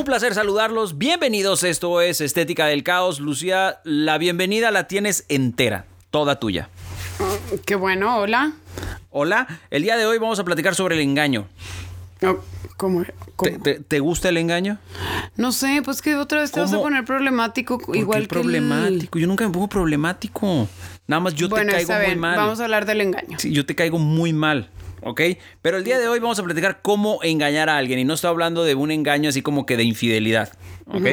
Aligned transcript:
Un 0.00 0.06
placer 0.06 0.32
saludarlos. 0.32 0.96
Bienvenidos. 0.96 1.62
Esto 1.62 2.00
es 2.00 2.22
Estética 2.22 2.64
del 2.64 2.82
Caos. 2.82 3.20
Lucía, 3.20 3.80
la 3.84 4.16
bienvenida 4.16 4.70
la 4.70 4.88
tienes 4.88 5.26
entera, 5.28 5.84
toda 6.10 6.40
tuya. 6.40 6.70
Qué 7.66 7.74
bueno, 7.74 8.16
hola. 8.16 8.54
Hola, 9.10 9.46
el 9.70 9.82
día 9.82 9.98
de 9.98 10.06
hoy 10.06 10.16
vamos 10.16 10.38
a 10.38 10.44
platicar 10.44 10.74
sobre 10.74 10.94
el 10.94 11.02
engaño. 11.02 11.48
No, 12.22 12.38
¿Cómo? 12.78 13.04
cómo? 13.36 13.50
¿Te, 13.50 13.58
te- 13.58 13.80
te 13.80 14.00
gusta 14.00 14.30
el 14.30 14.38
engaño? 14.38 14.78
No 15.36 15.52
sé, 15.52 15.82
pues 15.84 16.00
que 16.00 16.16
otra 16.16 16.40
vez 16.40 16.50
te 16.50 16.60
vas 16.60 16.72
a 16.72 16.78
poner 16.78 17.04
problemático, 17.04 17.78
¿Por 17.78 17.94
igual 17.94 18.22
qué 18.22 18.28
que 18.28 18.38
el- 18.38 18.42
problemático. 18.42 19.18
Yo 19.18 19.26
nunca 19.26 19.46
me 19.46 19.52
pongo 19.52 19.68
problemático. 19.68 20.66
Nada 21.08 21.20
más 21.20 21.34
yo 21.34 21.50
bueno, 21.50 21.72
te 21.72 21.84
caigo 21.84 22.06
muy 22.06 22.16
mal. 22.16 22.36
vamos 22.38 22.58
a 22.60 22.64
hablar 22.64 22.86
del 22.86 23.02
engaño. 23.02 23.38
Sí, 23.38 23.52
yo 23.52 23.66
te 23.66 23.74
caigo 23.74 23.98
muy 23.98 24.32
mal. 24.32 24.70
¿Ok? 25.02 25.20
Pero 25.62 25.76
el 25.78 25.84
día 25.84 25.98
de 25.98 26.08
hoy 26.08 26.18
vamos 26.20 26.38
a 26.38 26.42
platicar 26.42 26.80
cómo 26.82 27.20
engañar 27.22 27.68
a 27.68 27.76
alguien. 27.78 27.98
Y 27.98 28.04
no 28.04 28.14
estoy 28.14 28.28
hablando 28.30 28.64
de 28.64 28.74
un 28.74 28.90
engaño 28.90 29.28
así 29.30 29.42
como 29.42 29.66
que 29.66 29.76
de 29.76 29.84
infidelidad. 29.84 30.52
¿Ok? 30.86 31.06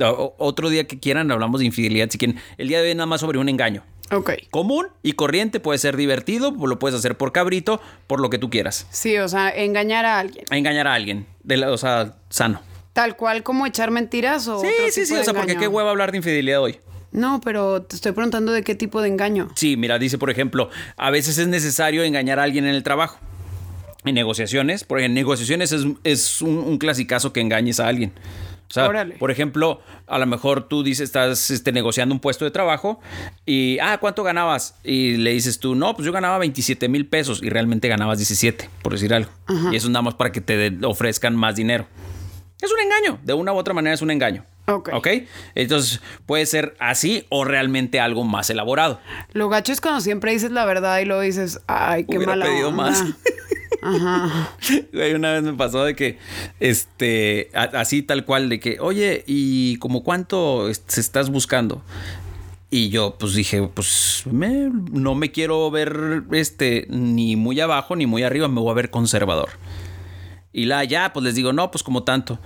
O- 0.00 0.34
otro 0.38 0.68
día 0.68 0.86
que 0.86 0.98
quieran 1.00 1.30
hablamos 1.30 1.60
de 1.60 1.66
infidelidad. 1.66 2.08
Si 2.10 2.18
quieren. 2.18 2.38
El 2.58 2.68
día 2.68 2.82
de 2.82 2.88
hoy 2.90 2.94
nada 2.94 3.06
más 3.06 3.20
sobre 3.20 3.38
un 3.38 3.48
engaño. 3.48 3.82
Ok. 4.12 4.30
Común 4.50 4.86
y 5.02 5.12
corriente, 5.14 5.58
puede 5.58 5.78
ser 5.78 5.96
divertido, 5.96 6.50
lo 6.52 6.78
puedes 6.78 6.96
hacer 6.98 7.16
por 7.16 7.32
cabrito, 7.32 7.80
por 8.06 8.20
lo 8.20 8.30
que 8.30 8.38
tú 8.38 8.50
quieras. 8.50 8.86
Sí, 8.90 9.16
o 9.18 9.28
sea, 9.28 9.48
engañar 9.50 10.04
a 10.04 10.18
alguien. 10.20 10.44
Engañar 10.50 10.86
a 10.86 10.94
alguien, 10.94 11.26
de 11.42 11.56
la- 11.56 11.72
o 11.72 11.78
sea, 11.78 12.16
sano. 12.28 12.60
Tal 12.92 13.16
cual 13.16 13.42
como 13.42 13.66
echar 13.66 13.90
mentiras 13.90 14.46
o. 14.48 14.60
Sí, 14.60 14.66
otro 14.68 14.84
sí, 14.90 14.94
tipo 15.00 15.06
sí, 15.06 15.14
de 15.14 15.20
o 15.20 15.24
sea, 15.24 15.34
porque 15.34 15.56
qué 15.56 15.66
huevo 15.68 15.88
hablar 15.88 16.12
de 16.12 16.18
infidelidad 16.18 16.60
hoy. 16.62 16.78
No, 17.12 17.40
pero 17.42 17.82
te 17.82 17.96
estoy 17.96 18.12
preguntando 18.12 18.52
de 18.52 18.62
qué 18.62 18.74
tipo 18.74 19.00
de 19.00 19.08
engaño. 19.08 19.48
Sí, 19.54 19.76
mira, 19.76 19.98
dice, 19.98 20.18
por 20.18 20.30
ejemplo, 20.30 20.70
a 20.96 21.10
veces 21.10 21.38
es 21.38 21.48
necesario 21.48 22.02
engañar 22.02 22.38
a 22.38 22.42
alguien 22.42 22.66
en 22.66 22.74
el 22.74 22.82
trabajo. 22.82 23.18
En 24.04 24.14
negociaciones, 24.14 24.84
porque 24.84 25.06
en 25.06 25.14
negociaciones 25.14 25.72
es, 25.72 25.84
es 26.04 26.40
un, 26.42 26.58
un 26.58 26.78
clasicazo 26.78 27.32
que 27.32 27.40
engañes 27.40 27.80
a 27.80 27.88
alguien. 27.88 28.12
O 28.68 28.72
sea, 28.72 28.88
Órale. 28.88 29.14
por 29.14 29.30
ejemplo, 29.30 29.80
a 30.06 30.18
lo 30.18 30.26
mejor 30.26 30.68
tú 30.68 30.82
dices, 30.82 31.04
estás 31.04 31.50
este, 31.50 31.70
negociando 31.70 32.14
un 32.14 32.20
puesto 32.20 32.44
de 32.44 32.50
trabajo 32.50 33.00
y, 33.44 33.78
ah, 33.78 33.98
¿cuánto 34.00 34.24
ganabas? 34.24 34.74
Y 34.82 35.16
le 35.18 35.32
dices 35.32 35.60
tú, 35.60 35.76
no, 35.76 35.94
pues 35.94 36.04
yo 36.04 36.12
ganaba 36.12 36.38
27 36.38 36.88
mil 36.88 37.06
pesos 37.06 37.42
y 37.42 37.48
realmente 37.48 37.86
ganabas 37.88 38.18
17, 38.18 38.68
por 38.82 38.92
decir 38.92 39.14
algo. 39.14 39.30
Y 39.70 39.76
eso 39.76 39.88
nada 39.88 40.02
más 40.02 40.14
para 40.14 40.32
que 40.32 40.40
te 40.40 40.76
ofrezcan 40.84 41.36
más 41.36 41.54
dinero. 41.54 41.86
Es 42.60 42.70
un 42.72 42.80
engaño, 42.80 43.20
de 43.22 43.34
una 43.34 43.52
u 43.52 43.56
otra 43.56 43.72
manera 43.72 43.94
es 43.94 44.02
un 44.02 44.10
engaño. 44.10 44.44
Ok. 44.68 44.90
¿Ok? 44.94 45.08
Entonces 45.54 46.00
puede 46.26 46.44
ser 46.46 46.76
así 46.80 47.24
o 47.28 47.44
realmente 47.44 48.00
algo 48.00 48.24
más 48.24 48.50
elaborado. 48.50 49.00
Lo 49.32 49.48
gacho 49.48 49.72
es 49.72 49.80
cuando 49.80 50.00
siempre 50.00 50.32
dices 50.32 50.50
la 50.50 50.64
verdad 50.64 50.98
y 51.00 51.04
luego 51.04 51.22
dices, 51.22 51.60
ay, 51.66 52.04
qué 52.04 52.16
Hubiera 52.16 52.32
mala 52.32 52.46
pedido 52.46 52.68
onda. 52.68 52.82
más. 52.90 53.04
Güey, 54.92 55.14
una 55.14 55.32
vez 55.32 55.42
me 55.42 55.52
pasó 55.52 55.84
de 55.84 55.94
que, 55.94 56.18
este, 56.60 57.50
a- 57.54 57.64
así 57.80 58.02
tal 58.02 58.24
cual, 58.24 58.48
de 58.48 58.58
que, 58.58 58.78
oye, 58.80 59.22
¿y 59.26 59.76
como 59.76 60.02
cuánto 60.02 60.68
este, 60.68 61.00
estás 61.00 61.30
buscando? 61.30 61.82
Y 62.68 62.88
yo, 62.88 63.16
pues 63.18 63.34
dije, 63.34 63.62
pues 63.72 64.24
me- 64.30 64.70
no 64.90 65.14
me 65.14 65.30
quiero 65.30 65.70
ver, 65.70 66.24
este, 66.32 66.86
ni 66.88 67.36
muy 67.36 67.60
abajo 67.60 67.94
ni 67.94 68.06
muy 68.06 68.22
arriba, 68.24 68.48
me 68.48 68.60
voy 68.60 68.70
a 68.70 68.74
ver 68.74 68.90
conservador. 68.90 69.50
Y 70.52 70.64
la 70.64 70.82
ya, 70.84 71.12
pues 71.12 71.22
les 71.24 71.34
digo, 71.34 71.52
no, 71.52 71.70
pues 71.70 71.82
como 71.84 72.02
tanto. 72.02 72.40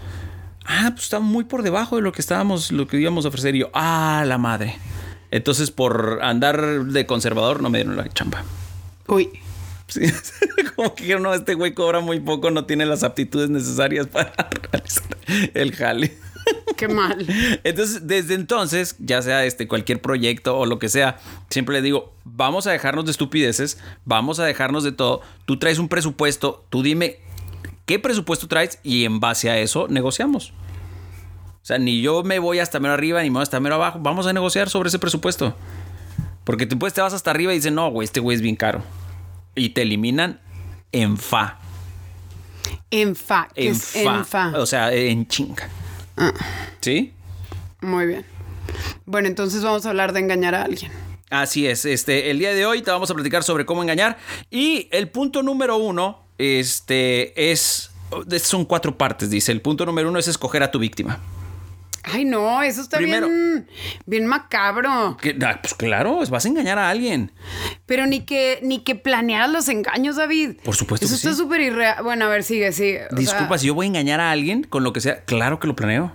Ah, 0.64 0.90
pues 0.92 1.04
está 1.04 1.20
muy 1.20 1.44
por 1.44 1.62
debajo 1.62 1.96
de 1.96 2.02
lo 2.02 2.12
que 2.12 2.20
estábamos, 2.20 2.70
lo 2.70 2.86
que 2.86 2.98
íbamos 2.98 3.24
a 3.24 3.28
ofrecer. 3.28 3.54
Y 3.56 3.60
yo, 3.60 3.70
ah, 3.72 4.24
la 4.26 4.38
madre. 4.38 4.78
Entonces, 5.30 5.70
por 5.70 6.20
andar 6.22 6.84
de 6.84 7.06
conservador, 7.06 7.62
no 7.62 7.70
me 7.70 7.78
dieron 7.78 7.96
la 7.96 8.08
chamba. 8.08 8.44
Uy. 9.06 9.30
Sí, 9.86 10.02
como 10.76 10.94
que 10.94 11.02
dijeron, 11.02 11.24
no, 11.24 11.34
este 11.34 11.54
güey 11.54 11.74
cobra 11.74 12.00
muy 12.00 12.20
poco, 12.20 12.50
no 12.50 12.64
tiene 12.64 12.86
las 12.86 13.02
aptitudes 13.02 13.50
necesarias 13.50 14.06
para 14.06 14.32
realizar 14.72 15.16
el 15.54 15.74
jale. 15.74 16.16
Qué 16.76 16.88
mal. 16.88 17.26
Entonces, 17.64 18.06
desde 18.06 18.34
entonces, 18.34 18.96
ya 18.98 19.20
sea 19.22 19.44
este 19.44 19.68
cualquier 19.68 20.00
proyecto 20.00 20.56
o 20.56 20.66
lo 20.66 20.78
que 20.78 20.88
sea, 20.88 21.18
siempre 21.48 21.74
le 21.74 21.82
digo, 21.82 22.14
vamos 22.24 22.66
a 22.66 22.72
dejarnos 22.72 23.04
de 23.04 23.10
estupideces, 23.10 23.78
vamos 24.04 24.38
a 24.38 24.44
dejarnos 24.44 24.84
de 24.84 24.92
todo. 24.92 25.20
Tú 25.44 25.58
traes 25.58 25.78
un 25.78 25.88
presupuesto, 25.88 26.64
tú 26.70 26.82
dime 26.82 27.18
qué 27.90 27.98
presupuesto 27.98 28.46
traes 28.46 28.78
y 28.84 29.04
en 29.04 29.18
base 29.18 29.50
a 29.50 29.58
eso 29.58 29.88
negociamos. 29.88 30.52
O 31.60 31.64
sea, 31.64 31.76
ni 31.76 32.00
yo 32.00 32.22
me 32.22 32.38
voy 32.38 32.60
hasta 32.60 32.78
mero 32.78 32.94
arriba, 32.94 33.20
ni 33.20 33.30
me 33.30 33.34
voy 33.34 33.42
hasta 33.42 33.58
mero 33.58 33.74
abajo. 33.74 33.98
Vamos 34.00 34.28
a 34.28 34.32
negociar 34.32 34.70
sobre 34.70 34.90
ese 34.90 35.00
presupuesto. 35.00 35.56
Porque 36.44 36.66
después 36.66 36.94
te 36.94 37.00
vas 37.00 37.14
hasta 37.14 37.32
arriba 37.32 37.50
y 37.52 37.56
dicen, 37.56 37.74
no, 37.74 37.90
güey, 37.90 38.04
este 38.04 38.20
güey 38.20 38.36
es 38.36 38.42
bien 38.42 38.54
caro. 38.54 38.84
Y 39.56 39.70
te 39.70 39.82
eliminan 39.82 40.40
en 40.92 41.16
fa. 41.16 41.58
En 42.92 43.16
fa. 43.16 43.48
¿Qué 43.56 43.66
En 43.66 43.72
es 43.72 43.84
fa. 43.84 44.18
en 44.18 44.24
fa? 44.24 44.52
O 44.54 44.66
sea, 44.66 44.92
en 44.92 45.26
chinga. 45.26 45.68
¿Sí? 46.80 47.12
Muy 47.80 48.06
bien. 48.06 48.24
Bueno, 49.04 49.26
entonces 49.26 49.64
vamos 49.64 49.84
a 49.84 49.88
hablar 49.88 50.12
de 50.12 50.20
engañar 50.20 50.54
a 50.54 50.62
alguien. 50.62 50.92
Así 51.28 51.66
es. 51.66 51.84
Este, 51.84 52.30
el 52.30 52.38
día 52.38 52.54
de 52.54 52.66
hoy 52.66 52.82
te 52.82 52.92
vamos 52.92 53.10
a 53.10 53.14
platicar 53.14 53.42
sobre 53.42 53.66
cómo 53.66 53.82
engañar. 53.82 54.16
Y 54.48 54.88
el 54.92 55.08
punto 55.08 55.42
número 55.42 55.76
uno, 55.76 56.29
este, 56.40 57.50
es. 57.50 57.90
Son 58.42 58.64
cuatro 58.64 58.96
partes, 58.98 59.30
dice. 59.30 59.52
El 59.52 59.60
punto 59.60 59.86
número 59.86 60.08
uno 60.08 60.18
es 60.18 60.26
escoger 60.28 60.62
a 60.62 60.70
tu 60.70 60.78
víctima. 60.78 61.20
Ay, 62.02 62.24
no, 62.24 62.62
eso 62.62 62.80
está 62.80 62.96
Primero- 62.96 63.28
bien, 63.28 63.68
bien 64.06 64.26
macabro. 64.26 65.18
Que, 65.20 65.36
ah, 65.44 65.58
pues 65.62 65.74
claro, 65.74 66.18
vas 66.30 66.44
a 66.44 66.48
engañar 66.48 66.78
a 66.78 66.88
alguien. 66.88 67.30
Pero 67.84 68.06
ni 68.06 68.20
que, 68.22 68.58
ni 68.62 68.80
que 68.80 68.94
planearas 68.94 69.50
los 69.50 69.68
engaños, 69.68 70.16
David. 70.16 70.56
Por 70.64 70.74
supuesto 70.74 71.04
Eso 71.06 71.14
que 71.14 71.16
está 71.18 71.30
sí. 71.32 71.36
súper 71.36 71.60
irreal. 71.60 72.02
Bueno, 72.02 72.24
a 72.24 72.28
ver, 72.28 72.42
sigue, 72.42 72.72
sigue. 72.72 73.04
O 73.12 73.16
Disculpa, 73.16 73.48
sea, 73.48 73.58
si 73.58 73.66
yo 73.66 73.74
voy 73.74 73.84
a 73.84 73.88
engañar 73.88 74.18
a 74.18 74.30
alguien 74.30 74.62
con 74.64 74.82
lo 74.82 74.92
que 74.94 75.00
sea, 75.02 75.24
claro 75.24 75.60
que 75.60 75.66
lo 75.66 75.76
planeo. 75.76 76.10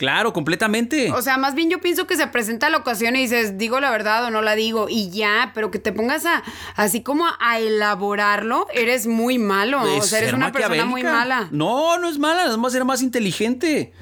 Claro, 0.00 0.32
completamente. 0.32 1.12
O 1.12 1.20
sea, 1.20 1.36
más 1.36 1.54
bien 1.54 1.68
yo 1.68 1.78
pienso 1.78 2.06
que 2.06 2.16
se 2.16 2.26
presenta 2.26 2.70
la 2.70 2.78
ocasión 2.78 3.16
y 3.16 3.20
dices, 3.20 3.58
digo 3.58 3.80
la 3.80 3.90
verdad 3.90 4.24
o 4.24 4.30
no 4.30 4.40
la 4.40 4.54
digo, 4.54 4.86
y 4.88 5.10
ya, 5.10 5.50
pero 5.54 5.70
que 5.70 5.78
te 5.78 5.92
pongas 5.92 6.24
a, 6.24 6.42
así 6.74 7.02
como 7.02 7.26
a 7.38 7.58
elaborarlo, 7.58 8.66
eres 8.72 9.06
muy 9.06 9.36
malo. 9.38 9.82
o 9.82 9.86
Es 9.98 10.06
sea, 10.06 10.20
eres 10.20 10.32
una 10.32 10.52
persona 10.52 10.86
muy 10.86 11.02
mala. 11.02 11.48
No, 11.50 11.98
no 11.98 12.08
es 12.08 12.18
mala, 12.18 12.44
nada 12.44 12.56
más 12.56 12.72
ser 12.72 12.86
más 12.86 13.02
inteligente. 13.02 13.92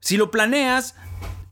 Si 0.00 0.18
lo 0.18 0.30
planeas, 0.30 0.96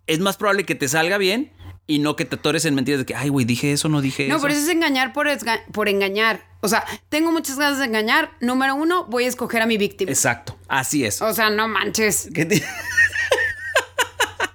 es 0.07 0.19
más 0.21 0.37
probable 0.37 0.67
que 0.67 0.75
te 0.75 0.89
salga 0.89 1.17
bien 1.17 1.55
y 1.87 1.99
no 1.99 2.17
que 2.17 2.27
te 2.27 2.37
atores 2.37 2.67
en 2.67 2.75
mentiras 2.75 2.99
de 3.01 3.07
que, 3.07 3.15
ay, 3.15 3.31
güey, 3.31 3.47
dije 3.47 3.73
eso, 3.73 3.89
no 3.89 4.03
dije 4.03 4.29
No, 4.29 4.35
eso. 4.37 4.43
pero 4.43 4.53
eso 4.53 4.63
es 4.65 4.69
engañar 4.69 5.15
por, 5.15 5.27
por 5.73 5.89
engañar. 5.89 6.45
O 6.61 6.69
sea, 6.69 6.85
tengo 7.09 7.33
muchas 7.33 7.59
ganas 7.59 7.79
de 7.79 7.87
engañar. 7.87 8.33
Número 8.41 8.75
uno, 8.75 9.07
voy 9.07 9.25
a 9.25 9.29
escoger 9.29 9.63
a 9.63 9.67
mi 9.67 9.79
víctima. 9.79 10.11
Exacto, 10.11 10.59
así 10.69 11.05
es. 11.07 11.23
O 11.23 11.33
sea, 11.33 11.49
no 11.49 11.67
manches. 11.67 12.29
¿Qué 12.35 12.45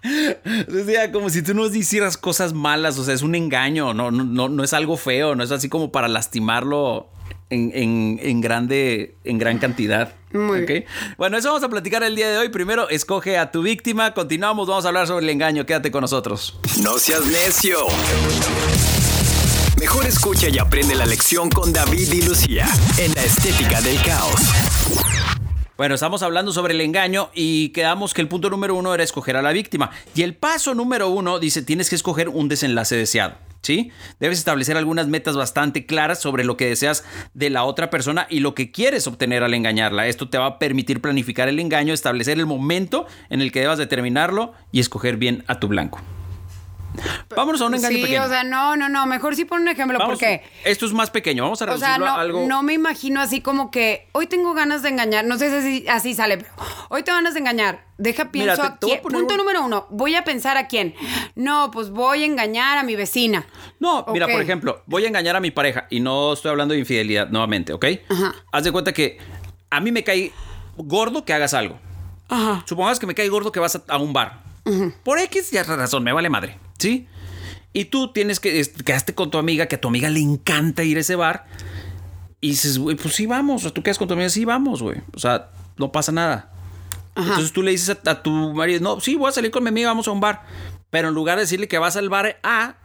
O 0.82 0.86
sea, 0.86 1.12
como 1.12 1.30
si 1.30 1.42
tú 1.42 1.54
no 1.54 1.66
hicieras 1.68 2.18
cosas 2.18 2.54
malas, 2.54 2.98
o 2.98 3.04
sea, 3.04 3.14
es 3.14 3.22
un 3.22 3.36
engaño, 3.36 3.94
no, 3.94 4.12
no, 4.12 4.24
no, 4.24 4.50
no 4.50 4.64
es 4.64 4.74
algo 4.74 4.98
feo, 4.98 5.36
no 5.36 5.44
es 5.44 5.52
así 5.52 5.70
como 5.70 5.92
para 5.92 6.08
lastimarlo 6.08 7.10
en, 7.50 7.72
en- 7.76 8.20
en 8.22 8.42
grande, 8.42 9.16
en 9.24 9.38
gran 9.38 9.58
cantidad. 9.60 10.14
Muy 10.34 10.62
¿ok? 10.62 10.68
bien. 10.68 10.86
Bueno, 11.18 11.38
eso 11.38 11.50
vamos 11.50 11.64
a 11.64 11.70
platicar 11.70 12.02
el 12.04 12.16
día 12.16 12.30
de 12.30 12.38
hoy. 12.38 12.50
Primero, 12.50 12.88
escoge 12.90 13.38
a 13.38 13.52
tu 13.52 13.62
víctima. 13.62 14.14
Continuamos, 14.14 14.68
vamos 14.68 14.86
a 14.86 14.88
hablar 14.88 15.06
sobre 15.08 15.26
el 15.26 15.30
engaño. 15.30 15.66
Quédate 15.66 15.92
con 15.92 16.02
nosotros. 16.02 16.58
No 16.82 16.98
seas 16.98 17.26
necio. 17.26 17.78
Mejor 19.80 20.06
escucha 20.06 20.48
y 20.48 20.58
aprende 20.60 20.96
la 20.96 21.06
lección 21.06 21.50
con 21.50 21.74
David 21.74 22.12
y 22.14 22.22
Lucía 22.22 22.68
en 22.98 23.14
la 23.14 23.24
Estética 23.24 23.82
del 23.82 24.02
Caos. 24.04 24.36
Bueno, 25.82 25.96
estamos 25.96 26.22
hablando 26.22 26.54
sobre 26.54 26.76
el 26.76 26.82
engaño 26.82 27.32
y 27.34 27.70
quedamos 27.70 28.14
que 28.14 28.22
el 28.22 28.28
punto 28.28 28.52
número 28.52 28.76
uno 28.76 28.94
era 28.94 29.04
escoger 29.04 29.36
a 29.36 29.42
la 29.42 29.52
víctima. 29.52 29.90
Y 30.14 30.22
el 30.22 30.36
paso 30.36 30.76
número 30.76 31.10
uno 31.10 31.40
dice, 31.40 31.64
tienes 31.64 31.90
que 31.90 31.96
escoger 31.96 32.30
un 32.30 32.48
desenlace 32.50 32.96
deseado. 32.96 33.34
¿Sí? 33.64 33.90
Debes 34.20 34.38
establecer 34.38 34.78
algunas 34.78 35.08
metas 35.08 35.36
bastante 35.36 35.88
claras 35.88 36.22
sobre 36.22 36.44
lo 36.44 36.56
que 36.56 36.68
deseas 36.68 37.04
de 37.34 37.50
la 37.50 37.64
otra 37.64 37.90
persona 37.90 38.28
y 38.30 38.42
lo 38.42 38.54
que 38.54 38.72
quieres 38.72 39.08
obtener 39.08 39.42
al 39.42 39.56
engañarla. 39.56 40.06
Esto 40.06 40.30
te 40.30 40.38
va 40.38 40.46
a 40.46 40.60
permitir 40.60 41.02
planificar 41.02 41.50
el 41.50 41.60
engaño, 41.60 41.96
establecer 41.96 42.38
el 42.38 42.46
momento 42.46 43.08
en 43.32 43.42
el 43.42 43.52
que 43.52 43.62
debas 43.62 43.80
determinarlo 43.80 44.54
y 44.72 44.82
escoger 44.82 45.18
bien 45.18 45.44
a 45.48 45.60
tu 45.60 45.68
blanco. 45.68 46.00
Vámonos 47.36 47.62
a 47.62 47.66
un 47.66 47.76
engaño 47.76 47.96
sí, 47.96 48.02
pequeño. 48.04 48.26
o 48.26 48.28
sea, 48.28 48.44
no, 48.44 48.76
no, 48.76 48.90
no. 48.90 49.06
Mejor 49.06 49.36
sí 49.36 49.46
pon 49.46 49.62
un 49.62 49.68
ejemplo 49.70 49.98
Vamos- 49.98 50.14
porque. 50.14 50.44
Esto 50.66 50.86
es 50.86 50.94
más 50.94 51.10
pequeño. 51.10 51.44
Vamos 51.44 51.62
a 51.62 51.66
O 51.66 51.68
reducirlo 51.68 51.88
sea, 51.96 51.98
no, 52.00 52.06
a 52.08 52.22
algo. 52.22 52.46
no 52.48 52.64
me 52.64 52.74
imagino 52.74 53.22
así 53.22 53.42
como 53.42 53.72
que 53.72 54.08
hoy 54.12 54.28
tengo 54.28 54.54
ganas 54.54 54.82
de 54.84 54.90
engañar. 54.90 55.24
No 55.26 55.38
sé 55.38 55.62
si 55.62 55.88
así, 55.88 56.14
sale, 56.14 56.38
pero 56.40 56.52
hoy 56.90 57.04
tengo 57.04 57.18
ganas 57.18 57.34
de 57.34 57.40
engañar. 57.40 57.86
Deja, 57.98 58.24
Mira, 58.26 58.32
pienso 58.56 58.62
te- 58.62 58.68
a 58.68 58.78
te 58.78 58.86
quién. 58.88 59.02
Punto 59.02 59.34
un- 59.34 59.38
número 59.38 59.64
uno. 59.64 59.88
Voy 59.90 60.16
a 60.16 60.24
pensar 60.24 60.58
a 60.58 60.68
quién. 60.68 60.94
No, 61.36 61.72
pues 61.72 61.90
voy 61.92 62.24
a 62.24 62.26
engañar 62.26 62.78
a 62.78 62.84
mi 62.84 62.96
vecina. 62.96 63.46
No, 63.80 64.06
mira, 64.12 64.28
por 64.28 64.42
ejemplo, 64.42 64.84
voy 64.88 65.06
a 65.06 65.08
engañar 65.08 65.36
a 65.36 65.40
mi 65.40 65.52
pareja 65.52 65.88
y 65.90 66.00
no 66.02 66.34
estoy 66.34 66.52
hablando 66.52 66.74
de 66.74 66.80
infidelidad 66.80 67.30
nuevamente, 67.30 67.74
¿ok? 67.74 67.86
Ajá. 68.10 68.34
Haz 68.52 68.64
de 68.64 68.72
cuenta 68.72 68.92
que 68.92 69.18
a 69.70 69.80
mí 69.80 69.92
me 69.92 70.04
cae 70.04 70.32
gordo 70.78 71.24
que 71.24 71.34
hagas 71.34 71.54
algo. 71.54 71.80
Ajá. 72.28 72.64
Supongamos 72.66 73.00
que 73.00 73.06
me 73.08 73.14
cae 73.16 73.30
gordo 73.30 73.52
que 73.52 73.60
vas 73.60 73.76
a, 73.76 73.84
a 73.88 73.98
un 73.98 74.14
bar. 74.14 74.42
Por 75.04 75.18
X 75.20 75.52
ya 75.52 75.64
razón, 75.64 76.04
me 76.04 76.14
vale 76.14 76.30
madre, 76.30 76.58
¿sí? 76.82 77.08
Y 77.74 77.86
tú 77.86 78.12
tienes 78.12 78.40
que 78.40 78.66
quedaste 78.86 79.16
con 79.16 79.32
tu 79.32 79.38
amiga, 79.38 79.68
que 79.68 79.76
a 79.76 79.82
tu 79.82 79.88
amiga 79.88 80.10
le 80.10 80.20
encanta 80.20 80.84
ir 80.84 80.98
a 80.98 81.02
ese 81.02 81.16
bar. 81.16 81.46
Y 82.42 82.50
dices, 82.50 82.78
güey, 82.78 82.98
pues 82.98 83.16
sí 83.16 83.26
vamos. 83.26 83.62
O 83.62 83.64
sea, 83.66 83.74
tú 83.74 83.84
quedas 83.84 83.98
con 83.98 84.08
tu 84.08 84.14
amiga, 84.14 84.30
sí 84.30 84.44
vamos, 84.44 84.82
güey. 84.82 84.98
O 85.14 85.20
sea, 85.20 85.52
no 85.78 85.92
pasa 85.92 86.12
nada. 86.12 86.52
Entonces 87.16 87.52
tú 87.52 87.62
le 87.62 87.72
dices 87.72 87.98
a, 88.06 88.12
a 88.12 88.24
tu 88.24 88.32
marido, 88.54 88.80
no, 88.80 89.00
sí, 89.00 89.16
voy 89.16 89.30
a 89.30 89.32
salir 89.32 89.52
con 89.52 89.64
mi 89.64 89.70
amiga, 89.70 89.90
vamos 89.90 90.08
a 90.08 90.12
un 90.12 90.20
bar. 90.20 90.44
Pero 90.90 91.10
en 91.10 91.14
lugar 91.14 91.38
de 91.38 91.44
decirle 91.44 91.68
que 91.68 91.78
vas 91.78 91.96
al 91.96 92.10
bar 92.10 92.40
A, 92.44 92.76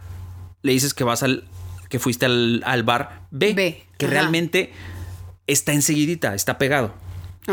le 0.63 0.73
dices 0.73 0.95
que 0.95 1.05
vas 1.05 1.23
al, 1.23 1.45
que 1.89 1.99
fuiste 1.99 2.27
al, 2.27 2.63
al 2.65 2.83
bar 2.83 3.23
B, 3.31 3.55
B, 3.55 3.85
que 3.99 4.07
ajá. 4.07 4.13
realmente 4.13 4.73
está 5.47 5.73
enseguidita, 5.73 6.35
está 6.35 6.59
pegado. 6.59 6.95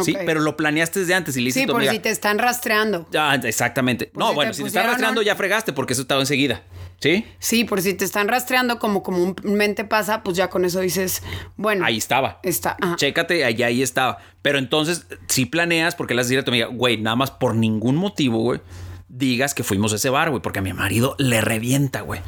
Sí, 0.02 0.16
pero 0.26 0.40
lo 0.40 0.58
planeaste 0.58 1.02
desde 1.02 1.14
antes 1.14 1.38
y 1.38 1.42
le 1.42 1.52
Sí, 1.52 1.68
por 1.68 1.78
amiga, 1.78 1.92
si 1.92 2.00
te 2.00 2.10
están 2.10 2.40
rastreando. 2.40 3.08
Ah, 3.16 3.40
exactamente. 3.44 4.08
Por 4.08 4.20
no, 4.20 4.30
si 4.30 4.36
bueno, 4.36 4.52
te 4.52 4.58
si 4.58 4.64
te 4.64 4.68
está 4.68 4.80
pusieron 4.80 4.92
rastreando 4.92 5.22
ya 5.22 5.36
fregaste 5.36 5.74
porque 5.74 5.94
eso 5.94 6.02
estaba 6.02 6.22
enseguida. 6.22 6.64
¿Sí? 7.00 7.26
Sí, 7.38 7.64
por 7.66 7.82
si 7.82 7.94
te 7.94 8.06
están 8.06 8.28
rastreando 8.28 8.80
como 8.80 9.04
comúnmente 9.04 9.84
pasa, 9.84 10.24
pues 10.24 10.38
ya 10.38 10.50
con 10.50 10.64
eso 10.64 10.80
dices, 10.80 11.22
bueno. 11.58 11.86
Ahí 11.86 11.98
estaba. 11.98 12.40
Está. 12.44 12.78
ajá. 12.80 12.96
Chécate, 12.96 13.44
ahí, 13.44 13.62
ahí 13.62 13.82
estaba. 13.82 14.20
Pero 14.42 14.58
entonces, 14.58 15.06
si 15.28 15.46
planeas, 15.46 15.96
porque 15.96 16.14
le 16.16 16.24
decir 16.24 16.40
a 16.40 16.44
tu 16.44 16.52
amiga, 16.52 16.68
güey, 16.68 16.98
nada 16.98 17.16
más 17.16 17.30
por 17.30 17.56
ningún 17.56 17.98
motivo, 17.98 18.40
güey, 18.40 18.62
digas 19.10 19.54
que 19.54 19.64
fuimos 19.64 19.92
a 19.94 19.98
ese 19.98 20.10
bar, 20.10 20.30
güey, 20.30 20.42
porque 20.42 20.60
a 20.60 20.62
mi 20.62 20.74
marido 20.74 21.16
le 21.20 21.42
revienta, 21.42 22.02
güey. 22.02 22.22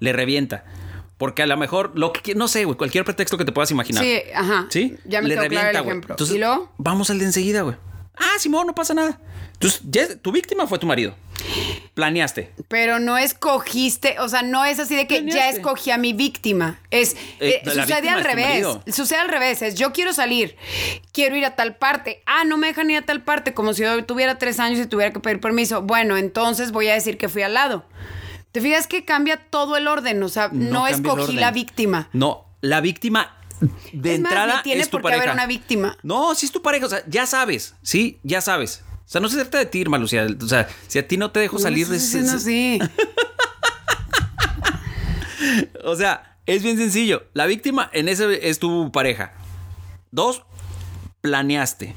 Le 0.00 0.12
revienta. 0.12 0.64
Porque 1.18 1.42
a 1.42 1.46
lo 1.46 1.56
mejor, 1.56 1.92
lo 1.94 2.12
que, 2.12 2.34
no 2.34 2.46
sé, 2.46 2.64
güey, 2.66 2.76
cualquier 2.76 3.04
pretexto 3.04 3.38
que 3.38 3.44
te 3.44 3.52
puedas 3.52 3.70
imaginar. 3.70 4.04
Sí, 4.04 4.20
ajá. 4.34 4.66
¿Sí? 4.70 4.96
Ya 5.06 5.22
me 5.22 5.28
le 5.28 5.34
quedó 5.36 5.48
claro 5.48 5.68
el 5.70 5.76
güey. 5.78 5.86
ejemplo. 5.88 6.12
Entonces, 6.14 6.40
vamos 6.76 7.08
al 7.10 7.18
de 7.18 7.24
enseguida, 7.24 7.62
güey. 7.62 7.76
Ah, 8.18 8.38
Simón, 8.38 8.66
no 8.66 8.74
pasa 8.74 8.92
nada. 8.94 9.18
Entonces, 9.54 9.80
ya- 9.84 10.16
tu 10.16 10.32
víctima 10.32 10.66
fue 10.66 10.78
tu 10.78 10.86
marido. 10.86 11.14
Planeaste. 11.94 12.52
Pero 12.68 12.98
no 12.98 13.16
escogiste, 13.16 14.16
o 14.20 14.28
sea, 14.28 14.42
no 14.42 14.64
es 14.66 14.78
así 14.78 14.94
de 14.94 15.06
que 15.06 15.16
ya 15.16 15.22
Planeaste. 15.24 15.56
escogí 15.60 15.90
a 15.90 15.96
mi 15.98 16.12
víctima. 16.12 16.78
Es 16.90 17.14
Eh, 17.14 17.16
eh, 17.40 17.60
la 17.64 17.72
sucede 17.72 17.86
víctima 18.02 18.12
al 18.12 18.18
es 18.18 18.24
tu 18.24 18.28
revés. 18.30 18.48
marido. 18.48 18.82
Sucede 18.92 19.18
al 19.18 19.28
revés. 19.28 19.62
Es 19.62 19.74
yo 19.76 19.92
quiero 19.92 20.12
salir, 20.12 20.56
quiero 21.12 21.36
ir 21.36 21.44
a 21.46 21.56
tal 21.56 21.76
parte. 21.76 22.22
Ah, 22.26 22.44
no 22.44 22.58
me 22.58 22.66
dejan 22.66 22.90
ir 22.90 22.98
a 22.98 23.02
tal 23.02 23.22
parte, 23.22 23.54
como 23.54 23.72
si 23.72 23.82
yo 23.82 24.04
tuviera 24.04 24.36
tres 24.38 24.60
años 24.60 24.78
y 24.80 24.86
tuviera 24.86 25.12
que 25.12 25.20
pedir 25.20 25.40
permiso. 25.40 25.80
Bueno, 25.82 26.16
entonces 26.18 26.72
voy 26.72 26.88
a 26.88 26.94
decir 26.94 27.16
que 27.16 27.28
fui 27.30 27.42
al 27.42 27.54
lado. 27.54 27.84
¿Te 28.56 28.62
fijas 28.62 28.86
que 28.86 29.04
cambia 29.04 29.36
todo 29.50 29.76
el 29.76 29.86
orden? 29.86 30.22
O 30.22 30.30
sea, 30.30 30.48
no, 30.50 30.86
escogí 30.86 31.34
la 31.34 31.50
víctima. 31.50 32.08
No, 32.14 32.46
la 32.62 32.80
víctima 32.80 33.36
de 33.92 34.14
Es 34.14 34.20
más, 34.22 34.30
entrada 34.32 34.56
ni 34.56 34.62
tiene 34.62 34.80
es 34.80 34.88
tu 34.88 34.92
por 34.96 35.02
qué 35.02 35.08
haber 35.08 35.18
pareja. 35.28 35.34
una 35.34 35.46
víctima. 35.46 35.98
No, 36.02 36.34
si 36.34 36.46
es 36.46 36.52
tu 36.52 36.62
pareja, 36.62 36.86
o 36.86 36.88
sea, 36.88 37.02
ya 37.06 37.26
sabes, 37.26 37.74
sí, 37.82 38.18
ya 38.22 38.40
sabes. 38.40 38.82
O 39.04 39.08
sea, 39.08 39.20
no 39.20 39.28
se 39.28 39.36
trata 39.36 39.58
de 39.58 39.66
ti, 39.66 39.80
Irma 39.80 39.98
Lucía. 39.98 40.26
O 40.42 40.46
sea, 40.48 40.66
si 40.88 40.98
a 40.98 41.06
ti 41.06 41.18
no 41.18 41.32
te 41.32 41.40
dejo 41.40 41.58
salir 41.58 41.86
de 41.88 41.98
ese- 41.98 42.20
así. 42.20 42.78
O 45.84 45.94
sea, 45.94 46.38
es 46.46 46.62
bien 46.62 46.78
sencillo. 46.78 47.24
La 47.34 47.44
víctima 47.44 47.90
en 47.92 48.08
ese 48.08 48.48
es 48.48 48.58
tu 48.58 48.90
pareja. 48.90 49.32
Dos, 50.10 50.44
planeaste. 51.20 51.94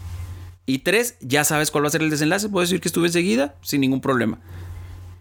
Y 0.66 0.80
tres, 0.80 1.16
ya 1.22 1.46
sabes 1.46 1.72
cuál 1.72 1.86
va 1.86 1.88
a 1.88 1.92
ser 1.92 2.02
el 2.02 2.10
desenlace. 2.10 2.50
Puedes 2.50 2.70
decir 2.70 2.82
que 2.82 2.90
estuve 2.90 3.08
enseguida 3.08 3.56
sin 3.62 3.80
ningún 3.80 4.02
problema. 4.02 4.40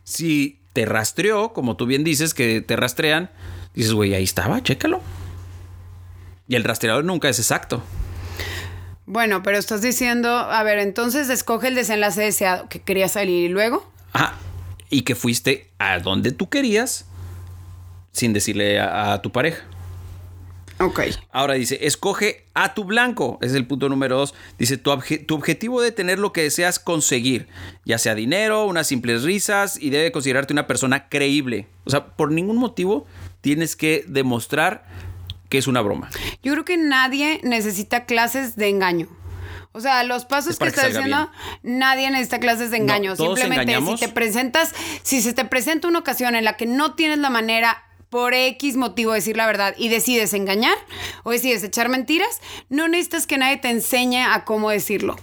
Si 0.09 0.59
te 0.73 0.87
rastreó, 0.87 1.53
como 1.53 1.77
tú 1.77 1.85
bien 1.85 2.03
dices, 2.03 2.33
que 2.33 2.63
te 2.63 2.77
rastrean, 2.77 3.29
dices, 3.75 3.93
güey, 3.93 4.15
ahí 4.15 4.25
estaba, 4.25 4.63
chécalo. 4.63 5.03
Y 6.49 6.57
el 6.57 6.65
rastreador 6.65 7.05
nunca 7.05 7.29
es 7.29 7.39
exacto. 7.39 7.83
Bueno, 9.05 9.43
pero 9.43 9.59
estás 9.59 9.83
diciendo, 9.83 10.31
a 10.31 10.63
ver, 10.63 10.79
entonces 10.79 11.29
escoge 11.29 11.69
el 11.69 11.75
desenlace 11.75 12.23
deseado 12.23 12.71
que 12.71 12.81
quería 12.81 13.07
salir 13.09 13.51
y 13.51 13.53
luego. 13.53 13.87
Ajá. 14.15 14.33
Y 14.89 15.03
que 15.03 15.15
fuiste 15.15 15.69
a 15.79 15.99
donde 15.99 16.33
tú 16.33 16.49
querías 16.49 17.05
sin 18.13 18.33
decirle 18.33 18.81
a, 18.81 19.13
a 19.13 19.21
tu 19.21 19.31
pareja. 19.31 19.63
Ok. 20.81 21.01
Ahora 21.33 21.55
dice, 21.55 21.79
escoge 21.83 22.45
a 22.55 22.75
tu 22.75 22.85
blanco. 22.85 23.39
Es 23.43 23.53
el 23.55 23.67
punto 23.67 23.89
número 23.89 24.17
dos. 24.19 24.35
Dice, 24.59 24.77
tu, 24.79 24.91
obje- 24.91 25.25
tu 25.27 25.35
objetivo 25.35 25.81
debe 25.81 25.93
tener 25.93 26.19
lo 26.19 26.33
que 26.33 26.43
deseas 26.43 26.79
conseguir, 26.79 27.49
ya 27.85 27.99
sea 27.99 28.15
dinero, 28.15 28.65
unas 28.67 28.87
simples 28.87 29.23
risas, 29.25 29.77
y 29.81 29.91
debe 29.91 30.13
considerarte 30.13 30.53
una 30.53 30.67
persona 30.67 31.09
creíble. 31.09 31.67
O 31.85 31.91
sea, 31.91 32.07
por 32.07 32.31
ningún 32.31 32.57
motivo 32.59 33.07
tienes 33.41 33.75
que 33.77 34.05
demostrar 34.07 34.85
que 35.49 35.59
es 35.59 35.67
una 35.67 35.81
broma. 35.81 36.11
Yo 36.43 36.53
creo 36.53 36.65
que 36.65 36.77
nadie 36.77 37.41
necesita 37.43 38.05
clases 38.05 38.55
de 38.57 38.69
engaño. 38.69 39.09
O 39.73 39.81
sea, 39.81 40.03
los 40.05 40.25
pasos 40.25 40.53
Es 40.53 40.59
que 40.59 40.71
salga 40.71 40.99
diciendo, 41.01 41.31
nadie 41.63 42.11
necesita 42.11 42.41
clases 42.41 42.71
de 42.71 42.79
engaño. 42.79 43.17
Simplemente 43.17 43.77
si 43.81 43.97
te 43.97 44.09
presentas, 44.09 44.75
si 45.03 45.21
se 45.23 45.33
te 45.35 45.45
presenta 45.45 45.89
una 45.89 45.99
ocasión 45.99 46.35
en 46.35 46.45
la 46.45 46.57
que 46.57 46.67
no 46.67 46.95
tienes 46.95 47.19
la 47.19 47.31
manera 47.31 47.85
por 48.11 48.35
X 48.35 48.77
motivo 48.77 49.13
de 49.13 49.19
decir 49.19 49.37
la 49.37 49.47
verdad 49.47 49.75
y 49.77 49.89
decides 49.89 50.33
engañar 50.35 50.77
o 51.25 51.31
decides 51.31 51.63
echar 51.63 51.89
mentiras, 51.89 52.41
no 52.69 52.89
necesitas 52.89 53.27
que 53.27 53.39
nadie 53.39 53.57
te 53.59 53.71
enseñe 53.71 54.23
a 54.25 54.45
cómo 54.45 54.71
decirlo. 54.71 55.17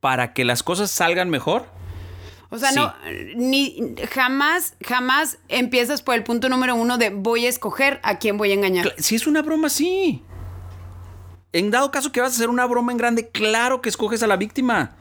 Para 0.00 0.32
que 0.32 0.44
las 0.44 0.62
cosas 0.62 0.90
salgan 0.90 1.30
mejor, 1.30 1.66
O 2.54 2.58
sea, 2.58 2.68
Sí. 2.70 2.76
no, 2.76 2.92
ni 3.34 3.94
jamás, 4.10 4.74
jamás 4.86 5.38
empiezas 5.48 6.02
por 6.02 6.14
el 6.16 6.22
punto 6.22 6.50
número 6.50 6.74
uno 6.74 6.98
de 6.98 7.08
voy 7.08 7.46
a 7.46 7.48
escoger 7.48 7.98
a 8.02 8.18
quién 8.18 8.36
voy 8.36 8.50
a 8.50 8.54
engañar. 8.54 8.94
Si 8.98 9.14
es 9.14 9.26
una 9.26 9.40
broma, 9.40 9.70
sí. 9.70 10.22
En 11.54 11.70
dado 11.70 11.90
caso 11.90 12.12
que 12.12 12.20
vas 12.20 12.32
a 12.32 12.36
hacer 12.36 12.50
una 12.50 12.66
broma 12.66 12.92
en 12.92 12.98
grande, 12.98 13.30
claro 13.30 13.80
que 13.80 13.88
escoges 13.88 14.22
a 14.22 14.26
la 14.26 14.36
víctima. 14.36 14.96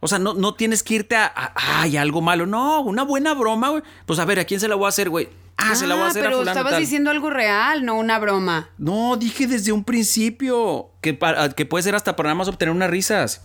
O 0.00 0.06
sea, 0.08 0.18
no, 0.18 0.34
no 0.34 0.54
tienes 0.54 0.82
que 0.82 0.94
irte 0.94 1.16
a, 1.16 1.26
a- 1.26 1.80
ay, 1.82 1.96
algo 1.96 2.20
malo. 2.20 2.46
No, 2.46 2.80
una 2.82 3.02
buena 3.02 3.34
broma, 3.34 3.70
güey. 3.70 3.82
Pues 4.06 4.18
a 4.18 4.24
ver, 4.24 4.38
¿a 4.38 4.44
quién 4.44 4.60
se 4.60 4.68
la 4.68 4.74
voy 4.76 4.86
a 4.86 4.88
hacer, 4.90 5.10
güey? 5.10 5.28
Ah, 5.56 5.74
se 5.74 5.88
la 5.88 5.96
voy 5.96 6.04
a 6.04 6.06
hacer 6.06 6.22
a 6.22 6.26
pero 6.26 6.38
fulano 6.38 6.52
estabas 6.52 6.72
tal. 6.74 6.80
diciendo 6.82 7.10
algo 7.10 7.30
real, 7.30 7.84
no 7.84 7.96
una 7.96 8.18
broma. 8.20 8.70
No, 8.78 9.16
dije 9.16 9.48
desde 9.48 9.72
un 9.72 9.82
principio 9.82 10.90
que, 11.00 11.14
para- 11.14 11.48
que 11.50 11.66
puede 11.66 11.82
ser 11.82 11.96
hasta 11.96 12.14
para 12.14 12.28
nada 12.28 12.36
más 12.36 12.48
obtener 12.48 12.72
unas 12.72 12.90
risas. 12.90 13.42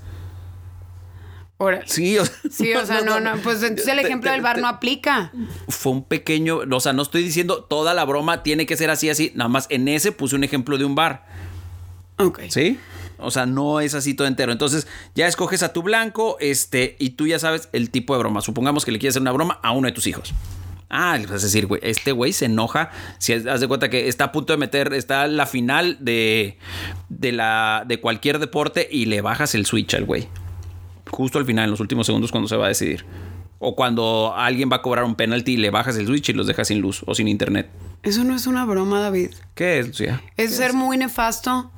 Órale. 1.57 1.83
Sí, 1.87 2.17
o 2.17 2.25
sea, 2.25 2.35
Sí, 2.51 2.73
o 2.73 2.85
sea, 2.85 3.01
no, 3.01 3.19
no, 3.19 3.37
pues 3.37 3.61
entonces 3.63 3.87
el 3.87 3.99
ejemplo 3.99 4.29
te- 4.29 4.33
del 4.33 4.41
bar 4.41 4.55
te- 4.57 4.61
no 4.61 4.67
aplica. 4.67 5.31
fue 5.69 5.91
un 5.93 6.03
pequeño, 6.03 6.59
o 6.69 6.79
sea, 6.79 6.93
no 6.93 7.01
estoy 7.03 7.23
diciendo 7.23 7.63
toda 7.63 7.93
la 7.93 8.03
broma 8.05 8.43
tiene 8.43 8.65
que 8.65 8.75
ser 8.75 8.89
así, 8.89 9.09
así. 9.09 9.31
Nada 9.35 9.47
más 9.47 9.67
en 9.69 9.87
ese 9.87 10.11
puse 10.11 10.35
un 10.35 10.43
ejemplo 10.43 10.77
de 10.77 10.85
un 10.85 10.95
bar. 10.95 11.25
Ok. 12.17 12.41
¿Sí? 12.49 12.77
O 13.23 13.31
sea, 13.31 13.45
no 13.45 13.79
es 13.79 13.93
así 13.93 14.13
todo 14.13 14.27
entero. 14.27 14.51
Entonces, 14.51 14.87
ya 15.15 15.27
escoges 15.27 15.63
a 15.63 15.73
tu 15.73 15.81
blanco, 15.83 16.37
este, 16.39 16.95
y 16.99 17.11
tú 17.11 17.27
ya 17.27 17.39
sabes 17.39 17.69
el 17.71 17.89
tipo 17.89 18.13
de 18.13 18.19
broma. 18.19 18.41
Supongamos 18.41 18.85
que 18.85 18.91
le 18.91 18.99
quieres 18.99 19.13
hacer 19.13 19.21
una 19.21 19.31
broma 19.31 19.59
a 19.63 19.71
uno 19.71 19.87
de 19.87 19.93
tus 19.93 20.07
hijos. 20.07 20.33
Ah, 20.95 21.17
le 21.17 21.25
vas 21.25 21.41
a 21.41 21.45
decir, 21.45 21.65
güey, 21.65 21.81
este 21.83 22.11
güey 22.11 22.33
se 22.33 22.45
enoja. 22.45 22.91
Si 23.17 23.33
haz 23.33 23.59
de 23.59 23.67
cuenta 23.67 23.89
que 23.89 24.07
está 24.07 24.25
a 24.25 24.31
punto 24.31 24.53
de 24.53 24.57
meter, 24.57 24.93
está 24.93 25.25
la 25.25 25.47
final 25.47 25.97
de, 25.99 26.59
de, 27.09 27.31
la, 27.31 27.83
de 27.87 27.99
cualquier 27.99 28.37
deporte 28.37 28.87
y 28.91 29.05
le 29.05 29.21
bajas 29.21 29.55
el 29.55 29.65
switch 29.65 29.95
al 29.95 30.05
güey. 30.05 30.27
Justo 31.09 31.39
al 31.39 31.45
final, 31.45 31.65
en 31.65 31.71
los 31.71 31.79
últimos 31.79 32.05
segundos, 32.05 32.31
cuando 32.31 32.47
se 32.47 32.57
va 32.57 32.65
a 32.65 32.67
decidir. 32.67 33.05
O 33.57 33.75
cuando 33.75 34.35
alguien 34.35 34.69
va 34.71 34.77
a 34.77 34.81
cobrar 34.83 35.03
un 35.05 35.15
penalti 35.15 35.53
y 35.53 35.57
le 35.57 35.71
bajas 35.71 35.97
el 35.97 36.05
switch 36.05 36.29
y 36.29 36.33
los 36.33 36.45
dejas 36.45 36.67
sin 36.67 36.79
luz 36.79 37.01
o 37.07 37.15
sin 37.15 37.27
internet. 37.27 37.69
Eso 38.03 38.23
no 38.23 38.35
es 38.35 38.45
una 38.45 38.63
broma, 38.65 38.99
David. 38.99 39.31
¿Qué 39.55 39.79
es, 39.79 39.87
Lucía? 39.87 40.21
Es 40.37 40.55
ser 40.55 40.73
muy 40.73 40.97
nefasto. 40.97 41.71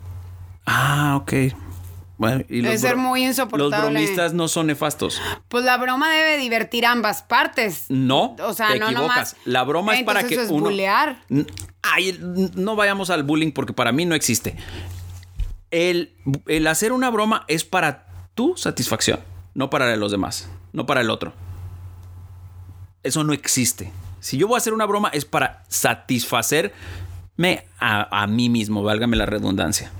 Ah, 0.65 1.17
ok. 1.21 1.33
Bueno, 2.17 2.45
y 2.47 2.65
Es 2.65 2.79
ser 2.81 2.95
muy 2.95 3.25
insoportable. 3.25 3.75
Los 3.77 3.91
bromistas 3.91 4.33
no 4.33 4.47
son 4.47 4.67
nefastos. 4.67 5.21
Pues 5.49 5.65
la 5.65 5.75
broma 5.77 6.09
debe 6.11 6.37
divertir 6.37 6.85
ambas 6.85 7.23
partes. 7.23 7.85
No, 7.89 8.35
O 8.39 8.53
sea, 8.53 8.69
te 8.69 8.79
no 8.79 8.85
equivocas. 8.85 9.33
nomás. 9.33 9.35
La 9.43 9.63
broma 9.63 9.97
es 9.97 10.03
para 10.03 10.23
que 10.23 10.35
es 10.35 10.49
uno. 10.49 10.63
bulear. 10.65 11.21
Ay, 11.81 12.17
no 12.55 12.75
vayamos 12.77 13.09
al 13.09 13.23
bullying 13.23 13.51
porque 13.51 13.73
para 13.73 13.91
mí 13.91 14.05
no 14.05 14.15
existe. 14.15 14.55
El, 15.71 16.15
el 16.47 16.67
hacer 16.67 16.93
una 16.93 17.09
broma 17.09 17.43
es 17.49 17.65
para 17.65 18.05
tu 18.33 18.55
satisfacción, 18.55 19.19
no 19.53 19.69
para 19.69 19.93
los 19.97 20.11
demás, 20.11 20.49
no 20.71 20.85
para 20.85 21.01
el 21.01 21.09
otro. 21.09 21.33
Eso 23.03 23.25
no 23.25 23.33
existe. 23.33 23.91
Si 24.21 24.37
yo 24.37 24.47
voy 24.47 24.55
a 24.55 24.57
hacer 24.59 24.73
una 24.73 24.85
broma 24.85 25.09
es 25.09 25.25
para 25.25 25.63
satisfacerme 25.67 26.71
a, 27.77 28.23
a 28.23 28.27
mí 28.27 28.47
mismo, 28.49 28.83
válgame 28.83 29.17
la 29.17 29.25
redundancia. 29.25 29.91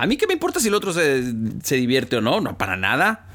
A 0.00 0.06
mí 0.06 0.16
qué 0.16 0.28
me 0.28 0.34
importa 0.34 0.60
si 0.60 0.68
el 0.68 0.74
otro 0.74 0.92
se, 0.92 1.24
se 1.64 1.74
divierte 1.74 2.16
o 2.16 2.20
no, 2.20 2.40
no, 2.40 2.56
para 2.56 2.76
nada. 2.76 3.26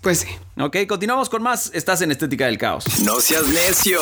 Pues 0.00 0.20
sí. 0.20 0.28
Ok, 0.58 0.78
continuamos 0.88 1.28
con 1.28 1.42
más. 1.42 1.70
Estás 1.74 2.00
en 2.00 2.10
Estética 2.10 2.46
del 2.46 2.56
Caos. 2.56 2.84
No 3.00 3.20
seas 3.20 3.46
necio. 3.46 4.00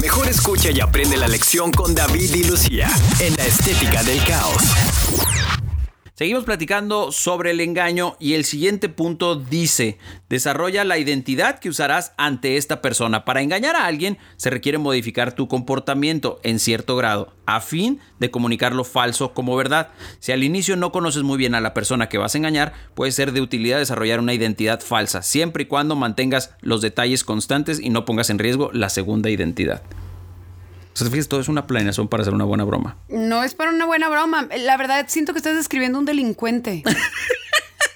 Mejor 0.00 0.26
escucha 0.28 0.70
y 0.70 0.80
aprende 0.80 1.18
la 1.18 1.28
lección 1.28 1.72
con 1.72 1.94
David 1.94 2.34
y 2.34 2.44
Lucía 2.44 2.88
en 3.20 3.36
la 3.36 3.44
Estética 3.44 4.02
del 4.02 4.24
Caos. 4.24 5.57
Seguimos 6.18 6.42
platicando 6.42 7.12
sobre 7.12 7.52
el 7.52 7.60
engaño 7.60 8.16
y 8.18 8.34
el 8.34 8.44
siguiente 8.44 8.88
punto 8.88 9.36
dice, 9.36 9.98
desarrolla 10.28 10.82
la 10.82 10.98
identidad 10.98 11.60
que 11.60 11.68
usarás 11.68 12.12
ante 12.16 12.56
esta 12.56 12.82
persona. 12.82 13.24
Para 13.24 13.40
engañar 13.40 13.76
a 13.76 13.86
alguien 13.86 14.18
se 14.36 14.50
requiere 14.50 14.78
modificar 14.78 15.32
tu 15.34 15.46
comportamiento 15.46 16.40
en 16.42 16.58
cierto 16.58 16.96
grado 16.96 17.34
a 17.46 17.60
fin 17.60 18.00
de 18.18 18.32
comunicar 18.32 18.74
lo 18.74 18.82
falso 18.82 19.32
como 19.32 19.54
verdad. 19.54 19.90
Si 20.18 20.32
al 20.32 20.42
inicio 20.42 20.74
no 20.74 20.90
conoces 20.90 21.22
muy 21.22 21.38
bien 21.38 21.54
a 21.54 21.60
la 21.60 21.72
persona 21.72 22.08
que 22.08 22.18
vas 22.18 22.34
a 22.34 22.38
engañar, 22.38 22.72
puede 22.96 23.12
ser 23.12 23.30
de 23.30 23.40
utilidad 23.40 23.78
desarrollar 23.78 24.18
una 24.18 24.34
identidad 24.34 24.80
falsa, 24.80 25.22
siempre 25.22 25.62
y 25.62 25.66
cuando 25.66 25.94
mantengas 25.94 26.50
los 26.62 26.80
detalles 26.80 27.22
constantes 27.22 27.78
y 27.78 27.90
no 27.90 28.04
pongas 28.04 28.28
en 28.30 28.40
riesgo 28.40 28.72
la 28.72 28.88
segunda 28.88 29.30
identidad. 29.30 29.84
Sea, 30.98 31.10
fíjate, 31.10 31.28
todo 31.28 31.40
es 31.40 31.48
una 31.48 31.66
planeación 31.66 32.08
para 32.08 32.22
hacer 32.22 32.34
una 32.34 32.44
buena 32.44 32.64
broma. 32.64 32.96
No 33.08 33.42
es 33.44 33.54
para 33.54 33.70
una 33.70 33.84
buena 33.86 34.08
broma. 34.08 34.48
La 34.58 34.76
verdad, 34.76 35.06
siento 35.08 35.32
que 35.32 35.38
estás 35.38 35.56
describiendo 35.56 35.98
un 35.98 36.04
delincuente. 36.04 36.82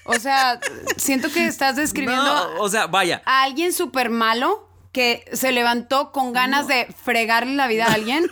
o 0.05 0.15
sea, 0.15 0.61
siento 0.97 1.31
que 1.31 1.47
estás 1.47 1.77
describiendo 1.77 2.23
No, 2.25 2.61
o 2.61 2.69
sea, 2.69 2.87
vaya. 2.87 3.23
a 3.25 3.43
alguien 3.43 3.73
súper 3.73 4.11
malo 4.11 4.69
que 4.93 5.25
se 5.33 5.53
levantó 5.53 6.13
con 6.13 6.33
ganas 6.33 6.67
de 6.69 6.87
fregarle 7.03 7.55
la 7.55 7.67
vida 7.67 7.87
a 7.87 7.95
alguien. 7.95 8.31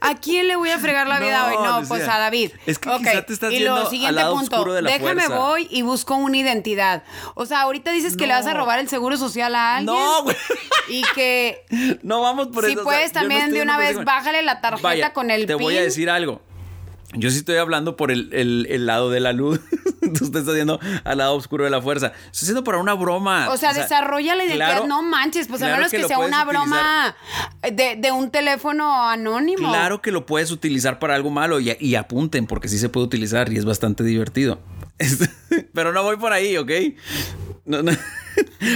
¿A 0.00 0.16
quién 0.16 0.48
le 0.48 0.56
voy 0.56 0.70
a 0.70 0.78
fregar 0.78 1.06
la 1.06 1.20
vida 1.20 1.38
No, 1.38 1.46
hoy? 1.46 1.82
No, 1.82 1.88
pues 1.88 2.02
a 2.08 2.18
David. 2.18 2.50
es 2.66 2.78
que 2.78 2.88
Ok, 2.88 2.98
quizá 3.00 3.22
te 3.22 3.32
estás 3.32 3.52
Y 3.52 3.58
yendo 3.58 3.76
al 3.76 3.86
siguiente 3.88 4.14
lado 4.14 4.34
punto. 4.36 4.56
oscuro 4.56 4.72
de 4.74 4.82
la 4.82 4.90
Déjame 4.90 5.22
fuerza. 5.22 5.38
voy 5.38 5.66
y 5.70 5.82
busco 5.82 6.14
una 6.16 6.36
identidad. 6.36 7.02
O 7.34 7.46
sea, 7.46 7.62
ahorita 7.62 7.90
dices 7.92 8.16
que 8.16 8.26
le 8.26 8.32
vas 8.34 8.46
a 8.46 8.54
robar 8.54 8.78
el 8.78 8.88
seguro 8.88 9.16
social 9.16 9.54
a 9.54 9.76
alguien. 9.76 9.94
No, 9.94 10.22
güey. 10.24 10.36
Y 10.88 11.02
que 11.14 11.64
No 12.02 12.20
vamos 12.22 12.48
por 12.48 12.64
si 12.64 12.72
eso. 12.72 12.80
sea, 12.80 12.84
puedes 12.84 13.12
también 13.12 13.50
de 13.52 13.62
una 13.62 13.78
vez 13.78 14.02
bájale 14.04 14.42
la 14.42 14.60
tarjeta 14.60 14.82
Vaya, 14.88 15.12
con 15.12 15.30
el 15.30 15.46
Te 15.46 15.54
voy 15.54 15.74
a 15.74 15.78
pin. 15.78 15.84
decir 15.84 16.10
algo. 16.10 16.40
Yo 17.14 17.30
sí 17.30 17.38
estoy 17.38 17.56
hablando 17.56 17.96
por 17.96 18.10
el, 18.10 18.30
el- 18.32 18.66
el 18.70 18.86
lado 18.86 19.10
de 19.10 19.20
la 19.20 19.32
luz. 19.32 19.60
Tú 20.18 20.24
estás 20.24 20.46
haciendo 20.48 20.80
al 21.04 21.18
lado 21.18 21.34
oscuro 21.34 21.64
de 21.64 21.70
la 21.70 21.80
fuerza. 21.80 22.08
Estoy 22.08 22.46
haciendo 22.46 22.64
para 22.64 22.78
una 22.78 22.94
broma. 22.94 23.48
O 23.50 23.56
sea, 23.56 23.72
desarrolla 23.72 24.34
la 24.34 24.44
identidad. 24.44 24.66
claro- 24.70 24.86
no 24.86 25.02
manches, 25.02 25.46
pues 25.48 25.62
a 25.62 25.66
claro 25.66 25.76
menos 25.78 25.90
que, 25.92 26.02
sea 26.04 26.18
una 26.18 26.44
broma 26.44 27.14
de, 27.62 27.96
de 27.96 28.12
un 28.12 28.30
teléfono 28.30 29.08
anónimo. 29.08 29.68
Claro 29.68 30.02
que 30.02 30.10
lo 30.10 30.26
puedes 30.26 30.50
utilizar 30.50 30.98
para 30.98 31.14
algo 31.14 31.30
malo 31.30 31.60
y, 31.60 31.76
y 31.78 31.94
apunten 31.94 32.46
porque 32.46 32.68
sí 32.68 32.78
se 32.78 32.88
puede 32.88 33.06
utilizar 33.06 33.52
y 33.52 33.56
es 33.58 33.64
bastante 33.64 34.02
divertido. 34.04 34.58
Pero 35.74 35.92
no 35.92 36.02
voy 36.02 36.16
por 36.16 36.32
ahí, 36.32 36.56
¿ok? 36.56 36.70
No, 37.64 37.82
no. 37.82 37.92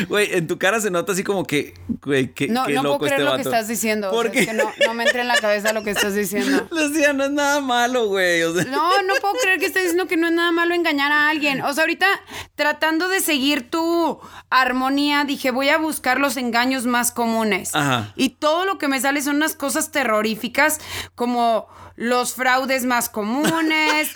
Güey, 0.09 0.35
en 0.35 0.47
tu 0.47 0.59
cara 0.59 0.81
se 0.83 0.91
nota 0.91 1.13
así 1.13 1.25
como 1.25 1.47
que, 1.47 1.73
güey, 2.03 2.31
No, 2.51 2.61
no 2.61 2.65
puedo 2.67 2.83
loco 2.83 2.99
creer 3.07 3.21
este 3.23 3.25
lo 3.25 3.37
que 3.37 3.43
estás 3.43 3.69
diciendo. 3.69 4.09
o 4.11 4.13
¿Por 4.13 4.25
sea, 4.27 4.33
qué? 4.33 4.41
es 4.41 4.47
que 4.49 4.53
no, 4.53 4.71
no 4.87 4.93
me 4.93 5.05
entra 5.05 5.23
en 5.23 5.29
la 5.29 5.37
cabeza 5.37 5.73
lo 5.73 5.83
que 5.83 5.93
estás 5.93 6.15
diciendo. 6.15 6.69
Lucía, 6.71 7.15
no 7.15 7.25
es 7.25 7.31
nada 7.31 7.61
malo, 7.63 8.07
güey. 8.09 8.43
O 8.43 8.53
sea, 8.55 8.65
No, 8.65 9.03
no 9.03 9.15
puedo 9.15 9.33
creer 9.41 9.59
que 9.59 9.65
estés 9.67 9.85
diciendo 9.85 10.07
que 10.07 10.19
no 10.19 10.27
es 10.27 10.35
nada 10.35 10.53
malo 10.53 10.75
engañar 10.75 11.11
a 11.11 11.31
alguien. 11.31 11.63
O 11.63 11.73
sea, 11.73 11.85
ahorita 11.85 12.07
tratando 12.55 13.09
de 13.09 13.21
seguir 13.21 13.71
tu 13.71 14.21
armonía, 14.51 15.25
dije, 15.25 15.51
voy 15.53 15.71
a 15.71 15.79
buscar 15.79 16.21
los 16.21 16.37
engaños 16.37 16.85
más 16.85 17.11
comunes. 17.11 17.75
Ajá. 17.75 18.13
Y 18.15 18.31
todo 18.31 18.67
lo 18.67 18.77
que 18.77 18.89
me 18.89 19.01
sale 19.01 19.23
son 19.23 19.37
unas 19.37 19.55
cosas 19.55 19.91
terroríficas, 19.91 20.81
como 21.15 21.67
los 21.97 22.35
fraudes 22.35 22.85
más 22.85 23.09
comunes. 23.09 24.11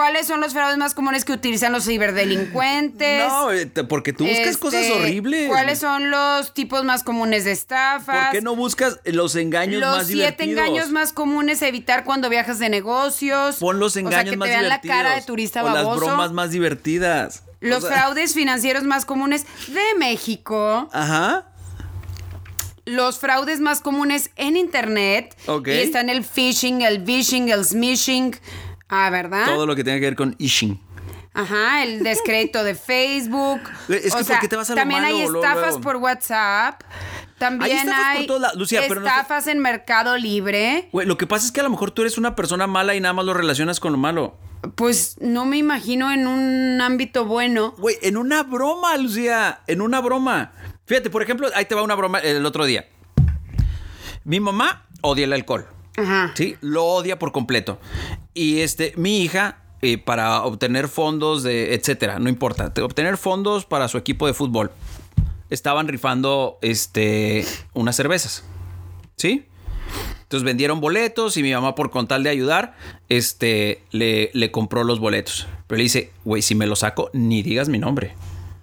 ¿Cuáles 0.00 0.26
son 0.26 0.40
los 0.40 0.54
fraudes 0.54 0.78
más 0.78 0.94
comunes 0.94 1.26
que 1.26 1.32
utilizan 1.32 1.72
los 1.72 1.84
ciberdelincuentes? 1.84 3.28
No, 3.28 3.52
eh, 3.52 3.66
te- 3.66 3.84
porque 3.84 4.12
tú 4.14 4.26
buscas 4.26 4.56
cosas 4.56 4.82
Este, 4.82 4.94
horribles. 4.98 5.48
¿Cuáles 5.48 5.78
son 5.78 6.10
los 6.10 6.54
tipos 6.54 6.84
más 6.84 7.02
comunes 7.04 7.44
de 7.44 7.52
estafas? 7.52 8.24
¿Por 8.24 8.30
qué 8.32 8.40
no 8.40 8.56
buscas 8.56 8.98
los 9.04 9.36
engaños 9.36 9.80
los 9.80 9.98
más 9.98 10.06
siete 10.06 10.44
divertidos? 10.44 10.50
engaños 10.68 10.90
más 10.90 11.12
comunes 11.12 11.62
a 11.62 11.68
evitar 11.68 12.04
cuando 12.04 12.30
viajas 12.30 12.58
de 12.58 12.70
negocios. 12.70 13.56
Pon 13.56 13.78
los 13.78 13.92
O 13.92 14.00
sea, 14.00 14.00
engaños 14.00 14.30
que 14.30 14.36
más 14.38 14.46
te 14.46 14.50
vean 14.52 14.64
divertidos. 14.64 14.96
la 14.96 15.02
cara 15.04 15.14
de 15.16 15.22
turista 15.22 15.64
o 15.64 15.68
las 15.70 15.96
bromas 15.96 16.32
más 16.32 16.50
divertidas. 16.50 17.42
Los 17.60 17.84
O 17.84 17.88
sea, 17.88 17.98
fraudes 17.98 18.32
financieros 18.32 18.84
más 18.84 19.04
comunes 19.04 19.44
de 19.68 19.98
México. 19.98 20.88
Ajá. 20.94 21.44
Los 22.86 23.18
fraudes 23.18 23.60
más 23.60 23.80
comunes 23.82 24.30
en 24.36 24.56
internet. 24.56 25.36
Ok. 25.46 25.68
Y 25.68 25.72
están 25.72 26.08
el 26.08 26.24
phishing, 26.24 26.80
el 26.80 27.00
vishing, 27.00 27.50
el 27.50 27.64
smishing. 27.64 28.34
Ah, 28.90 29.08
¿verdad? 29.10 29.46
Todo 29.46 29.66
lo 29.66 29.76
que 29.76 29.84
tenga 29.84 29.98
que 29.98 30.06
ver 30.06 30.16
con 30.16 30.34
ishing. 30.38 30.80
Ajá, 31.32 31.84
el 31.84 32.02
descrédito 32.02 32.64
de 32.64 32.74
Facebook. 32.74 33.60
Es 33.88 34.12
que 34.14 34.20
o 34.20 34.24
sea, 34.24 34.36
¿por 34.36 34.40
qué 34.40 34.48
te 34.48 34.56
vas 34.56 34.68
a 34.70 34.72
lo 34.74 34.80
también 34.80 35.04
hay 35.04 35.24
malo, 35.24 35.40
estafas 35.40 35.62
luego? 35.62 35.80
por 35.80 35.96
WhatsApp. 35.96 36.82
También 37.38 37.88
Hay 37.88 38.24
estafas 38.24 38.26
por 38.26 38.88
pero 38.88 39.00
no 39.00 39.06
estafas 39.06 39.46
en 39.46 39.60
Mercado 39.60 40.18
Libre. 40.18 40.88
Güey, 40.92 41.06
lo 41.06 41.16
que 41.16 41.26
pasa 41.26 41.46
es 41.46 41.52
que 41.52 41.60
a 41.60 41.62
lo 41.62 41.70
mejor 41.70 41.90
tú 41.92 42.02
eres 42.02 42.18
una 42.18 42.36
persona 42.36 42.66
mala 42.66 42.94
y 42.94 43.00
nada 43.00 43.14
más 43.14 43.24
lo 43.24 43.32
relacionas 43.32 43.80
con 43.80 43.92
lo 43.92 43.98
malo. 43.98 44.36
Pues 44.74 45.16
no 45.20 45.46
me 45.46 45.56
imagino 45.56 46.12
en 46.12 46.26
un 46.26 46.80
ámbito 46.82 47.24
bueno. 47.24 47.74
Güey, 47.78 47.96
en 48.02 48.18
una 48.18 48.42
broma, 48.42 48.94
Lucía. 48.98 49.60
En 49.66 49.80
una 49.80 50.00
broma. 50.00 50.52
Fíjate, 50.84 51.08
por 51.08 51.22
ejemplo, 51.22 51.48
ahí 51.54 51.64
te 51.64 51.74
va 51.74 51.82
una 51.82 51.94
broma 51.94 52.18
el 52.18 52.44
otro 52.44 52.66
día. 52.66 52.86
Mi 54.24 54.38
mamá 54.38 54.86
odia 55.00 55.24
el 55.24 55.32
alcohol. 55.32 55.66
Ajá. 56.00 56.32
Sí, 56.34 56.56
lo 56.60 56.84
odia 56.84 57.18
por 57.18 57.32
completo. 57.32 57.78
Y 58.34 58.60
este, 58.60 58.92
mi 58.96 59.20
hija, 59.22 59.58
eh, 59.82 59.98
para 59.98 60.42
obtener 60.44 60.88
fondos 60.88 61.42
de, 61.42 61.74
etcétera, 61.74 62.18
no 62.18 62.28
importa, 62.28 62.72
te- 62.74 62.82
obtener 62.82 63.16
fondos 63.16 63.64
para 63.66 63.88
su 63.88 63.98
equipo 63.98 64.26
de 64.26 64.34
fútbol, 64.34 64.70
estaban 65.50 65.88
rifando, 65.88 66.58
este, 66.62 67.44
unas 67.74 67.96
cervezas. 67.96 68.44
¿Sí? 69.16 69.46
Entonces 70.22 70.44
vendieron 70.44 70.80
boletos 70.80 71.36
y 71.36 71.42
mi 71.42 71.52
mamá, 71.52 71.74
por 71.74 71.90
con 71.90 72.06
tal 72.06 72.22
de 72.22 72.30
ayudar, 72.30 72.76
este, 73.08 73.82
le, 73.90 74.30
le 74.32 74.50
compró 74.52 74.84
los 74.84 75.00
boletos. 75.00 75.48
Pero 75.66 75.78
le 75.78 75.82
dice, 75.84 76.12
güey, 76.24 76.40
si 76.42 76.54
me 76.54 76.66
lo 76.68 76.76
saco, 76.76 77.10
ni 77.12 77.42
digas 77.42 77.68
mi 77.68 77.78
nombre. 77.78 78.14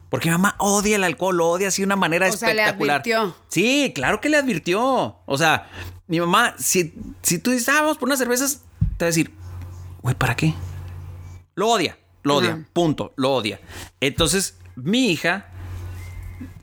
Porque 0.09 0.29
mi 0.29 0.31
mamá 0.33 0.55
odia 0.59 0.95
el 0.95 1.03
alcohol, 1.03 1.35
lo 1.35 1.49
odia 1.49 1.67
así 1.67 1.81
de 1.81 1.87
una 1.87 1.97
manera 1.97 2.29
O 2.29 2.31
sea, 2.31 2.53
le 2.53 2.61
espectacular. 2.61 3.01
advirtió. 3.01 3.35
Sí, 3.49 3.91
claro 3.93 4.21
que 4.21 4.29
le 4.29 4.37
advirtió. 4.37 5.17
O 5.25 5.37
sea, 5.37 5.69
mi 6.07 6.19
mamá, 6.19 6.55
si, 6.57 6.93
si 7.21 7.39
tú 7.39 7.51
dices, 7.51 7.69
ah, 7.69 7.81
vamos 7.81 7.97
por 7.97 8.07
unas 8.07 8.19
cervezas, 8.19 8.61
te 8.97 9.05
va 9.05 9.07
a 9.07 9.11
decir, 9.13 9.31
güey, 10.01 10.15
¿para 10.15 10.35
qué? 10.35 10.53
Lo 11.55 11.69
odia, 11.69 11.97
lo 12.23 12.35
odia, 12.35 12.65
punto, 12.73 13.13
lo 13.15 13.33
odia. 13.33 13.59
Entonces, 13.99 14.57
mi 14.75 15.11
hija 15.11 15.47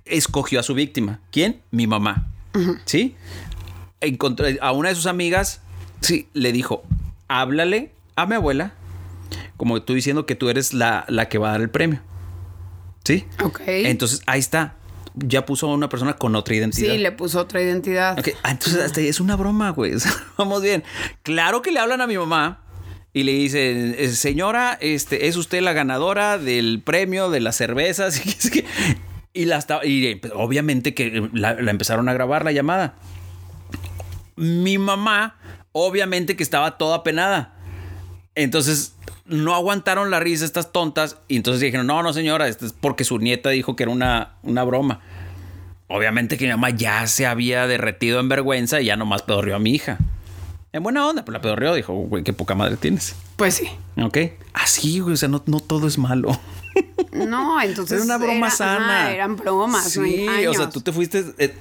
escogió 0.05 0.61
a 0.61 0.63
su 0.63 0.75
víctima. 0.75 1.21
¿Quién? 1.31 1.61
Mi 1.71 1.87
mamá. 1.87 2.29
¿Sí? 2.85 3.17
Encontró 4.01 4.47
a 4.61 4.73
una 4.73 4.91
de 4.91 4.95
sus 4.95 5.07
amigas, 5.07 5.61
sí, 6.01 6.29
le 6.33 6.53
dijo, 6.53 6.83
háblale 7.29 7.93
a 8.17 8.27
mi 8.27 8.37
abuela, 8.37 8.75
como 9.57 9.83
tú 9.83 9.95
diciendo 9.95 10.27
que 10.27 10.37
tú 10.37 10.49
eres 10.49 10.73
la, 10.73 11.05
la 11.09 11.29
que 11.29 11.39
va 11.39 11.49
a 11.49 11.53
dar 11.53 11.61
el 11.61 11.71
premio. 11.71 12.01
¿Sí? 13.05 13.27
Ok. 13.43 13.61
Entonces, 13.67 14.23
ahí 14.27 14.41
está. 14.41 14.77
Ya 15.17 15.47
puso 15.47 15.71
a 15.71 15.75
una 15.75 15.89
persona 15.89 16.15
con 16.15 16.35
otra 16.35 16.55
identidad. 16.57 16.93
Sí, 16.93 16.99
le 16.99 17.13
puso 17.13 17.41
otra 17.41 17.63
identidad. 17.63 18.19
Ok, 18.19 18.31
ah, 18.43 18.51
entonces 18.51 18.83
hasta 18.83 19.01
ahí 19.01 19.07
es 19.09 19.21
una 19.21 19.37
broma, 19.37 19.71
güey. 19.71 19.93
Vamos 20.37 20.61
bien. 20.63 20.83
Claro 21.23 21.63
que 21.63 21.71
le 21.71 21.79
hablan 21.79 22.01
a 22.01 22.07
mi 22.07 22.17
mamá 22.19 22.63
y 23.13 23.23
le 23.23 23.33
dicen, 23.33 23.95
"Eh, 23.97 24.09
señora, 24.09 24.77
este, 24.81 25.29
es 25.29 25.37
usted 25.37 25.61
la 25.63 25.73
ganadora 25.73 26.37
del 26.37 26.83
premio 26.85 27.31
de 27.31 27.41
las 27.41 27.57
cervezas. 27.57 28.21
Y, 29.37 29.47
la 29.47 29.57
estaba- 29.59 29.85
y 29.85 30.07
eh, 30.07 30.21
obviamente 30.35 30.95
que 30.95 31.29
la, 31.33 31.55
la 31.55 31.73
empezaron 31.73 32.09
a 32.09 32.13
grabar 32.13 32.45
la 32.45 32.53
llamada. 32.53 32.95
Mi 34.37 34.79
mamá, 34.79 35.37
obviamente 35.73 36.37
que 36.37 36.45
estaba 36.45 36.79
toda 36.79 37.03
penada. 37.03 37.55
Entonces 38.37 38.94
no 39.27 39.55
aguantaron 39.55 40.11
la 40.11 40.21
risa 40.21 40.45
estas 40.45 40.73
tontas 40.73 41.17
y 41.29 41.37
entonces 41.37 41.61
dijeron, 41.61 41.87
no, 41.87 42.03
no 42.03 42.13
señora, 42.13 42.49
esto 42.49 42.67
es 42.67 42.73
porque 42.73 43.05
su 43.05 43.19
nieta 43.19 43.51
dijo 43.51 43.75
que 43.77 43.85
era 43.85 43.93
una, 43.93 44.35
una 44.43 44.65
broma. 44.65 45.01
Obviamente 45.89 46.37
que 46.39 46.45
mi 46.47 46.51
mamá 46.51 46.71
ya 46.71 47.07
se 47.07 47.27
había 47.27 47.67
derretido 47.67 48.21
en 48.21 48.29
vergüenza 48.29 48.81
y 48.81 48.87
ya 48.87 48.97
nomás 48.97 49.23
pedorrió 49.23 49.57
a 49.57 49.59
mi 49.59 49.71
hija. 49.73 49.99
En 50.73 50.83
buena 50.83 51.07
onda, 51.07 51.25
pues 51.25 51.33
la 51.33 51.41
pedorrió, 51.41 51.73
dijo, 51.75 51.93
güey, 51.95 52.25
qué 52.25 52.33
poca 52.33 52.55
madre 52.55 52.77
tienes. 52.77 53.15
Pues 53.37 53.55
sí. 53.55 53.69
¿Ok? 54.03 54.19
Así, 54.55 54.99
güey, 55.01 55.15
o 55.15 55.17
sea, 55.17 55.29
no, 55.29 55.43
no 55.47 55.61
todo 55.61 55.87
es 55.87 55.99
malo. 55.99 56.31
No, 57.13 57.61
entonces. 57.63 57.93
Era 57.99 58.05
una 58.05 58.19
broma 58.19 58.47
era- 58.49 58.51
sana. 58.51 59.03
ajá, 59.03 59.13
eran 59.13 59.37
bromas, 59.37 59.85
no 59.97 60.03
Sí, 60.05 60.27
o 60.49 60.55
sea, 60.55 60.69
tú 60.69 60.81
te 60.81 60.91
fuiste... 60.93 61.25
eh, 61.39 61.55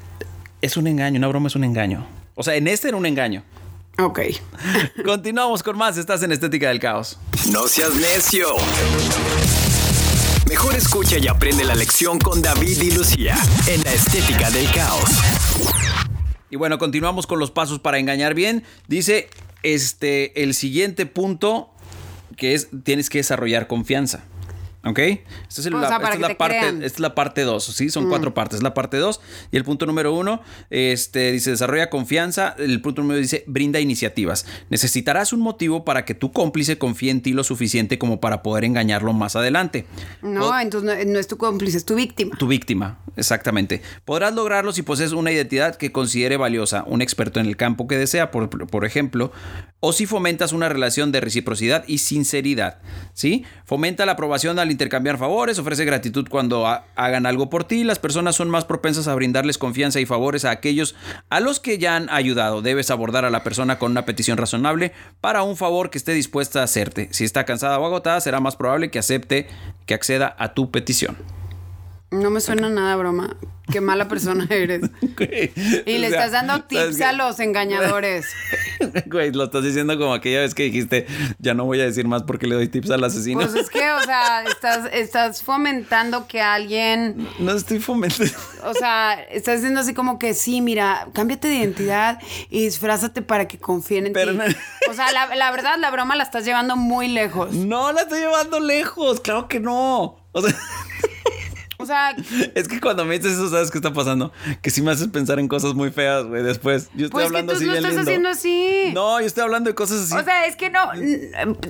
es 0.63 0.77
un 0.77 0.87
engaño, 0.87 1.19
una 1.19 1.27
broma 1.27 1.45
es 1.47 1.55
un 1.55 1.63
engaño. 1.63 2.07
O 2.33 2.41
sea, 2.41 2.55
en 2.55 2.67
este 2.67 2.87
era 2.87 2.97
un 2.97 3.05
engaño. 3.05 3.43
Ok. 3.99 4.19
Continuamos 5.05 5.61
con 5.61 5.77
más, 5.77 5.97
estás 5.97 6.23
en 6.23 6.31
Estética 6.31 6.69
del 6.69 6.79
Caos. 6.79 7.19
No 7.51 7.67
seas 7.67 7.93
necio. 7.93 8.47
Mejor 10.49 10.75
escucha 10.75 11.17
y 11.19 11.27
aprende 11.27 11.63
la 11.63 11.75
lección 11.75 12.17
con 12.19 12.41
David 12.41 12.81
y 12.81 12.91
Lucía 12.91 13.37
en 13.67 13.83
la 13.83 13.93
Estética 13.93 14.49
del 14.49 14.69
Caos. 14.71 15.09
Y 16.49 16.55
bueno, 16.55 16.77
continuamos 16.77 17.27
con 17.27 17.39
los 17.39 17.51
pasos 17.51 17.79
para 17.79 17.99
engañar 17.99 18.33
bien. 18.33 18.63
Dice 18.87 19.29
este 19.61 20.43
el 20.43 20.53
siguiente 20.53 21.05
punto 21.05 21.69
que 22.35 22.55
es 22.55 22.69
tienes 22.83 23.09
que 23.09 23.19
desarrollar 23.19 23.67
confianza. 23.67 24.23
¿Ok? 24.85 24.99
Esta 24.99 25.61
es, 25.61 25.65
el- 25.65 25.73
la, 25.73 25.83
esta 25.83 25.95
es 26.31 26.35
parte, 26.35 26.57
esta 26.67 26.85
es 26.85 26.99
la 26.99 27.15
parte 27.15 27.43
2, 27.43 27.63
¿sí? 27.63 27.89
Son 27.89 28.09
cuatro 28.09 28.33
partes. 28.33 28.61
La 28.61 28.73
parte 28.73 28.97
2 28.97 29.21
y 29.51 29.55
el 29.55 29.63
punto 29.63 29.85
número 29.85 30.13
uno, 30.13 30.41
este, 30.69 31.31
dice, 31.31 31.51
desarrolla 31.51 31.89
confianza. 31.89 32.53
El 32.57 32.81
punto 32.81 33.01
número 33.01 33.19
dice, 33.21 33.45
brinda 33.47 33.79
iniciativas. 33.79 34.45
Necesitarás 34.69 35.31
un 35.31 35.39
motivo 35.39 35.85
para 35.85 36.03
que 36.03 36.15
tu 36.15 36.33
cómplice 36.33 36.77
confíe 36.77 37.11
en 37.11 37.21
ti 37.21 37.31
lo 37.31 37.45
suficiente 37.45 37.97
como 37.97 38.19
para 38.19 38.43
poder 38.43 38.65
engañarlo 38.65 39.13
más 39.13 39.37
adelante. 39.37 39.85
No, 40.21 40.59
entonces 40.59 41.05
no, 41.05 41.13
no 41.13 41.17
es 41.19 41.27
tu 41.27 41.37
cómplice, 41.37 41.77
es 41.77 41.85
tu 41.85 41.95
víctima. 41.95 42.35
tu 42.37 42.47
víctima, 42.47 42.99
exactamente. 43.15 43.81
Podrás 44.03 44.33
lograrlo 44.33 44.73
si 44.73 44.81
posees 44.81 45.13
una 45.13 45.31
identidad 45.31 45.75
que 45.77 45.93
considere 45.93 46.35
valiosa, 46.35 46.83
un 46.87 47.01
experto 47.01 47.39
en 47.39 47.45
el 47.45 47.55
campo 47.55 47.87
que 47.87 47.97
desea, 47.97 48.31
por, 48.31 48.49
por 48.49 48.83
ejemplo, 48.83 49.31
o 49.79 49.93
si 49.93 50.05
fomentas 50.05 50.51
una 50.51 50.67
relación 50.67 51.13
de 51.13 51.21
reciprocidad 51.21 51.85
y 51.87 51.99
sinceridad, 51.99 52.79
¿sí? 53.13 53.45
Fomenta 53.65 54.05
la 54.05 54.13
aprobación 54.13 54.59
al 54.59 54.72
intercambiar 54.73 55.17
favores, 55.17 55.57
ofrece 55.59 55.85
gratitud 55.85 56.27
cuando 56.29 56.67
ha- 56.67 56.83
hagan 56.95 57.25
algo 57.25 57.49
por 57.49 57.63
ti, 57.63 57.85
las 57.85 57.99
personas 57.99 58.35
son 58.35 58.49
más 58.49 58.65
propensas 58.65 59.07
a 59.07 59.15
brindarles 59.15 59.57
confianza 59.57 60.01
y 60.01 60.05
favores 60.05 60.43
a 60.43 60.51
aquellos 60.51 60.95
a 61.29 61.39
los 61.39 61.59
que 61.61 61.77
ya 61.77 61.95
han 61.95 62.09
ayudado. 62.09 62.61
Debes 62.61 62.91
abordar 62.91 63.23
a 63.23 63.29
la 63.29 63.43
persona 63.43 63.79
con 63.79 63.91
una 63.91 64.05
petición 64.05 64.37
razonable 64.37 64.91
para 65.21 65.43
un 65.43 65.55
favor 65.55 65.89
que 65.89 65.97
esté 65.97 66.13
dispuesta 66.13 66.59
a 66.59 66.63
hacerte. 66.63 67.07
Si 67.11 67.23
está 67.23 67.45
cansada 67.45 67.79
o 67.79 67.85
agotada, 67.85 68.19
será 68.19 68.39
más 68.41 68.55
probable 68.57 68.91
que 68.91 68.99
acepte 68.99 69.47
que 69.85 69.93
acceda 69.93 70.35
a 70.37 70.53
tu 70.53 70.69
petición. 70.71 71.15
No 72.13 72.29
me 72.29 72.39
suena 72.39 72.69
nada 72.69 72.95
broma. 72.95 73.35
Qué 73.71 73.79
mala 73.79 74.07
persona 74.09 74.45
eres. 74.49 74.81
Y 75.85 75.97
le 75.97 76.07
estás 76.07 76.31
dando 76.33 76.63
tips 76.65 76.99
a 77.01 77.13
los 77.13 77.39
engañadores. 77.39 78.25
Güey, 79.05 79.31
lo 79.31 79.45
estás 79.45 79.63
diciendo 79.63 79.97
como 79.97 80.13
aquella 80.13 80.41
vez 80.41 80.53
que 80.53 80.63
dijiste, 80.63 81.07
ya 81.39 81.53
no 81.53 81.63
voy 81.63 81.79
a 81.79 81.85
decir 81.85 82.05
más 82.05 82.23
porque 82.23 82.47
le 82.47 82.55
doy 82.55 82.67
tips 82.67 82.91
al 82.91 83.01
asesino. 83.03 83.39
Pues 83.39 83.55
es 83.55 83.69
que, 83.69 83.89
o 83.91 84.01
sea, 84.03 84.43
estás, 84.47 84.89
estás 84.91 85.41
fomentando 85.41 86.27
que 86.27 86.41
alguien, 86.41 87.25
no 87.39 87.53
estoy 87.53 87.79
fomentando. 87.79 88.33
o 88.65 88.73
sea, 88.73 89.13
estás 89.31 89.55
diciendo 89.61 89.79
así 89.79 89.93
como 89.93 90.19
que 90.19 90.33
sí, 90.33 90.59
mira, 90.59 91.07
cámbiate 91.13 91.47
de 91.47 91.55
identidad 91.55 92.19
y 92.49 92.65
disfrázate 92.65 93.21
para 93.21 93.47
que 93.47 93.57
confíen 93.57 94.07
en 94.07 94.13
Pero 94.13 94.31
ti. 94.33 94.37
no- 94.37 94.43
O 94.91 94.93
sea, 94.93 95.11
la, 95.13 95.33
la 95.35 95.49
verdad, 95.51 95.75
la 95.79 95.89
broma 95.89 96.15
la 96.17 96.23
estás 96.23 96.43
llevando 96.43 96.75
muy 96.75 97.07
lejos. 97.07 97.53
No 97.53 97.93
la 97.93 98.01
estoy 98.01 98.19
llevando 98.19 98.59
lejos, 98.59 99.21
claro 99.21 99.47
que 99.47 99.61
no. 99.61 100.27
O 100.33 100.41
sea, 100.41 100.53
O 101.83 101.85
sea, 101.85 102.15
es 102.55 102.67
que 102.67 102.79
cuando 102.79 103.05
me 103.05 103.17
dices 103.17 103.33
eso, 103.33 103.49
¿sabes 103.49 103.69
qué 103.69 103.77
está 103.77 103.93
pasando? 103.93 104.31
Que 104.61 104.69
sí 104.69 104.81
me 104.81 104.91
haces 104.91 105.07
pensar 105.09 105.39
en 105.39 105.47
cosas 105.47 105.73
muy 105.73 105.91
feas, 105.91 106.25
güey, 106.25 106.41
después. 106.43 106.89
Yo 106.95 107.05
estoy 107.05 107.09
pues 107.09 107.23
que 107.23 107.27
hablando 107.27 107.51
tú 107.53 107.57
así 107.57 107.65
bien 107.65 107.75
estás 107.77 107.91
lindo. 107.91 108.01
haciendo 108.03 108.29
así. 108.29 108.91
No, 108.93 109.19
yo 109.19 109.27
estoy 109.27 109.43
hablando 109.43 109.69
de 109.69 109.75
cosas 109.75 110.01
así. 110.01 110.15
O 110.15 110.23
sea, 110.23 110.45
es 110.45 110.55
que 110.55 110.69
no, 110.69 110.79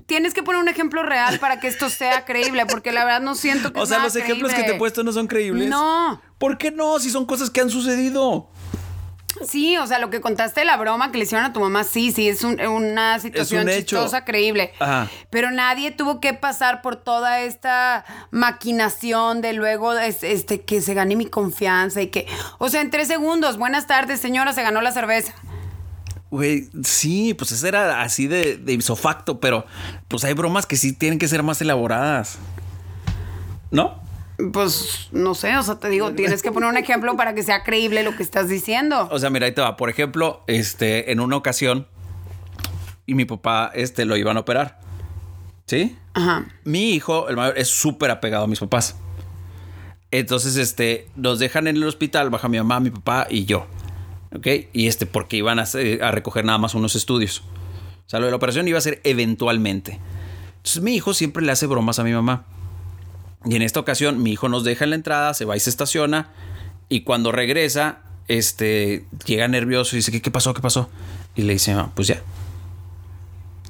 tienes 0.05 0.33
que 0.33 0.43
poner 0.43 0.61
un 0.61 0.67
ejemplo 0.69 1.03
real 1.03 1.39
para 1.39 1.59
que 1.59 1.67
esto 1.67 1.89
sea 1.89 2.25
creíble, 2.25 2.65
porque 2.67 2.91
la 2.91 3.05
verdad 3.05 3.21
no 3.21 3.35
siento 3.35 3.73
que 3.73 3.79
O 3.79 3.85
sea, 3.85 3.99
los 3.99 4.15
ejemplos 4.15 4.53
que 4.53 4.63
te 4.63 4.75
he 4.75 4.77
puesto 4.77 5.03
no 5.03 5.11
son 5.11 5.27
creíbles. 5.27 5.69
No. 5.69 6.21
¿Por 6.37 6.57
qué 6.57 6.71
no? 6.71 6.99
Si 6.99 7.09
son 7.09 7.25
cosas 7.25 7.49
que 7.49 7.61
han 7.61 7.69
sucedido. 7.69 8.49
Sí, 9.47 9.77
o 9.77 9.87
sea, 9.87 9.99
lo 9.99 10.09
que 10.09 10.21
contaste 10.21 10.63
la 10.63 10.77
broma 10.77 11.11
que 11.11 11.17
le 11.17 11.23
hicieron 11.23 11.45
a 11.45 11.53
tu 11.53 11.59
mamá, 11.59 11.83
sí, 11.83 12.11
sí, 12.11 12.27
es 12.29 12.43
un- 12.43 12.61
una 12.61 13.19
situación 13.19 13.63
un 13.63 13.69
hecho. 13.69 13.97
chistosa, 13.97 14.25
creíble. 14.25 14.71
Ajá. 14.79 15.09
Pero 15.29 15.49
nadie 15.51 15.91
tuvo 15.91 16.19
que 16.19 16.33
pasar 16.33 16.81
por 16.81 16.95
toda 16.97 17.41
esta 17.41 18.05
maquinación 18.31 19.41
de 19.41 19.53
luego 19.53 19.93
es- 19.93 20.23
este 20.23 20.61
que 20.61 20.81
se 20.81 20.93
gane 20.93 21.15
mi 21.15 21.25
confianza 21.25 22.01
y 22.01 22.07
que, 22.07 22.27
o 22.59 22.69
sea, 22.69 22.81
en 22.81 22.91
tres 22.91 23.07
segundos, 23.07 23.57
buenas 23.57 23.87
tardes, 23.87 24.19
señora, 24.19 24.53
se 24.53 24.61
ganó 24.61 24.81
la 24.81 24.91
cerveza. 24.91 25.33
Güey, 26.29 26.67
sí, 26.83 27.33
pues 27.33 27.51
eso 27.51 27.67
era 27.67 28.01
así 28.01 28.27
de, 28.27 28.57
de 28.57 28.73
isofacto, 28.73 29.39
pero 29.39 29.65
pues 30.07 30.23
hay 30.23 30.33
bromas 30.33 30.65
que 30.65 30.75
sí 30.77 30.93
tienen 30.93 31.19
que 31.19 31.27
ser 31.27 31.43
más 31.43 31.59
elaboradas. 31.61 32.37
¿No? 33.71 34.02
Pues 34.51 35.09
no 35.11 35.35
sé, 35.35 35.55
o 35.57 35.63
sea, 35.63 35.75
te 35.75 35.89
digo, 35.89 36.11
tienes 36.13 36.41
que 36.41 36.51
poner 36.51 36.69
un 36.69 36.77
ejemplo 36.77 37.15
para 37.15 37.33
que 37.33 37.43
sea 37.43 37.63
creíble 37.63 38.03
lo 38.03 38.15
que 38.15 38.23
estás 38.23 38.49
diciendo. 38.49 39.07
O 39.11 39.19
sea, 39.19 39.29
mira, 39.29 39.45
ahí 39.45 39.53
te 39.53 39.61
va. 39.61 39.77
Por 39.77 39.89
ejemplo, 39.89 40.43
este, 40.47 41.11
en 41.11 41.19
una 41.19 41.37
ocasión, 41.37 41.87
y 43.05 43.15
mi 43.15 43.25
papá, 43.25 43.71
este, 43.73 44.05
lo 44.05 44.17
iban 44.17 44.37
a 44.37 44.41
operar. 44.41 44.79
¿Sí? 45.65 45.95
Ajá. 46.13 46.45
Mi 46.65 46.91
hijo, 46.91 47.29
el 47.29 47.37
mayor, 47.37 47.57
es 47.57 47.69
súper 47.69 48.11
apegado 48.11 48.45
a 48.45 48.47
mis 48.47 48.59
papás. 48.59 48.97
Entonces, 50.11 50.57
este, 50.57 51.07
nos 51.15 51.39
dejan 51.39 51.67
en 51.67 51.77
el 51.77 51.83
hospital, 51.83 52.29
baja 52.29 52.49
mi 52.49 52.57
mamá, 52.57 52.79
mi 52.79 52.91
papá 52.91 53.27
y 53.29 53.45
yo. 53.45 53.65
¿Ok? 54.35 54.47
Y 54.73 54.87
este, 54.87 55.05
porque 55.05 55.37
iban 55.37 55.59
a, 55.59 55.63
a 56.01 56.11
recoger 56.11 56.43
nada 56.43 56.57
más 56.57 56.75
unos 56.75 56.95
estudios. 56.95 57.43
O 58.05 58.09
sea, 58.09 58.19
lo 58.19 58.25
de 58.25 58.31
la 58.31 58.37
operación 58.37 58.67
iba 58.67 58.77
a 58.77 58.81
ser 58.81 58.99
eventualmente. 59.03 59.99
Entonces, 60.57 60.81
mi 60.81 60.95
hijo 60.95 61.13
siempre 61.13 61.45
le 61.45 61.51
hace 61.51 61.65
bromas 61.65 61.99
a 61.99 62.03
mi 62.03 62.11
mamá. 62.11 62.45
Y 63.45 63.55
en 63.55 63.61
esta 63.61 63.79
ocasión, 63.79 64.21
mi 64.23 64.31
hijo 64.31 64.49
nos 64.49 64.63
deja 64.63 64.83
en 64.83 64.91
la 64.91 64.95
entrada, 64.95 65.33
se 65.33 65.45
va 65.45 65.55
y 65.57 65.59
se 65.59 65.69
estaciona. 65.69 66.29
Y 66.89 67.01
cuando 67.01 67.31
regresa, 67.31 67.99
este, 68.27 69.05
llega 69.25 69.47
nervioso 69.47 69.95
y 69.95 69.99
dice, 69.99 70.11
¿qué, 70.11 70.21
qué 70.21 70.31
pasó? 70.31 70.53
¿Qué 70.53 70.61
pasó? 70.61 70.89
Y 71.35 71.41
le 71.43 71.53
dice, 71.53 71.73
"Ah, 71.73 71.89
pues 71.93 72.07
ya. 72.07 72.21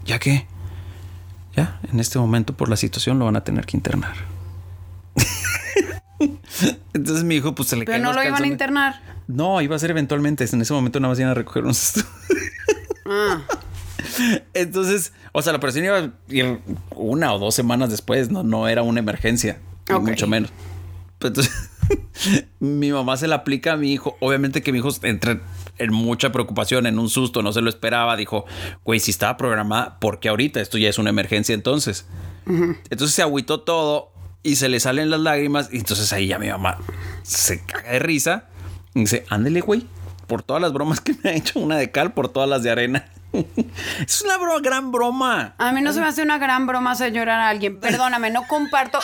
¿Ya 0.06 0.20
qué? 0.20 0.46
Ya, 1.56 1.80
en 1.92 2.00
este 2.00 2.20
momento 2.20 2.56
por 2.56 2.70
la 2.70 2.76
situación 2.76 3.20
lo 3.20 3.26
van 3.26 3.36
a 3.36 3.44
tener 3.44 3.66
que 3.66 3.78
internar. 3.78 4.14
Entonces 6.94 7.24
mi 7.24 7.36
hijo 7.36 7.54
pues 7.56 7.70
se 7.70 7.76
le 7.76 7.86
Pero 7.86 7.94
caen 7.94 8.04
no 8.04 8.10
los 8.14 8.24
lo 8.24 8.30
iban 8.30 8.44
a 8.44 8.48
internar. 8.48 9.02
No, 9.28 9.62
iba 9.62 9.76
a 9.76 9.80
ser 9.80 9.92
eventualmente. 9.92 10.46
En 10.52 10.62
ese 10.62 10.74
momento 10.74 11.00
nada 11.00 11.12
más 11.12 11.20
iban 11.20 11.32
a 11.32 11.36
recoger 11.36 11.64
unos 11.64 11.82
estudios. 11.98 12.10
Ah. 13.06 13.42
Entonces, 14.53 15.13
o 15.32 15.41
sea, 15.41 15.53
la 15.53 15.58
operación 15.58 15.86
iba 15.86 15.97
a 15.97 16.12
ir 16.29 16.60
una 16.95 17.34
o 17.34 17.39
dos 17.39 17.56
semanas 17.56 17.89
después, 17.89 18.29
no, 18.32 18.43
no 18.43 18.67
era 18.67 18.82
una 18.84 18.99
emergencia, 18.99 19.60
ni 19.89 19.95
Ok. 19.95 20.03
mucho 20.10 20.27
menos. 20.27 20.51
Pero 21.19 21.29
Entonces, 21.29 21.69
mi 22.60 22.91
mamá 22.91 23.17
se 23.17 23.27
la 23.27 23.36
aplica 23.36 23.73
a 23.73 23.77
mi 23.77 23.91
hijo. 23.93 24.17
Obviamente 24.19 24.62
que 24.62 24.71
mi 24.71 24.79
hijo 24.79 24.89
entra 25.03 25.41
en 25.77 25.93
mucha 25.93 26.32
preocupación, 26.32 26.86
en 26.86 26.99
un 26.99 27.10
susto, 27.10 27.41
no 27.41 27.51
se 27.53 27.62
lo 27.62 27.69
esperaba. 27.69 28.15
Dijo, 28.15 28.45
güey, 28.84 28.99
si 28.99 29.12
estaba 29.12 29.38
programada, 29.38 29.99
¿por 29.99 30.19
qué 30.19 30.29
ahorita? 30.29 30.62
Esto 30.62 30.77
ya 30.77 30.89
es 30.89 30.97
una 30.97 31.10
emergencia 31.10 31.53
entonces. 31.56 32.06
Entonces 32.45 33.15
se 33.15 33.21
agüitó 33.21 33.62
todo 33.62 34.12
y 34.43 34.58
se 34.58 34.67
le 34.69 34.79
salen 34.79 35.10
las 35.10 35.21
lágrimas. 35.21 35.69
Y 35.71 35.77
entonces 35.77 36.12
ahí 36.13 36.27
ya 36.27 36.39
mi 36.39 36.49
mamá 36.49 36.77
se 37.23 37.63
caga 37.63 37.91
de 37.91 37.99
risa 37.99 38.49
y 38.93 39.01
dice, 39.01 39.25
ándele, 39.29 39.62
güey, 39.62 39.88
por 40.27 40.43
todas 40.43 40.62
las 40.62 40.73
bromas 40.73 40.99
que 41.01 41.15
me 41.23 41.29
ha 41.29 41.34
hecho, 41.36 41.60
una 41.60 41.77
de 41.77 41.89
cal 41.91 42.13
por 42.13 42.27
todas 42.29 42.49
las 42.49 42.63
de 42.63 42.71
arena. 42.71 43.06
es 44.08 44.22
una 44.22 44.38
bro- 44.38 44.62
gran 44.62 44.91
broma. 44.91 45.56
A 45.58 45.72
mí 45.72 45.82
no 45.82 45.91
se 45.93 46.00
me 46.00 46.08
hace 46.08 46.22
una 46.22 46.38
gran 46.38 46.67
broma 46.67 46.91
hacer 46.91 47.12
llorar 47.13 47.39
a 47.39 47.50
alguien. 47.50 47.80
Perdóname, 47.80 48.30
no 48.30 48.48
comparto. 48.48 49.00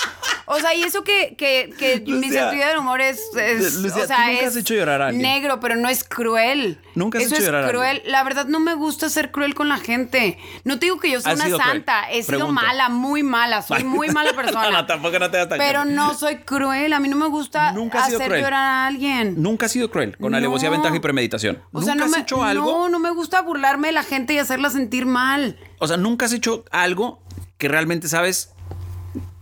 O 0.45 0.59
sea, 0.59 0.73
y 0.73 0.83
eso 0.83 1.03
que, 1.03 1.35
que, 1.37 1.73
que 1.77 1.99
mi 2.07 2.29
sentido 2.29 2.67
del 2.67 2.77
humor 2.77 3.01
es, 3.01 3.19
es- 3.35 3.75
Lucía, 3.75 4.03
o 4.03 4.07
sea, 4.07 4.15
tú 4.17 4.21
nunca 4.31 4.41
es 4.41 4.47
has 4.47 4.55
hecho 4.55 4.73
llorar 4.75 5.01
a 5.01 5.07
alguien. 5.07 5.21
negro, 5.23 5.59
pero 5.59 5.75
no 5.75 5.89
es 5.89 6.03
cruel. 6.03 6.79
Nunca 6.99 7.17
has 7.17 7.23
eso 7.25 7.35
hecho 7.35 7.41
es 7.43 7.45
llorar 7.47 7.65
a 7.65 7.69
cruel. 7.69 8.01
La 8.05 8.23
verdad, 8.23 8.45
no 8.47 8.59
me 8.59 8.73
gusta 8.73 9.09
ser 9.09 9.31
cruel 9.31 9.55
con 9.55 9.69
la 9.69 9.77
gente. 9.77 10.37
No 10.65 10.77
te 10.77 10.85
digo 10.87 10.99
que 10.99 11.09
yo 11.09 11.21
soy 11.21 11.31
Has 11.31 11.37
una 11.37 11.45
sido 11.45 11.57
cruel. 11.57 11.71
santa. 11.77 12.11
He 12.11 12.21
sido 12.23 12.47
mala, 12.51 12.89
muy 12.89 13.23
mala. 13.23 13.61
Soy 13.61 13.83
muy 13.83 14.09
mala 14.09 14.33
persona. 14.35 14.63
No, 14.63 14.71
no, 14.71 14.85
tampoco 14.85 15.17
no 15.17 15.31
te 15.31 15.37
das 15.37 15.49
tan 15.49 15.57
Pero 15.57 15.81
cruel. 15.81 15.95
no 15.95 16.13
soy 16.13 16.35
cruel. 16.37 16.93
A 16.93 16.99
mí 16.99 17.07
no 17.07 17.15
me 17.15 17.27
gusta 17.27 17.71
Nunca 17.71 17.99
has 17.99 18.05
sido 18.07 18.17
hacer 18.19 18.27
cruel. 18.29 18.41
llorar 18.43 18.63
a 18.65 18.87
alguien. 18.87 19.41
Nunca 19.41 19.65
has 19.67 19.71
sido 19.71 19.89
cruel, 19.89 20.17
con 20.17 20.35
alevosía, 20.35 20.67
No. 20.69 20.73
ventaja 20.73 20.95
y 20.95 20.99
premeditación. 20.99 21.57
O 21.71 21.79
¿Nunca 21.79 21.85
sea, 21.85 21.95
no 21.95 22.05
has 22.05 22.11
me, 22.11 22.19
hecho 22.19 22.43
algo? 22.43 22.69
No, 22.71 22.89
no 22.89 22.99
me 22.99 23.11
gusta 23.11 23.41
burlarme 23.41 23.87
de 23.87 23.93
la 23.93 24.03
gente 24.03 24.33
y 24.33 24.37
hacerla 24.39 24.69
sentir 24.69 25.05
mal. 25.05 25.57
O 25.79 25.87
sea, 25.87 25.97
nunca 25.97 26.25
has 26.25 26.33
hecho 26.33 26.65
algo 26.71 27.21
que 27.57 27.67
realmente 27.67 28.07
sabes 28.09 28.51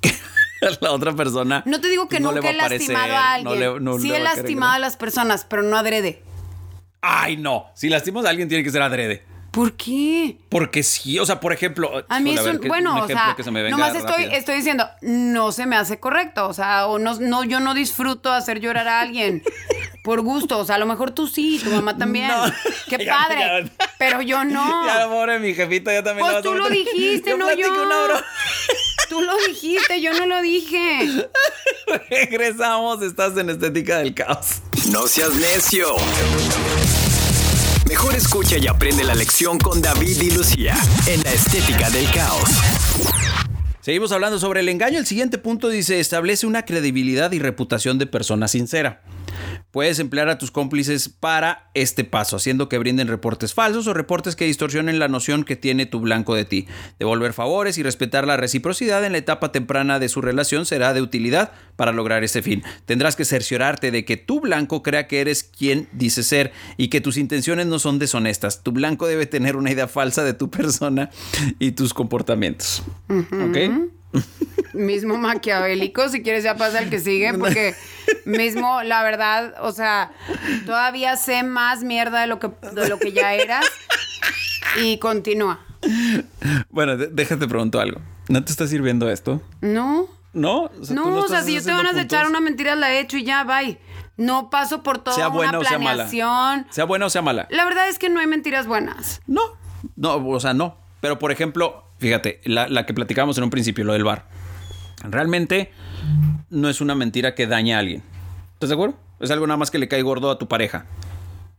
que 0.02 0.10
a 0.10 0.70
la 0.82 0.92
otra 0.92 1.14
persona. 1.16 1.64
No 1.66 1.82
te 1.82 1.88
digo 1.90 2.08
que 2.08 2.20
no 2.20 2.32
le 2.32 2.38
nunca 2.42 2.50
va 2.50 2.54
he 2.54 2.58
a 2.60 2.62
parecer, 2.64 2.94
lastimado 2.96 3.16
a 3.18 3.38
no 3.44 3.50
alguien. 3.52 3.74
le- 3.74 3.80
no 3.80 3.98
sí 4.00 4.10
le 4.10 4.18
he 4.18 4.22
va 4.24 4.30
a 4.30 4.32
querer 4.32 4.44
lastimado 4.44 4.74
a 4.74 4.80
las 4.80 4.98
personas, 4.98 5.46
pero 5.50 5.64
no 5.64 5.76
adrede. 5.78 6.22
Ay, 7.10 7.38
no. 7.38 7.68
Si 7.74 7.88
lastimas 7.90 8.26
a 8.26 8.30
alguien, 8.30 8.50
tiene 8.50 8.64
que 8.64 8.70
ser 8.72 8.82
adrede. 8.82 9.24
¿Por 9.52 9.74
qué? 9.76 10.38
Porque 10.50 10.84
sí, 10.84 11.18
o 11.18 11.26
sea, 11.26 11.40
por 11.40 11.52
ejemplo. 11.54 12.04
A 12.10 12.20
mí 12.20 12.34
es 12.36 12.42
un, 12.42 12.60
¿qué- 12.60 12.68
bueno, 12.68 12.94
un 12.94 13.00
o 13.02 13.08
sea, 13.08 13.34
que 13.36 13.44
se 13.44 13.50
me 13.50 13.64
venga 13.64 13.76
nomás 13.78 13.96
estoy, 13.96 14.26
estoy 14.26 14.56
diciendo, 14.58 14.88
no 15.02 15.52
se 15.52 15.66
me 15.66 15.76
hace 15.78 16.00
correcto, 16.00 16.48
o 16.48 16.54
sea, 16.54 16.86
o 16.86 17.00
no, 17.00 17.18
no, 17.20 17.44
yo 17.44 17.60
no 17.60 17.74
disfruto 17.74 18.32
hacer 18.32 18.60
llorar 18.60 18.88
a 18.88 19.00
alguien 19.02 19.42
por 20.04 20.22
gusto, 20.22 20.60
o 20.60 20.66
sea, 20.66 20.76
a 20.76 20.80
lo 20.80 20.86
mejor 20.86 21.10
tú 21.12 21.28
sí, 21.28 21.60
tu 21.64 21.72
mamá 21.72 21.98
también, 21.98 22.28
No. 22.28 22.44
qué 22.90 23.04
Ya, 23.04 23.14
padre, 23.18 23.40
ya. 23.40 23.88
pero 23.98 24.22
yo 24.22 24.44
no. 24.44 24.86
Ya, 24.86 25.08
pobre, 25.08 25.40
mi 25.40 25.56
jefita 25.56 25.92
ya 25.92 26.04
también 26.04 26.28
Pues 26.30 26.44
tú 26.44 26.54
lo 26.54 26.70
dijiste, 26.70 27.36
no 27.36 27.52
yo. 27.56 27.72
una 27.72 28.04
broma. 28.04 28.24
Tú 29.10 29.22
lo 29.22 29.38
dijiste, 29.48 30.02
yo 30.02 30.12
no 30.14 30.26
lo 30.26 30.42
dije. 30.42 31.30
Regresamos, 32.10 33.02
estás 33.02 33.38
en 33.38 33.50
Estética 33.50 34.00
del 34.00 34.14
Caos. 34.14 34.62
No 34.92 35.08
seas 35.08 35.34
necio. 35.34 35.96
Mejor 37.88 38.16
escucha 38.16 38.58
y 38.58 38.68
aprende 38.68 39.04
la 39.06 39.16
lección 39.16 39.58
con 39.58 39.82
David 39.82 40.22
y 40.22 40.32
Lucía 40.32 40.76
en 41.08 41.24
la 41.24 41.32
estética 41.32 41.90
del 41.90 42.10
caos. 42.12 42.50
Seguimos 43.80 44.12
hablando 44.12 44.40
sobre 44.40 44.60
el 44.60 44.68
engaño. 44.68 45.00
El 45.00 45.06
siguiente 45.06 45.38
punto 45.38 45.70
dice, 45.70 46.02
establece 46.02 46.46
una 46.46 46.66
credibilidad 46.66 47.32
y 47.32 47.40
reputación 47.40 47.98
de 47.98 48.06
persona 48.06 48.50
sincera. 48.50 49.02
Puedes 49.72 50.00
emplear 50.00 50.30
a 50.30 50.38
tus 50.38 50.50
cómplices 50.50 51.10
para 51.10 51.70
este 51.74 52.04
paso, 52.04 52.38
haciendo 52.38 52.70
que 52.70 52.78
brinden 52.78 53.08
reportes 53.08 53.54
falsos 53.54 53.88
o 53.88 53.94
reportes 53.94 54.36
que 54.36 54.46
distorsionen 54.46 54.98
la 54.98 55.08
noción 55.08 55.44
que 55.44 55.56
tiene 55.56 55.86
tu 55.86 56.00
blanco 56.00 56.36
de 56.36 56.46
ti. 56.46 56.68
Devolver 57.00 57.34
favores 57.34 57.78
y 57.78 57.84
respetar 57.84 58.26
la 58.26 58.38
reciprocidad 58.38 59.04
en 59.06 59.12
la 59.12 59.18
etapa 59.18 59.52
temprana 59.52 60.00
de 60.00 60.10
su 60.10 60.22
relación 60.22 60.66
será 60.66 60.94
de 60.94 61.02
utilidad 61.02 61.52
para 61.76 61.92
lograr 61.92 62.24
este 62.24 62.42
fin. 62.42 62.64
Tendrás 62.86 63.16
que 63.16 63.26
cerciorarte 63.26 63.92
de 63.92 64.06
que 64.06 64.18
tu 64.18 64.40
blanco 64.40 64.84
crea 64.84 65.08
que 65.08 65.22
eres 65.22 65.44
quien 65.44 65.88
dice 65.92 66.24
ser 66.24 66.52
y 66.78 66.88
que 66.88 67.02
tus 67.02 67.18
intenciones 67.18 67.68
no 67.68 67.80
son 67.80 68.00
deshonestas. 68.00 68.64
Tu 68.64 68.72
blanco 68.72 69.08
debe 69.08 69.26
tener 69.26 69.56
una 69.56 69.72
idea 69.72 69.88
falsa 69.88 70.24
de 70.24 70.34
tu 70.34 70.50
persona 70.52 71.10
y 71.60 71.72
tus 71.72 71.94
comportamientos. 71.94 72.84
¿Ok? 73.10 73.58
Mismo 74.74 75.18
maquiavélico, 75.18 76.10
si 76.10 76.22
quieres 76.22 76.44
ya 76.44 76.56
pasa 76.56 76.80
el 76.80 76.90
que 76.90 77.00
sigue, 77.00 77.34
porque 77.40 77.76
mismo, 78.26 78.84
la 78.84 79.04
verdad, 79.04 79.56
o 79.62 79.72
sea, 79.72 80.12
todavía 80.66 81.18
sé 81.18 81.44
más 81.44 81.84
mierda 81.84 82.22
de 82.22 82.28
lo 82.28 82.40
que, 82.40 82.50
de 82.72 82.88
lo 82.88 83.00
que 83.00 83.12
ya 83.12 83.34
eras 83.34 83.66
y 84.82 84.98
continúa. 85.00 85.60
Bueno, 86.70 86.98
déjate 86.98 87.48
pregunto 87.48 87.80
algo. 87.80 88.02
¿No 88.30 88.44
te 88.44 88.52
está 88.52 88.68
sirviendo 88.68 89.10
esto? 89.10 89.42
No. 89.62 90.08
¿No? 90.34 90.64
O 90.64 90.84
sea, 90.84 90.96
no, 90.96 91.16
o 91.16 91.28
sea 91.28 91.42
si 91.42 91.54
yo 91.54 91.64
te 91.64 91.72
van 91.72 91.86
a 91.88 92.00
echar 92.00 92.28
una 92.28 92.40
mentira, 92.40 92.76
la 92.76 92.92
he 92.92 93.00
hecho 93.00 93.18
y 93.18 93.24
ya, 93.24 93.44
bye. 93.44 93.80
No 94.18 94.50
paso 94.50 94.84
por 94.84 94.98
toda 94.98 95.16
sea 95.16 95.28
buena 95.28 95.60
una 95.60 95.70
planeación. 95.70 96.10
sea 96.10 96.18
mala. 96.58 96.74
Sea 96.74 96.86
buena 96.86 97.06
o 97.06 97.10
sea 97.10 97.22
mala. 97.22 97.48
La 97.52 97.66
verdad 97.66 97.88
es 97.88 98.00
que 98.00 98.10
no 98.10 98.20
hay 98.20 98.28
mentiras 98.28 98.68
buenas. 98.68 99.22
No, 99.28 99.42
no, 99.96 100.16
o 100.28 100.40
sea, 100.40 100.54
no. 100.54 100.78
Pero 101.02 101.20
por 101.20 101.32
ejemplo, 101.32 101.87
fíjate, 102.00 102.42
la, 102.44 102.68
la 102.68 102.86
que 102.86 102.94
platicábamos 102.94 103.38
en 103.38 103.44
un 103.46 103.50
principio, 103.50 103.84
lo 103.84 103.94
del 103.94 104.04
bar. 104.04 104.26
Realmente 105.04 105.72
no 106.50 106.70
es 106.70 106.82
una 106.82 106.96
mentira 106.96 107.36
que 107.36 107.48
dañe 107.48 107.76
a 107.76 107.80
alguien. 107.80 108.04
¿Estás 108.54 108.70
de 108.70 108.76
acuerdo? 108.76 108.98
Es 109.20 109.32
algo 109.32 109.48
nada 109.48 109.58
más 109.58 109.72
que 109.72 109.80
le 109.80 109.88
cae 109.88 110.02
gordo 110.02 110.32
a 110.32 110.38
tu 110.38 110.48
pareja. 110.48 110.86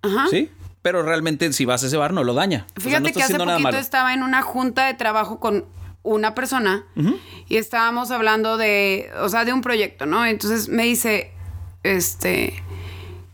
Ajá. 0.02 0.26
¿Sí? 0.30 0.50
Pero 0.82 1.02
realmente 1.02 1.52
si 1.52 1.64
vas 1.64 1.82
a 1.82 1.86
ese 1.86 1.96
bar 1.96 2.12
no 2.12 2.24
lo 2.24 2.34
daña. 2.34 2.66
Fíjate 2.76 3.12
que 3.12 3.22
hace 3.22 3.36
poquito 3.36 3.76
estaba 3.76 4.14
en 4.14 4.22
una 4.22 4.42
junta 4.42 4.86
de 4.86 4.94
trabajo 4.94 5.40
con 5.40 5.66
una 6.02 6.34
persona 6.34 6.84
y 7.48 7.56
estábamos 7.56 8.10
hablando 8.10 8.56
de, 8.56 9.10
o 9.20 9.28
sea, 9.28 9.44
de 9.44 9.52
un 9.52 9.60
proyecto, 9.60 10.06
¿no? 10.06 10.24
Entonces 10.24 10.68
me 10.68 10.84
dice, 10.84 11.32
este, 11.82 12.62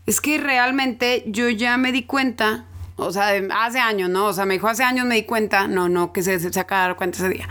es 0.05 0.19
que 0.19 0.37
realmente 0.37 1.23
yo 1.27 1.49
ya 1.49 1.77
me 1.77 1.91
di 1.91 2.03
cuenta, 2.03 2.65
o 2.97 3.11
sea, 3.11 3.31
hace 3.55 3.79
años, 3.79 4.09
¿no? 4.09 4.27
O 4.27 4.33
sea, 4.33 4.45
me 4.45 4.53
dijo, 4.55 4.67
hace 4.67 4.83
años 4.83 5.05
me 5.05 5.15
di 5.15 5.23
cuenta, 5.23 5.67
no, 5.67 5.89
no, 5.89 6.13
que 6.13 6.23
se, 6.23 6.39
se 6.39 6.59
acaba 6.59 6.81
de 6.81 6.87
dar 6.89 6.97
cuenta 6.97 7.17
ese 7.17 7.29
día. 7.29 7.47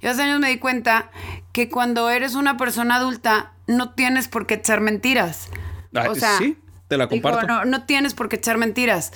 Yo 0.00 0.10
hace 0.10 0.22
años 0.22 0.38
me 0.40 0.48
di 0.48 0.58
cuenta 0.58 1.10
que 1.52 1.68
cuando 1.68 2.10
eres 2.10 2.34
una 2.34 2.56
persona 2.56 2.96
adulta 2.96 3.52
no 3.66 3.94
tienes 3.94 4.28
por 4.28 4.46
qué 4.46 4.54
echar 4.54 4.80
mentiras. 4.80 5.48
Ah, 5.94 6.06
o 6.10 6.14
sea, 6.14 6.38
sí, 6.38 6.58
te 6.88 6.96
la 6.96 7.08
comparto. 7.08 7.46
no, 7.46 7.64
no 7.64 7.84
tienes 7.84 8.14
por 8.14 8.28
qué 8.28 8.36
echar 8.36 8.58
mentiras. 8.58 9.12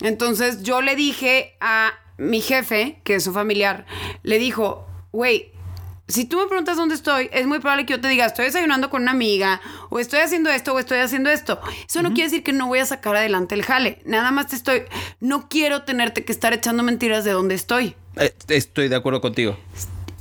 Entonces 0.00 0.62
yo 0.62 0.82
le 0.82 0.96
dije 0.96 1.56
a 1.60 1.92
mi 2.18 2.40
jefe, 2.40 3.00
que 3.04 3.16
es 3.16 3.24
su 3.24 3.32
familiar, 3.32 3.86
le 4.22 4.38
dijo, 4.38 4.86
güey, 5.12 5.52
si 6.12 6.24
tú 6.24 6.38
me 6.38 6.46
preguntas 6.46 6.76
dónde 6.76 6.94
estoy, 6.94 7.28
es 7.32 7.46
muy 7.46 7.58
probable 7.58 7.86
que 7.86 7.94
yo 7.94 8.00
te 8.00 8.08
diga, 8.08 8.26
estoy 8.26 8.46
desayunando 8.46 8.90
con 8.90 9.02
una 9.02 9.12
amiga, 9.12 9.60
o 9.90 9.98
estoy 9.98 10.20
haciendo 10.20 10.50
esto, 10.50 10.74
o 10.74 10.78
estoy 10.78 10.98
haciendo 10.98 11.30
esto. 11.30 11.60
Eso 11.88 12.02
no 12.02 12.10
quiere 12.10 12.24
decir 12.24 12.42
que 12.42 12.52
no 12.52 12.66
voy 12.66 12.80
a 12.80 12.86
sacar 12.86 13.16
adelante 13.16 13.54
el 13.54 13.64
jale. 13.64 14.00
Nada 14.04 14.30
más 14.30 14.48
te 14.48 14.56
estoy, 14.56 14.82
no 15.20 15.48
quiero 15.48 15.82
tenerte 15.82 16.24
que 16.24 16.32
estar 16.32 16.52
echando 16.52 16.82
mentiras 16.82 17.24
de 17.24 17.32
dónde 17.32 17.54
estoy. 17.54 17.94
Eh, 18.16 18.34
estoy 18.48 18.88
de 18.88 18.96
acuerdo 18.96 19.20
contigo 19.20 19.56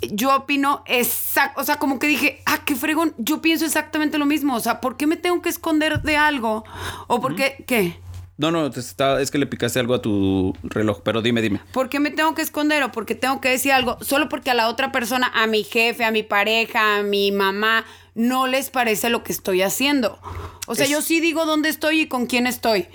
yo 0.02 0.36
opino 0.36 0.84
exacto, 0.88 1.62
o 1.62 1.64
sea, 1.64 1.78
como 1.78 2.00
que 2.00 2.08
dije, 2.08 2.42
ah, 2.46 2.62
qué 2.66 2.76
fregón, 2.76 3.14
yo 3.18 3.42
pienso 3.42 3.66
exactamente 3.66 4.18
lo 4.18 4.26
mismo, 4.26 4.56
o 4.56 4.60
sea, 4.60 4.82
¿por 4.82 4.98
qué 4.98 5.06
me 5.06 5.16
tengo 5.16 5.42
que 5.42 5.50
esconder 5.50 6.02
de 6.02 6.18
algo? 6.18 6.64
¿O 7.08 7.22
por 7.22 7.36
qué, 7.36 7.64
qué? 7.68 8.00
No, 8.42 8.50
no, 8.50 8.66
es 8.66 9.32
que 9.32 9.38
le 9.38 9.46
picaste 9.46 9.80
algo 9.80 9.94
a 9.94 10.02
tu 10.02 10.58
reloj, 10.64 11.02
pero 11.04 11.22
dime, 11.22 11.44
dime. 11.44 11.60
¿Por 11.72 11.90
qué 11.90 12.00
me 12.00 12.10
tengo 12.10 12.34
que 12.34 12.42
esconder 12.42 12.82
o 12.82 12.92
por 12.92 13.06
qué 13.06 13.14
tengo 13.14 13.40
que 13.40 13.50
decir 13.50 13.72
algo? 13.72 14.00
Solo 14.02 14.30
porque 14.30 14.50
a 14.50 14.56
la 14.56 14.68
otra 14.68 14.92
persona, 14.92 15.32
a 15.36 15.46
mi 15.46 15.64
jefe, 15.64 16.04
a 16.04 16.10
mi 16.10 16.24
pareja, 16.24 16.98
a 16.98 17.04
mi 17.04 17.32
mamá, 17.32 17.86
no 18.16 18.48
les 18.48 18.72
parece 18.72 19.12
lo 19.12 19.24
que 19.24 19.32
estoy 19.32 19.62
haciendo. 19.62 20.20
O 20.66 20.74
sea, 20.74 20.88
yo 20.88 21.04
sí 21.04 21.20
digo 21.20 21.46
dónde 21.46 21.70
estoy 21.70 22.02
y 22.02 22.08
con 22.08 22.26
quién 22.26 22.48
estoy. 22.48 22.88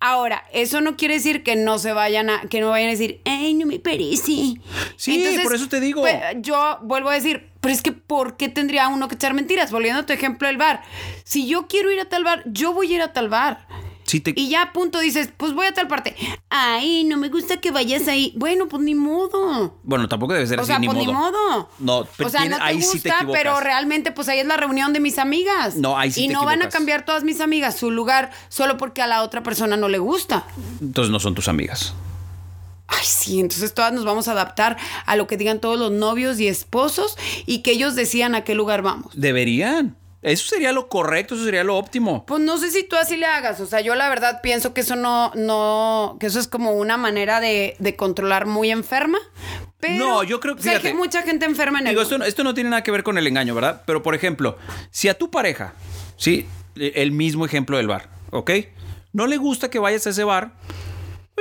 Ahora, 0.00 0.44
eso 0.52 0.82
no 0.82 0.98
quiere 0.98 1.14
decir 1.14 1.42
que 1.42 1.56
no 1.56 1.78
se 1.78 1.94
vayan 1.94 2.28
a, 2.28 2.42
que 2.42 2.60
no 2.60 2.68
vayan 2.68 2.88
a 2.88 2.90
decir, 2.90 3.22
ay, 3.24 3.54
no 3.54 3.64
me 3.64 3.78
parece. 3.78 4.60
Sí, 4.96 5.40
por 5.42 5.54
eso 5.54 5.66
te 5.70 5.80
digo. 5.80 6.02
Pues, 6.02 6.14
yo 6.40 6.78
vuelvo 6.82 7.08
a 7.08 7.14
decir, 7.14 7.48
pero 7.62 7.72
es 7.72 7.80
que 7.80 7.92
¿por 7.92 8.36
qué 8.36 8.50
tendría 8.50 8.88
uno 8.88 9.08
que 9.08 9.14
echar 9.14 9.32
mentiras? 9.32 9.72
Volviendo 9.72 10.02
a 10.02 10.06
tu 10.06 10.12
ejemplo 10.12 10.46
del 10.46 10.58
bar. 10.58 10.82
Si 11.24 11.46
yo 11.46 11.68
quiero 11.68 11.90
ir 11.90 12.00
a 12.00 12.04
tal 12.04 12.22
bar, 12.22 12.42
yo 12.44 12.74
voy 12.74 12.92
a 12.92 12.96
ir 12.96 13.00
a 13.00 13.14
tal 13.14 13.30
bar. 13.30 13.66
Y 14.36 14.48
ya 14.48 14.62
a 14.62 14.72
punto 14.72 15.00
dices, 15.00 15.30
pues 15.36 15.52
voy 15.52 15.66
a 15.66 15.74
tal 15.74 15.88
parte. 15.88 16.14
Ay, 16.50 17.04
no 17.04 17.16
me 17.16 17.28
gusta 17.28 17.58
que 17.58 17.70
vayas 17.70 18.06
ahí. 18.08 18.32
Bueno, 18.36 18.68
pues 18.68 18.82
ni 18.82 18.94
modo. 18.94 19.78
Bueno, 19.82 20.08
tampoco 20.08 20.34
debe 20.34 20.46
ser 20.46 20.60
o 20.60 20.64
sea, 20.64 20.78
pues 20.78 20.96
ni 20.96 21.06
modo. 21.06 21.68
No, 21.78 22.06
pero 22.16 22.28
o 22.28 22.30
sea, 22.30 22.44
no 22.44 22.56
te 22.56 22.62
ahí 22.62 22.80
gusta, 22.80 23.26
pero 23.32 23.60
realmente 23.60 24.12
pues 24.12 24.28
ahí 24.28 24.38
es 24.38 24.46
la 24.46 24.56
reunión 24.56 24.92
de 24.92 25.00
mis 25.00 25.18
amigas. 25.18 25.76
No, 25.76 25.98
ahí 25.98 26.10
sí 26.10 26.24
Y 26.24 26.28
no 26.28 26.44
van 26.44 26.62
a 26.62 26.68
cambiar 26.68 27.04
todas 27.04 27.24
mis 27.24 27.40
amigas 27.40 27.76
su 27.76 27.90
lugar 27.90 28.30
solo 28.48 28.76
porque 28.76 29.02
a 29.02 29.06
la 29.06 29.22
otra 29.22 29.42
persona 29.42 29.76
no 29.76 29.88
le 29.88 29.98
gusta. 29.98 30.44
Entonces 30.80 31.10
no 31.10 31.18
son 31.18 31.34
tus 31.34 31.48
amigas. 31.48 31.94
Ay, 32.86 33.04
sí, 33.04 33.40
entonces 33.40 33.72
todas 33.72 33.92
nos 33.92 34.04
vamos 34.04 34.28
a 34.28 34.32
adaptar 34.32 34.76
a 35.06 35.16
lo 35.16 35.26
que 35.26 35.36
digan 35.36 35.60
todos 35.60 35.78
los 35.78 35.90
novios 35.90 36.38
y 36.38 36.48
esposos 36.48 37.16
y 37.46 37.60
que 37.60 37.72
ellos 37.72 37.94
decían 37.94 38.34
a 38.34 38.44
qué 38.44 38.54
lugar 38.54 38.82
vamos. 38.82 39.12
Deberían. 39.14 39.96
Eso 40.24 40.48
sería 40.48 40.72
lo 40.72 40.88
correcto, 40.88 41.34
eso 41.34 41.44
sería 41.44 41.62
lo 41.64 41.76
óptimo. 41.76 42.24
Pues 42.24 42.40
no 42.40 42.56
sé 42.56 42.70
si 42.70 42.82
tú 42.82 42.96
así 42.96 43.18
le 43.18 43.26
hagas. 43.26 43.60
O 43.60 43.66
sea, 43.66 43.82
yo 43.82 43.94
la 43.94 44.08
verdad 44.08 44.40
pienso 44.42 44.72
que 44.72 44.80
eso 44.80 44.96
no, 44.96 45.30
no, 45.34 46.16
que 46.18 46.26
eso 46.26 46.40
es 46.40 46.48
como 46.48 46.72
una 46.72 46.96
manera 46.96 47.40
de, 47.40 47.76
controlar 47.98 48.46
muy 48.46 48.70
enferma. 48.70 49.18
Pero, 49.80 50.02
no, 50.02 50.22
yo 50.22 50.40
creo 50.40 50.54
que. 50.54 50.60
O 50.60 50.64
sea, 50.64 50.80
hay 50.82 50.94
mucha 50.94 51.20
gente 51.22 51.44
enferma 51.44 51.80
en 51.80 51.84
digo, 51.84 52.00
el. 52.00 52.06
Esto 52.06 52.16
no, 52.16 52.24
esto 52.24 52.42
no 52.42 52.54
tiene 52.54 52.70
nada 52.70 52.82
que 52.82 52.90
ver 52.90 53.02
con 53.02 53.18
el 53.18 53.26
engaño, 53.26 53.54
¿verdad? 53.54 53.82
Pero 53.84 54.02
por 54.02 54.14
ejemplo, 54.14 54.56
si 54.90 55.10
a 55.10 55.14
tu 55.18 55.30
pareja, 55.30 55.74
sí, 56.16 56.46
el 56.74 57.12
mismo 57.12 57.44
ejemplo 57.44 57.76
del 57.76 57.88
bar, 57.88 58.08
¿ok? 58.30 58.50
No 59.12 59.26
le 59.26 59.36
gusta 59.36 59.68
que 59.68 59.78
vayas 59.78 60.06
a 60.06 60.10
ese 60.10 60.24
bar, 60.24 60.52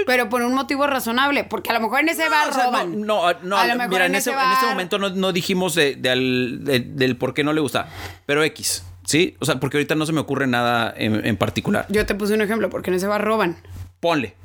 pero 0.06 0.30
por 0.30 0.42
un 0.42 0.54
motivo 0.54 0.88
razonable, 0.88 1.44
porque 1.44 1.70
a 1.70 1.74
lo 1.74 1.82
mejor 1.82 2.02
en 2.02 2.10
ese 2.10 2.28
bar 2.30 2.54
roban. 2.54 3.02
No, 3.02 3.32
no, 3.34 3.76
no 3.76 3.88
mira, 3.88 4.06
en, 4.06 4.16
ese, 4.16 4.32
en, 4.32 4.52
ese, 4.58 4.66
momento 4.66 4.98
no, 4.98 5.32
dijimos 5.32 5.76
del 5.76 7.16
por 7.20 7.34
qué 7.34 7.44
no 7.44 7.54
le 7.54 7.62
gusta, 7.62 7.88
pero 8.26 8.44
X, 8.44 8.84
¿sí? 9.06 9.36
O 9.40 9.46
sea, 9.46 9.60
porque 9.60 9.78
ahorita 9.78 9.96
no 9.96 10.06
se 10.06 10.14
me 10.14 10.20
ocurre 10.20 10.48
nada 10.48 10.94
en, 10.98 11.38
particular. 11.38 11.86
Yo 11.90 12.06
te 12.06 12.16
puse 12.16 12.34
un 12.34 12.42
ejemplo, 12.42 12.70
porque 12.70 12.90
en 12.90 12.96
ese 12.96 13.08
bar 13.08 13.24
roban. 13.24 13.58
Ponle. 14.00 14.36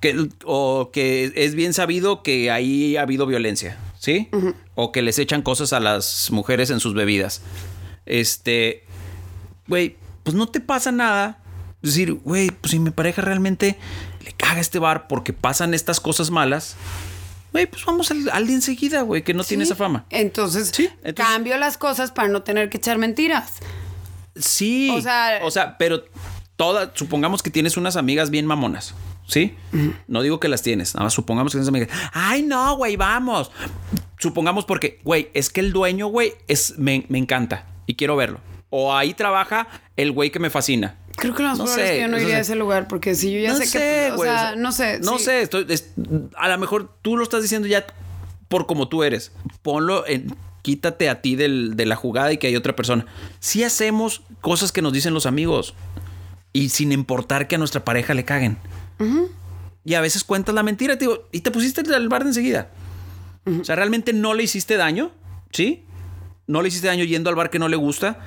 Que, 0.00 0.28
o 0.44 0.90
que 0.92 1.32
es 1.34 1.54
bien 1.54 1.74
sabido 1.74 2.22
que 2.22 2.50
ahí 2.50 2.96
ha 2.96 3.02
habido 3.02 3.26
violencia, 3.26 3.76
¿sí? 3.98 4.28
O 4.74 4.92
que 4.92 5.02
les 5.02 5.18
echan 5.18 5.42
cosas 5.42 5.72
a 5.72 5.80
las 5.80 6.30
mujeres 6.30 6.70
en 6.70 6.80
sus 6.80 6.94
bebidas. 6.94 7.42
Este, 8.06 8.84
güey, 9.66 9.96
pues 10.22 10.34
no 10.34 10.46
te 10.48 10.60
pasa 10.60 10.92
nada. 10.92 11.38
Es 11.82 11.90
decir, 11.94 12.12
güey, 12.12 12.50
pues 12.50 12.72
si 12.72 12.78
mi 12.78 12.90
pareja 12.90 13.22
realmente 13.22 13.78
caga 14.40 14.60
este 14.60 14.78
bar 14.78 15.06
porque 15.06 15.32
pasan 15.32 15.74
estas 15.74 16.00
cosas 16.00 16.30
malas, 16.30 16.76
güey, 17.52 17.66
pues 17.66 17.84
vamos 17.84 18.10
al, 18.10 18.46
día 18.46 18.56
enseguida, 18.56 19.02
güey, 19.02 19.22
que 19.22 19.34
no 19.34 19.44
tiene 19.44 19.64
esa 19.64 19.76
fama. 19.76 20.06
Entonces, 20.10 20.72
cambio 21.14 21.56
las 21.58 21.76
cosas 21.76 22.10
para 22.10 22.28
no 22.28 22.42
tener 22.42 22.70
que 22.70 22.78
echar 22.78 22.98
mentiras. 22.98 23.54
Sí. 24.36 24.90
O 24.90 25.00
sea, 25.00 25.40
o 25.42 25.50
sea 25.50 25.76
pero 25.76 26.04
todas, 26.56 26.90
supongamos 26.94 27.42
que 27.42 27.50
tienes 27.50 27.76
unas 27.76 27.96
amigas 27.96 28.30
bien 28.30 28.46
mamonas. 28.46 28.94
¿Sí? 29.26 29.54
No 30.08 30.22
digo 30.22 30.40
que 30.40 30.48
las 30.48 30.62
tienes, 30.62 30.94
nada 30.94 31.04
más 31.04 31.14
supongamos 31.14 31.52
que 31.52 31.58
tienes 31.58 31.68
amigas. 31.68 31.88
Ay, 32.12 32.42
no, 32.42 32.76
güey, 32.76 32.96
vamos. 32.96 33.52
Supongamos 34.18 34.64
porque, 34.64 34.98
güey, 35.04 35.30
es 35.34 35.50
que 35.50 35.60
el 35.60 35.72
dueño, 35.72 36.08
güey, 36.08 36.32
es, 36.48 36.76
me, 36.78 37.06
me 37.08 37.18
encanta 37.18 37.64
y 37.86 37.94
quiero 37.94 38.16
verlo. 38.16 38.40
O 38.70 38.92
ahí 38.92 39.14
trabaja 39.14 39.68
el 39.96 40.10
güey 40.10 40.30
que 40.30 40.40
me 40.40 40.50
fascina. 40.50 40.96
Creo 41.20 41.34
que 41.34 41.42
lo 41.42 41.50
más 41.50 41.58
no 41.58 41.66
sé, 41.66 41.84
es 41.84 41.90
que 41.90 42.00
yo 42.00 42.08
no 42.08 42.18
iría 42.18 42.36
a 42.36 42.40
ese 42.40 42.54
lugar 42.54 42.88
porque 42.88 43.14
si 43.14 43.32
yo 43.32 43.40
ya 43.40 43.54
sé, 43.54 43.70
que. 43.70 44.12
O 44.12 44.22
sea, 44.22 44.56
no 44.56 44.72
sé. 44.72 44.98
No 45.00 45.18
sé, 45.18 45.42
estoy, 45.42 45.66
a 46.36 46.48
lo 46.48 46.58
mejor 46.58 46.94
tú 47.02 47.16
lo 47.16 47.22
estás 47.22 47.42
diciendo 47.42 47.68
ya 47.68 47.86
por 48.48 48.66
como 48.66 48.88
tú 48.88 49.02
eres. 49.02 49.32
Ponlo 49.62 50.06
en. 50.06 50.34
Quítate 50.62 51.08
a 51.08 51.22
ti 51.22 51.36
del, 51.36 51.74
de 51.74 51.86
la 51.86 51.96
jugada 51.96 52.32
y 52.32 52.36
que 52.36 52.46
hay 52.46 52.54
otra 52.54 52.76
persona. 52.76 53.06
Si 53.38 53.64
hacemos 53.64 54.22
cosas 54.42 54.72
que 54.72 54.82
nos 54.82 54.92
dicen 54.92 55.14
los 55.14 55.24
amigos 55.24 55.74
y 56.52 56.68
sin 56.68 56.92
importar 56.92 57.48
que 57.48 57.54
a 57.54 57.58
nuestra 57.58 57.82
pareja 57.82 58.12
le 58.12 58.24
caguen. 58.26 58.58
Y 59.84 59.94
a 59.94 60.02
veces 60.02 60.22
cuentas 60.22 60.54
la 60.54 60.62
mentira 60.62 60.96
digo, 60.96 61.28
y 61.32 61.40
te 61.40 61.50
pusiste 61.50 61.80
al 61.94 62.08
bar 62.10 62.24
de 62.24 62.30
enseguida. 62.30 62.70
O 63.46 63.64
sea, 63.64 63.74
realmente 63.74 64.12
no 64.12 64.34
le 64.34 64.42
hiciste 64.42 64.76
daño, 64.76 65.12
¿sí? 65.50 65.84
No 66.46 66.60
le 66.60 66.68
hiciste 66.68 66.88
daño 66.88 67.04
yendo 67.04 67.30
al 67.30 67.36
bar 67.36 67.48
que 67.48 67.58
no 67.58 67.68
le 67.68 67.76
gusta 67.76 68.18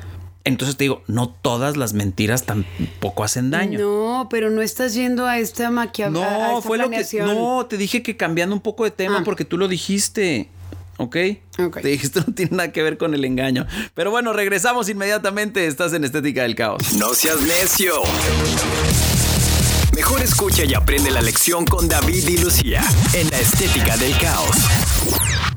entonces 0.46 0.76
te 0.76 0.84
digo, 0.84 1.04
no 1.08 1.30
todas 1.30 1.78
las 1.78 1.94
mentiras 1.94 2.44
tampoco 2.44 3.24
hacen 3.24 3.50
daño. 3.50 3.80
No, 3.80 4.28
pero 4.30 4.50
no 4.50 4.62
estás 4.62 4.94
yendo 4.94 5.26
a 5.26 5.40
esta 5.40 5.72
maquiavélica. 5.72 6.48
No, 6.50 6.62
fue 6.62 6.78
lo 6.78 6.90
que. 6.90 7.06
No, 7.20 7.66
te 7.66 7.78
dije 7.78 8.04
que 8.04 8.18
cambiando 8.18 8.54
un 8.54 8.62
poco 8.62 8.84
de 8.84 8.92
tema 8.92 9.20
ah. 9.20 9.24
porque 9.24 9.46
tú 9.46 9.58
lo 9.58 9.68
dijiste. 9.68 10.50
¿Ok? 10.98 11.18
Ok. 11.60 11.82
Te 11.82 11.88
dije, 11.88 12.06
esto 12.06 12.24
no 12.28 12.34
tiene 12.34 12.58
nada 12.58 12.72
que 12.72 12.84
ver 12.84 12.98
con 12.98 13.14
el 13.14 13.26
engaño. 13.26 13.66
Pero 13.94 14.12
bueno, 14.12 14.34
regresamos 14.34 14.90
inmediatamente. 14.90 15.66
Estás 15.66 15.94
en 15.94 16.04
Estética 16.04 16.44
del 16.44 16.56
Caos. 16.56 16.94
No 16.94 17.14
seas 17.14 17.42
necio. 17.42 17.94
Mejor 19.96 20.22
escucha 20.22 20.66
y 20.66 20.74
aprende 20.74 21.12
la 21.12 21.22
lección 21.22 21.66
con 21.66 21.88
David 21.88 22.28
y 22.28 22.38
Lucía 22.38 22.84
en 23.14 23.30
la 23.30 23.40
estética 23.40 23.96
del 23.98 24.18
caos. 24.18 25.53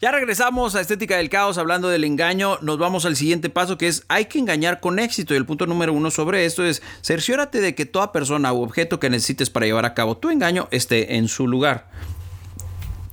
Ya 0.00 0.12
regresamos 0.12 0.76
a 0.76 0.80
Estética 0.80 1.16
del 1.16 1.28
Caos 1.28 1.58
hablando 1.58 1.88
del 1.88 2.04
engaño. 2.04 2.58
Nos 2.62 2.78
vamos 2.78 3.04
al 3.04 3.16
siguiente 3.16 3.50
paso 3.50 3.76
que 3.76 3.88
es 3.88 4.04
hay 4.06 4.26
que 4.26 4.38
engañar 4.38 4.78
con 4.78 5.00
éxito. 5.00 5.34
Y 5.34 5.36
el 5.36 5.44
punto 5.44 5.66
número 5.66 5.92
uno 5.92 6.12
sobre 6.12 6.44
esto 6.44 6.64
es 6.64 6.82
cerciórate 7.02 7.60
de 7.60 7.74
que 7.74 7.84
toda 7.84 8.12
persona 8.12 8.52
u 8.52 8.62
objeto 8.62 9.00
que 9.00 9.10
necesites 9.10 9.50
para 9.50 9.66
llevar 9.66 9.84
a 9.86 9.94
cabo 9.94 10.16
tu 10.16 10.30
engaño 10.30 10.68
esté 10.70 11.16
en 11.16 11.26
su 11.26 11.48
lugar. 11.48 11.90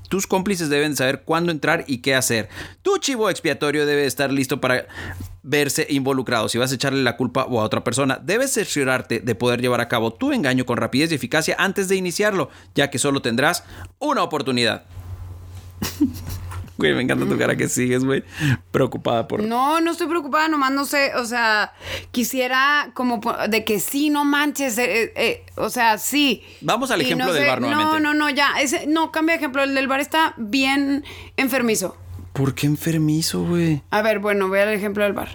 Tus 0.09 0.27
cómplices 0.27 0.69
deben 0.69 0.95
saber 0.95 1.23
cuándo 1.23 1.51
entrar 1.51 1.85
y 1.87 2.03
qué 2.03 2.13
hacer. 2.13 2.49
Tu 2.83 2.99
chivo 2.99 3.31
expiatorio 3.31 3.87
debe 3.87 4.05
estar 4.05 4.31
listo 4.31 4.61
para 4.61 4.85
verse 5.41 5.87
involucrado. 5.89 6.49
Si 6.49 6.59
vas 6.59 6.71
a 6.71 6.75
echarle 6.75 7.01
la 7.01 7.17
culpa 7.17 7.45
o 7.45 7.61
a 7.61 7.63
otra 7.63 7.83
persona, 7.83 8.19
debes 8.21 8.53
cerciorarte 8.53 9.21
de 9.21 9.33
poder 9.33 9.59
llevar 9.59 9.81
a 9.81 9.87
cabo 9.87 10.13
tu 10.13 10.31
engaño 10.31 10.67
con 10.67 10.77
rapidez 10.77 11.11
y 11.11 11.15
eficacia 11.15 11.55
antes 11.57 11.87
de 11.87 11.95
iniciarlo, 11.95 12.51
ya 12.75 12.91
que 12.91 12.99
solo 12.99 13.23
tendrás 13.23 13.63
una 13.97 14.21
oportunidad. 14.21 14.83
Güey, 16.77 16.93
me 16.93 17.01
encanta 17.03 17.25
tu 17.25 17.37
cara 17.37 17.55
que 17.55 17.69
sigues, 17.69 18.03
güey. 18.03 18.23
Preocupada 18.71 19.27
por. 19.27 19.41
No, 19.43 19.79
no 19.79 19.91
estoy 19.91 20.07
preocupada, 20.07 20.47
nomás 20.49 20.71
no 20.71 20.85
sé, 20.85 21.15
o 21.15 21.23
sea, 21.25 21.73
quisiera 22.11 22.91
como 22.93 23.21
de 23.49 23.63
que 23.63 23.79
sí, 23.79 24.09
no 24.09 24.25
manches, 24.25 24.77
eh, 24.77 25.03
eh, 25.03 25.13
eh, 25.15 25.45
o 25.55 25.69
sea, 25.69 25.97
sí. 25.97 26.43
Vamos 26.61 26.91
al 26.91 27.01
ejemplo 27.01 27.27
no 27.27 27.33
del 27.33 27.43
sé- 27.43 27.49
bar 27.49 27.61
nuevamente. 27.61 27.99
No, 28.01 28.13
no, 28.13 28.13
no, 28.13 28.29
ya, 28.29 28.53
ese, 28.61 28.87
no, 28.87 29.11
cambia 29.11 29.33
de 29.35 29.37
ejemplo, 29.37 29.63
el 29.63 29.73
del 29.73 29.87
bar 29.87 29.99
está 30.01 30.33
bien 30.37 31.05
enfermizo. 31.37 31.95
¿Por 32.33 32.53
qué 32.53 32.65
enfermizo, 32.67 33.43
güey? 33.43 33.81
A 33.91 34.01
ver, 34.01 34.19
bueno, 34.19 34.49
ve 34.49 34.63
el 34.63 34.69
ejemplo 34.73 35.03
del 35.05 35.13
bar. 35.13 35.29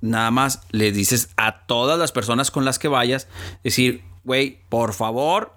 Nada 0.00 0.30
más 0.30 0.62
le 0.70 0.92
dices 0.92 1.30
a 1.36 1.66
todas 1.66 1.98
las 1.98 2.12
personas 2.12 2.50
con 2.50 2.64
las 2.64 2.78
que 2.78 2.88
vayas, 2.88 3.28
decir, 3.62 4.04
güey, 4.24 4.60
por 4.70 4.94
favor, 4.94 5.52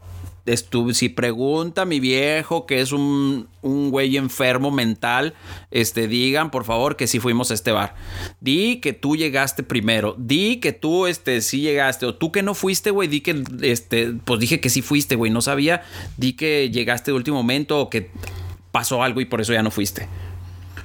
si 0.93 1.09
pregunta 1.09 1.85
mi 1.85 1.99
viejo 1.99 2.65
que 2.65 2.81
es 2.81 2.91
un, 2.91 3.47
un 3.61 3.91
güey 3.91 4.17
enfermo 4.17 4.71
mental, 4.71 5.33
este, 5.71 6.07
digan 6.07 6.51
por 6.51 6.63
favor 6.63 6.95
que 6.95 7.07
sí 7.07 7.19
fuimos 7.19 7.51
a 7.51 7.53
este 7.53 7.71
bar. 7.71 7.95
Di 8.39 8.77
que 8.77 8.93
tú 8.93 9.15
llegaste 9.15 9.63
primero, 9.63 10.15
di 10.17 10.57
que 10.57 10.73
tú 10.73 11.07
este, 11.07 11.41
sí 11.41 11.61
llegaste, 11.61 12.05
o 12.05 12.15
tú 12.15 12.31
que 12.31 12.43
no 12.43 12.53
fuiste, 12.53 12.91
güey, 12.91 13.07
di 13.07 13.21
que, 13.21 13.43
este, 13.61 14.13
pues 14.25 14.39
dije 14.39 14.59
que 14.59 14.69
sí 14.69 14.81
fuiste, 14.81 15.15
güey, 15.15 15.31
no 15.31 15.41
sabía, 15.41 15.83
di 16.17 16.33
que 16.33 16.69
llegaste 16.69 17.11
de 17.11 17.17
último 17.17 17.37
momento 17.37 17.79
o 17.79 17.89
que 17.89 18.09
pasó 18.71 19.03
algo 19.03 19.21
y 19.21 19.25
por 19.25 19.41
eso 19.41 19.53
ya 19.53 19.63
no 19.63 19.71
fuiste. 19.71 20.07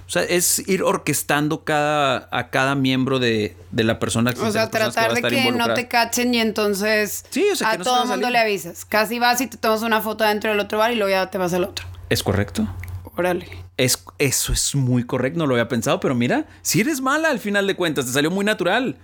O 0.06 0.08
sea, 0.08 0.22
es 0.22 0.60
ir 0.68 0.84
orquestando 0.84 1.64
cada, 1.64 2.28
a 2.30 2.50
cada 2.50 2.76
miembro 2.76 3.18
de, 3.18 3.56
de 3.72 3.84
la 3.84 3.98
persona 3.98 4.32
O 4.40 4.50
sea, 4.52 4.70
tratar 4.70 5.14
de 5.14 5.22
que 5.22 5.50
no 5.50 5.74
te 5.74 5.88
cachen 5.88 6.32
y 6.32 6.40
entonces 6.40 7.24
Sí, 7.30 7.44
o 7.52 7.56
sea, 7.56 7.70
que 7.70 7.74
a 7.74 7.78
no 7.78 7.84
todo 7.84 8.02
el 8.04 8.08
mundo 8.08 8.30
le 8.30 8.38
avisas. 8.38 8.84
Casi 8.84 9.18
vas 9.18 9.40
y 9.40 9.48
te 9.48 9.56
tomas 9.56 9.82
una 9.82 10.00
foto 10.00 10.22
dentro 10.22 10.50
del 10.50 10.60
otro 10.60 10.78
bar 10.78 10.92
y 10.92 10.94
luego 10.94 11.10
ya 11.10 11.28
te 11.28 11.38
vas 11.38 11.52
al 11.54 11.64
otro. 11.64 11.86
¿Es 12.08 12.22
correcto? 12.22 12.68
Órale. 13.16 13.48
Es, 13.76 14.04
eso 14.18 14.52
es 14.52 14.74
muy 14.74 15.04
correcto, 15.04 15.38
no 15.38 15.46
lo 15.46 15.54
había 15.54 15.68
pensado, 15.68 15.98
pero 15.98 16.14
mira, 16.14 16.46
si 16.62 16.80
eres 16.80 17.00
mala 17.00 17.30
al 17.30 17.40
final 17.40 17.66
de 17.66 17.74
cuentas, 17.74 18.06
te 18.06 18.12
salió 18.12 18.30
muy 18.30 18.44
natural. 18.44 18.96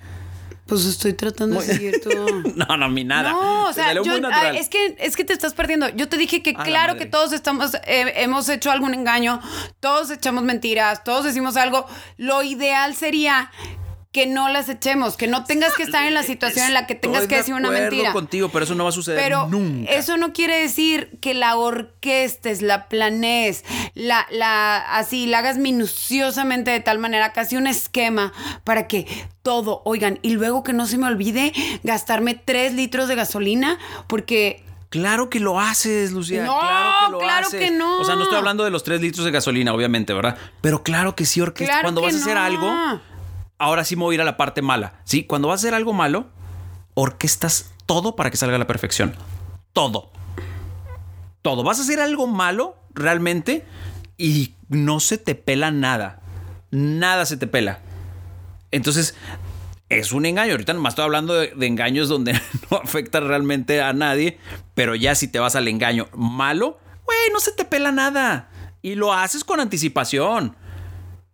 Pues 0.66 0.84
estoy 0.86 1.12
tratando 1.12 1.60
de 1.60 1.66
seguir 1.66 2.00
todo. 2.00 2.26
No, 2.54 2.76
no, 2.76 2.88
mi 2.88 3.04
nada. 3.04 3.30
No, 3.32 3.66
o 3.68 3.72
sea, 3.72 3.92
yo- 3.94 4.16
es, 4.60 4.68
que, 4.68 4.96
es 4.98 5.16
que 5.16 5.24
te 5.24 5.32
estás 5.32 5.54
perdiendo. 5.54 5.88
Yo 5.90 6.08
te 6.08 6.16
dije 6.16 6.42
que 6.42 6.54
claro 6.54 6.96
que 6.96 7.06
todos 7.06 7.32
estamos, 7.32 7.74
eh, 7.86 8.12
hemos 8.16 8.48
hecho 8.48 8.70
algún 8.70 8.94
engaño, 8.94 9.40
todos 9.80 10.10
echamos 10.10 10.44
mentiras, 10.44 11.02
todos 11.04 11.24
decimos 11.24 11.56
algo. 11.56 11.86
Lo 12.16 12.42
ideal 12.42 12.94
sería 12.94 13.50
que 14.12 14.26
no 14.26 14.50
las 14.50 14.68
echemos, 14.68 15.16
que 15.16 15.26
no 15.26 15.44
tengas 15.44 15.72
que 15.74 15.82
estar 15.84 16.06
en 16.06 16.12
la 16.12 16.22
situación 16.22 16.66
en 16.66 16.74
la 16.74 16.86
que 16.86 16.94
tengas 16.94 17.22
Estoy 17.22 17.28
que 17.28 17.34
de 17.36 17.40
decir 17.40 17.54
una 17.54 17.70
mentira. 17.70 18.12
contigo, 18.12 18.50
pero 18.50 18.64
eso 18.66 18.74
no 18.74 18.84
va 18.84 18.90
a 18.90 18.92
suceder 18.92 19.18
Pero 19.22 19.48
nunca. 19.48 19.90
eso 19.90 20.18
no 20.18 20.34
quiere 20.34 20.58
decir 20.60 21.18
que 21.22 21.32
la 21.32 21.56
orquestes, 21.56 22.60
la 22.60 22.88
planees, 22.88 23.64
la, 23.94 24.26
la, 24.30 24.76
así, 24.96 25.24
la 25.26 25.38
hagas 25.38 25.56
minuciosamente 25.56 26.70
de 26.70 26.80
tal 26.80 26.98
manera, 26.98 27.32
casi 27.32 27.56
un 27.56 27.66
esquema 27.66 28.34
para 28.64 28.86
que 28.86 29.06
todo, 29.42 29.80
oigan, 29.86 30.18
y 30.22 30.32
luego 30.32 30.62
que 30.62 30.74
no 30.74 30.86
se 30.86 30.98
me 30.98 31.06
olvide 31.06 31.52
gastarme 31.82 32.34
tres 32.34 32.74
litros 32.74 33.08
de 33.08 33.14
gasolina, 33.14 33.78
porque 34.06 34.62
Claro 34.90 35.30
que 35.30 35.40
lo 35.40 35.58
haces, 35.58 36.12
Lucía. 36.12 36.44
No, 36.44 36.60
claro 36.60 37.06
que 37.06 37.12
lo 37.12 37.18
claro 37.18 37.46
haces. 37.46 37.60
que 37.60 37.70
no. 37.70 37.98
O 37.98 38.04
sea, 38.04 38.14
no 38.14 38.24
estoy 38.24 38.36
hablando 38.36 38.62
de 38.62 38.68
los 38.70 38.84
tres 38.84 39.00
litros 39.00 39.24
de 39.24 39.30
gasolina, 39.30 39.72
obviamente, 39.72 40.12
¿verdad? 40.12 40.36
Pero 40.60 40.82
claro 40.82 41.16
que 41.16 41.24
sí, 41.24 41.40
orquesta. 41.40 41.72
Claro 41.72 41.86
Cuando 41.86 42.02
vas 42.02 42.14
a 42.14 42.18
hacer 42.18 42.36
algo, 42.36 42.70
ahora 43.62 43.84
sí 43.84 43.94
me 43.94 44.02
voy 44.02 44.14
a 44.14 44.16
ir 44.16 44.20
a 44.20 44.24
la 44.24 44.36
parte 44.36 44.60
mala. 44.60 44.94
Sí, 45.04 45.22
cuando 45.22 45.46
vas 45.46 45.60
a 45.60 45.62
hacer 45.62 45.74
algo 45.74 45.92
malo, 45.92 46.26
orquestas 46.94 47.72
todo 47.86 48.16
para 48.16 48.28
que 48.30 48.36
salga 48.36 48.56
a 48.56 48.58
la 48.58 48.66
perfección. 48.66 49.14
Todo. 49.72 50.10
Todo. 51.42 51.62
Vas 51.62 51.78
a 51.78 51.82
hacer 51.82 52.00
algo 52.00 52.26
malo, 52.26 52.76
realmente, 52.92 53.64
y 54.18 54.54
no 54.68 54.98
se 54.98 55.16
te 55.16 55.36
pela 55.36 55.70
nada. 55.70 56.20
Nada 56.72 57.24
se 57.24 57.36
te 57.36 57.46
pela. 57.46 57.78
Entonces, 58.72 59.14
es 59.88 60.10
un 60.10 60.26
engaño. 60.26 60.52
Ahorita 60.52 60.72
nomás 60.72 60.92
estoy 60.92 61.04
hablando 61.04 61.34
de, 61.34 61.52
de 61.54 61.66
engaños 61.66 62.08
donde 62.08 62.32
no 62.70 62.78
afecta 62.78 63.20
realmente 63.20 63.80
a 63.80 63.92
nadie, 63.92 64.38
pero 64.74 64.96
ya 64.96 65.14
si 65.14 65.28
te 65.28 65.38
vas 65.38 65.54
al 65.54 65.68
engaño 65.68 66.08
malo, 66.14 66.80
güey, 67.04 67.18
no 67.32 67.38
se 67.38 67.52
te 67.52 67.64
pela 67.64 67.92
nada. 67.92 68.48
Y 68.82 68.96
lo 68.96 69.12
haces 69.12 69.44
con 69.44 69.60
anticipación. 69.60 70.56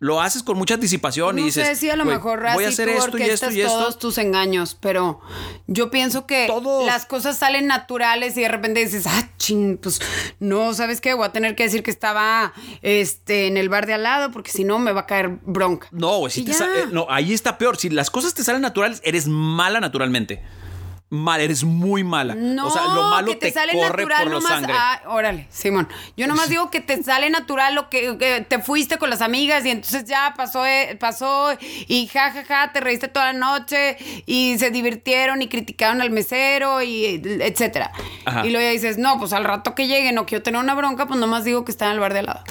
Lo 0.01 0.21
haces 0.21 0.45
con 0.45 0.57
mucha 0.57 0.75
anticipación 0.75 1.41
y 1.41 1.45
dices, 1.45 1.67
sé 1.67 1.75
si 1.75 1.91
a 1.91 1.97
lo 1.97 2.05
"Güey, 2.05 2.17
mejor 2.17 2.41
voy 2.55 2.65
a 2.65 2.69
hacer 2.69 2.89
esto 2.89 3.19
y 3.19 3.23
esto 3.23 3.51
y 3.51 3.61
esto. 3.63 3.73
todos 3.73 3.99
tus 3.99 4.19
engaños, 4.19 4.77
pero 4.81 5.21
yo 5.67 5.91
pienso 5.91 6.25
que 6.25 6.47
Todos. 6.47 6.87
las 6.87 7.05
cosas 7.05 7.37
salen 7.37 7.67
naturales 7.67 8.37
y 8.37 8.43
de 8.43 8.49
repente 8.49 8.79
dices, 8.85 9.07
ah, 9.09 9.29
ching, 9.39 9.77
pues 9.77 10.01
no, 10.39 10.73
¿sabes 10.73 11.01
qué? 11.01 11.15
Voy 11.15 11.27
a 11.27 11.33
tener 11.33 11.57
que 11.57 11.65
decir 11.65 11.83
que 11.83 11.91
estaba 11.91 12.53
este, 12.83 13.49
en 13.49 13.57
el 13.57 13.69
bar 13.69 13.87
de 13.87 13.95
al 13.95 14.05
lado 14.05 14.31
porque 14.31 14.53
si 14.53 14.63
no 14.63 14.79
me 14.79 14.93
va 14.93 15.01
a 15.01 15.07
caer 15.07 15.39
bronca. 15.43 15.89
No, 15.91 16.29
si 16.31 16.45
te 16.45 16.53
eh, 16.53 16.87
no, 16.93 17.07
ahí 17.11 17.33
está 17.35 17.59
peor. 17.59 17.77
Si 17.77 17.91
las 17.91 18.11
cosas 18.11 18.35
te 18.35 18.45
salen 18.45 18.63
naturales, 18.63 19.01
eres 19.05 19.27
mala 19.27 19.81
naturalmente. 19.81 20.43
Mal, 21.11 21.41
eres 21.41 21.65
muy 21.65 22.05
mala. 22.05 22.35
No, 22.35 22.67
o 22.67 22.71
sea, 22.71 22.83
lo 22.83 23.03
malo 23.05 23.29
que 23.29 23.37
te, 23.37 23.47
te, 23.47 23.53
sale 23.53 23.73
corre 23.73 24.03
natural 24.03 24.23
por 24.25 24.33
nomás. 24.33 24.53
sangre. 24.53 24.75
Ah, 24.77 25.01
órale, 25.07 25.47
Simón. 25.51 25.89
Yo 26.19 26.27
nomás 26.27 26.51
digo 26.51 26.71
que 26.71 26.81
te 26.81 27.03
sale 27.03 27.31
natural 27.31 27.75
lo 27.75 27.89
que, 27.89 28.19
que 28.19 28.45
te 28.47 28.59
fuiste 28.59 28.99
con 28.99 29.09
las 29.09 29.23
amigas 29.23 29.65
y 29.65 29.71
entonces 29.71 30.05
ya 30.05 30.35
pasó, 30.37 30.67
eh, 30.67 30.99
pasó 31.01 31.57
y 31.87 32.09
ja, 32.09 32.31
ja, 32.31 32.45
ja, 32.45 32.73
te 32.73 32.81
reíste 32.81 33.09
toda 33.09 33.33
la 33.33 33.39
noche 33.39 33.97
y 34.27 34.59
se 34.59 34.71
divirtieron 34.71 35.41
y 35.41 35.49
criticaron 35.49 36.03
al 36.03 36.11
mesero 36.11 36.83
y 36.83 37.23
etcétera. 37.41 37.91
Ajá. 38.27 38.47
Y 38.47 38.51
luego 38.51 38.67
ya 38.67 38.73
dices, 38.73 38.99
no, 38.99 39.19
pues 39.19 39.33
al 39.33 39.45
rato 39.45 39.75
que 39.75 39.87
llegue 39.87 40.13
no 40.13 40.27
quiero 40.27 40.43
tener 40.43 40.61
una 40.61 40.75
bronca, 40.75 41.07
pues 41.07 41.19
nomás 41.19 41.45
digo 41.45 41.65
que 41.65 41.73
está 41.73 41.87
en 41.87 41.93
el 41.93 42.01
bar 42.01 42.13
de 42.13 42.19
al 42.19 42.27
lado. 42.27 42.45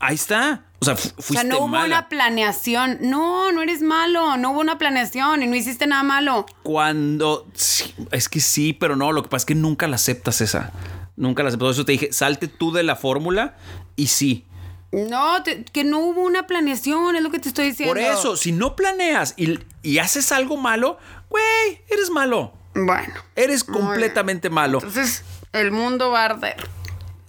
Ahí 0.00 0.14
está. 0.14 0.64
O 0.80 0.84
sea, 0.84 0.94
fu- 0.94 1.08
O 1.16 1.22
fuiste 1.22 1.34
sea, 1.34 1.44
no 1.44 1.58
hubo 1.58 1.68
mala. 1.68 1.86
una 1.86 2.08
planeación. 2.08 2.98
No, 3.00 3.50
no 3.50 3.62
eres 3.62 3.82
malo. 3.82 4.36
No 4.36 4.52
hubo 4.52 4.60
una 4.60 4.78
planeación 4.78 5.42
y 5.42 5.46
no 5.48 5.56
hiciste 5.56 5.86
nada 5.86 6.02
malo. 6.04 6.46
Cuando. 6.62 7.46
sí, 7.54 7.94
es 8.12 8.28
que 8.28 8.40
sí, 8.40 8.72
pero 8.72 8.94
no. 8.94 9.10
Lo 9.12 9.22
que 9.22 9.28
pasa 9.28 9.42
es 9.42 9.46
que 9.46 9.54
nunca 9.56 9.88
la 9.88 9.96
aceptas 9.96 10.40
esa. 10.40 10.72
Nunca 11.16 11.42
la 11.42 11.48
aceptas. 11.48 11.64
Por 11.66 11.72
eso 11.72 11.84
te 11.84 11.92
dije, 11.92 12.12
salte 12.12 12.46
tú 12.46 12.70
de 12.72 12.84
la 12.84 12.94
fórmula 12.94 13.56
y 13.96 14.06
sí. 14.06 14.44
No, 14.92 15.42
te- 15.42 15.64
que 15.64 15.82
no 15.84 15.98
hubo 15.98 16.22
una 16.22 16.46
planeación, 16.46 17.16
es 17.16 17.22
lo 17.22 17.30
que 17.30 17.40
te 17.40 17.48
estoy 17.48 17.66
diciendo. 17.70 17.92
Por 17.92 17.98
eso, 18.02 18.36
si 18.36 18.52
no 18.52 18.74
planeas 18.76 19.34
y, 19.36 19.58
y 19.82 19.98
haces 19.98 20.30
algo 20.32 20.56
malo, 20.56 20.96
güey, 21.28 21.82
eres 21.90 22.08
malo. 22.10 22.52
Bueno. 22.74 23.12
Eres 23.34 23.64
completamente 23.64 24.48
malo. 24.48 24.78
Entonces, 24.78 25.24
el 25.52 25.72
mundo 25.72 26.10
va 26.10 26.22
a 26.22 26.24
arder. 26.26 26.56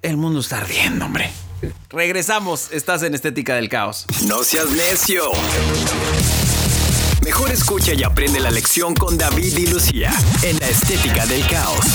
El 0.03 0.15
mundo 0.17 0.39
está 0.39 0.57
ardiendo, 0.59 1.05
hombre. 1.05 1.31
Regresamos. 1.89 2.71
Estás 2.71 3.03
en 3.03 3.13
Estética 3.13 3.55
del 3.55 3.69
Caos. 3.69 4.05
No 4.27 4.43
seas 4.43 4.69
necio. 4.71 5.23
Mejor 7.23 7.51
escucha 7.51 7.93
y 7.93 8.03
aprende 8.03 8.39
la 8.39 8.49
lección 8.49 8.95
con 8.95 9.17
David 9.17 9.57
y 9.57 9.67
Lucía 9.67 10.11
en 10.43 10.57
la 10.59 10.67
estética 10.67 11.25
del 11.25 11.45
caos. 11.47 11.85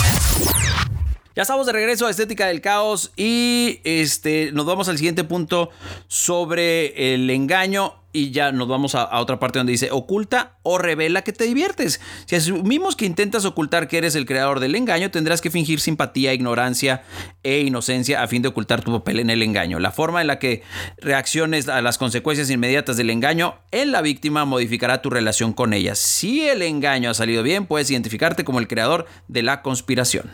Ya 1.35 1.43
estamos 1.43 1.67
de 1.67 1.73
regreso 1.73 2.07
a 2.07 2.11
Estética 2.11 2.47
del 2.47 2.61
Caos 2.61 3.11
y 3.17 3.81
este, 3.83 4.53
nos 4.53 4.67
vamos 4.67 4.89
al 4.89 4.99
siguiente 4.99 5.25
punto 5.25 5.71
sobre 6.07 7.15
el 7.15 7.29
engaño 7.31 8.04
y 8.15 8.31
ya 8.31 8.53
nos 8.53 8.69
vamos 8.69 8.95
a, 8.95 9.03
a 9.03 9.21
otra 9.21 9.39
parte 9.39 9.59
donde 9.59 9.73
dice 9.73 9.91
oculta 9.91 10.57
o 10.63 10.79
revela 10.79 11.23
que 11.23 11.33
te 11.33 11.45
diviertes. 11.45 12.01
Si 12.27 12.37
asumimos 12.37 12.95
que 12.95 13.05
intentas 13.05 13.45
ocultar 13.45 13.89
que 13.89 13.99
eres 13.99 14.15
el 14.15 14.25
creador 14.25 14.61
del 14.61 14.77
engaño, 14.77 15.11
tendrás 15.11 15.41
que 15.41 15.51
fingir 15.51 15.81
simpatía, 15.81 16.33
ignorancia 16.33 17.03
e 17.43 17.61
inocencia 17.61 18.23
a 18.23 18.29
fin 18.29 18.41
de 18.41 18.49
ocultar 18.49 18.83
tu 18.83 18.93
papel 18.93 19.19
en 19.19 19.31
el 19.31 19.43
engaño. 19.43 19.81
La 19.81 19.91
forma 19.91 20.21
en 20.21 20.29
la 20.29 20.39
que 20.39 20.63
reacciones 20.99 21.69
a 21.69 21.83
las 21.83 21.99
consecuencias 21.99 22.49
inmediatas 22.51 22.97
del 22.97 23.11
engaño 23.11 23.57
en 23.73 23.91
la 23.91 24.01
víctima 24.01 24.45
modificará 24.45 25.03
tu 25.03 25.11
relación 25.11 25.53
con 25.53 25.75
ella. 25.75 25.97
Si 25.97 26.47
el 26.49 26.63
engaño 26.63 27.11
ha 27.11 27.15
salido 27.15 27.43
bien, 27.43 27.67
puedes 27.67 27.91
identificarte 27.91 28.45
como 28.45 28.61
el 28.61 28.69
creador 28.69 29.07
de 29.27 29.43
la 29.43 29.61
conspiración. 29.61 30.31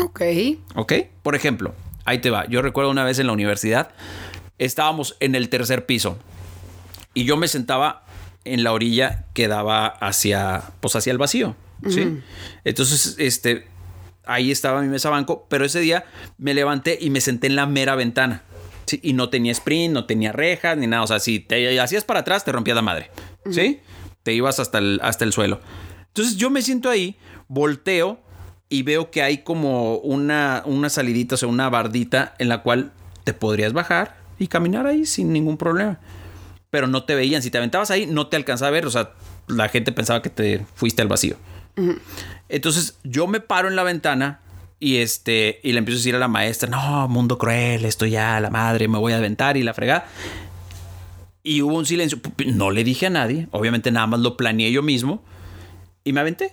Ok. 0.00 0.22
¿Ok? 0.74 0.92
Por 1.22 1.36
ejemplo, 1.36 1.74
Ahí 2.04 2.18
te 2.18 2.30
va. 2.30 2.46
Yo 2.46 2.62
recuerdo 2.62 2.90
una 2.90 3.04
vez 3.04 3.18
en 3.18 3.26
la 3.26 3.32
universidad, 3.32 3.90
estábamos 4.64 5.16
en 5.20 5.34
el 5.34 5.48
tercer 5.48 5.86
piso 5.86 6.18
y 7.14 7.24
yo 7.24 7.36
me 7.36 7.48
sentaba 7.48 8.04
en 8.44 8.64
la 8.64 8.72
orilla 8.72 9.26
que 9.34 9.48
daba 9.48 9.86
hacia, 9.86 10.62
pues 10.80 10.96
hacia 10.96 11.12
el 11.12 11.18
vacío, 11.18 11.54
¿sí? 11.88 12.18
Entonces, 12.64 13.16
este, 13.18 13.68
ahí 14.24 14.50
estaba 14.50 14.82
mi 14.82 14.88
mesa 14.88 15.10
banco, 15.10 15.46
pero 15.48 15.64
ese 15.64 15.80
día 15.80 16.04
me 16.38 16.54
levanté 16.54 16.98
y 17.00 17.10
me 17.10 17.20
senté 17.20 17.46
en 17.46 17.56
la 17.56 17.66
mera 17.66 17.94
ventana. 17.94 18.42
¿sí? 18.86 18.98
Y 19.02 19.12
no 19.12 19.28
tenía 19.28 19.52
sprint, 19.52 19.94
no 19.94 20.06
tenía 20.06 20.32
rejas, 20.32 20.76
ni 20.76 20.86
nada. 20.86 21.02
O 21.02 21.06
sea, 21.06 21.20
si 21.20 21.38
te 21.38 21.78
hacías 21.78 22.04
para 22.04 22.20
atrás, 22.20 22.44
te 22.44 22.52
rompía 22.52 22.74
la 22.74 22.82
madre. 22.82 23.10
¿Sí? 23.50 23.80
Te 24.22 24.32
ibas 24.32 24.58
hasta 24.58 24.78
el, 24.78 25.00
hasta 25.02 25.24
el 25.24 25.32
suelo. 25.32 25.60
Entonces 26.08 26.36
yo 26.36 26.50
me 26.50 26.62
siento 26.62 26.90
ahí, 26.90 27.16
volteo 27.48 28.20
y 28.68 28.82
veo 28.82 29.10
que 29.10 29.22
hay 29.22 29.38
como 29.38 29.96
una, 29.98 30.62
una 30.66 30.88
salidita, 30.88 31.34
o 31.34 31.38
sea, 31.38 31.48
una 31.48 31.68
bardita 31.68 32.34
en 32.38 32.48
la 32.48 32.62
cual 32.62 32.92
te 33.24 33.34
podrías 33.34 33.72
bajar 33.72 34.21
y 34.38 34.46
caminar 34.48 34.86
ahí 34.86 35.06
sin 35.06 35.32
ningún 35.32 35.56
problema. 35.56 36.00
Pero 36.70 36.86
no 36.86 37.04
te 37.04 37.14
veían. 37.14 37.42
Si 37.42 37.50
te 37.50 37.58
aventabas 37.58 37.90
ahí, 37.90 38.06
no 38.06 38.28
te 38.28 38.36
alcanzaba 38.36 38.68
a 38.68 38.72
ver. 38.72 38.86
O 38.86 38.90
sea, 38.90 39.12
la 39.46 39.68
gente 39.68 39.92
pensaba 39.92 40.22
que 40.22 40.30
te 40.30 40.64
fuiste 40.74 41.02
al 41.02 41.08
vacío. 41.08 41.36
Entonces 42.48 42.98
yo 43.02 43.26
me 43.26 43.40
paro 43.40 43.68
en 43.68 43.76
la 43.76 43.82
ventana 43.82 44.40
y 44.78 44.96
este 44.96 45.60
y 45.62 45.72
le 45.72 45.78
empiezo 45.78 45.96
a 45.96 46.00
decir 46.00 46.14
a 46.16 46.18
la 46.18 46.28
maestra, 46.28 46.68
no, 46.68 47.08
mundo 47.08 47.38
cruel, 47.38 47.84
esto 47.84 48.04
ya, 48.04 48.40
la 48.40 48.50
madre, 48.50 48.88
me 48.88 48.98
voy 48.98 49.12
a 49.12 49.16
aventar 49.16 49.56
y 49.56 49.62
la 49.62 49.74
fregada. 49.74 50.06
Y 51.42 51.62
hubo 51.62 51.76
un 51.76 51.86
silencio. 51.86 52.20
No 52.46 52.70
le 52.70 52.84
dije 52.84 53.06
a 53.06 53.10
nadie. 53.10 53.48
Obviamente 53.50 53.90
nada 53.90 54.06
más 54.06 54.20
lo 54.20 54.36
planeé 54.36 54.70
yo 54.70 54.82
mismo. 54.82 55.22
Y 56.04 56.12
me 56.12 56.20
aventé. 56.20 56.52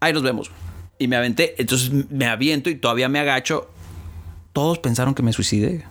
Ahí 0.00 0.12
nos 0.12 0.22
vemos. 0.22 0.50
Y 0.98 1.08
me 1.08 1.16
aventé. 1.16 1.54
Entonces 1.58 1.90
me 2.10 2.26
aviento 2.26 2.70
y 2.70 2.76
todavía 2.76 3.08
me 3.08 3.18
agacho. 3.18 3.70
Todos 4.52 4.78
pensaron 4.78 5.14
que 5.14 5.22
me 5.22 5.32
suicidé. 5.32 5.84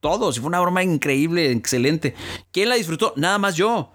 Todos. 0.00 0.36
Y 0.36 0.40
fue 0.40 0.48
una 0.48 0.60
broma 0.60 0.82
increíble, 0.82 1.50
excelente. 1.50 2.14
¿Quién 2.52 2.68
la 2.68 2.74
disfrutó? 2.76 3.12
Nada 3.16 3.38
más 3.38 3.56
yo. 3.56 3.92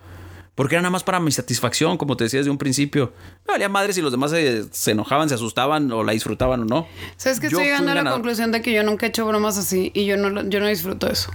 Porque 0.55 0.75
era 0.75 0.81
nada 0.81 0.91
más 0.91 1.03
para 1.03 1.19
mi 1.19 1.31
satisfacción, 1.31 1.97
como 1.97 2.17
te 2.17 2.25
decía 2.25 2.39
desde 2.41 2.51
un 2.51 2.57
principio. 2.57 3.13
Me 3.47 3.53
valía 3.53 3.69
madre 3.69 3.93
si 3.93 4.01
los 4.01 4.11
demás 4.11 4.31
se, 4.31 4.65
se 4.71 4.91
enojaban, 4.91 5.29
se 5.29 5.35
asustaban 5.35 5.89
o 5.91 6.03
la 6.03 6.11
disfrutaban 6.11 6.61
o 6.61 6.65
no. 6.65 6.87
¿Sabes 7.15 7.39
que 7.39 7.47
Yo 7.49 7.57
estoy 7.57 7.65
llegando 7.65 7.91
a 7.91 7.95
la 7.95 8.01
ganador. 8.01 8.19
conclusión 8.19 8.51
de 8.51 8.61
que 8.61 8.73
yo 8.73 8.83
nunca 8.83 9.05
he 9.05 9.09
hecho 9.09 9.25
bromas 9.25 9.57
así 9.57 9.91
y 9.95 10.05
yo 10.05 10.17
no, 10.17 10.43
yo 10.49 10.59
no 10.59 10.67
disfruto 10.67 11.07
eso? 11.07 11.31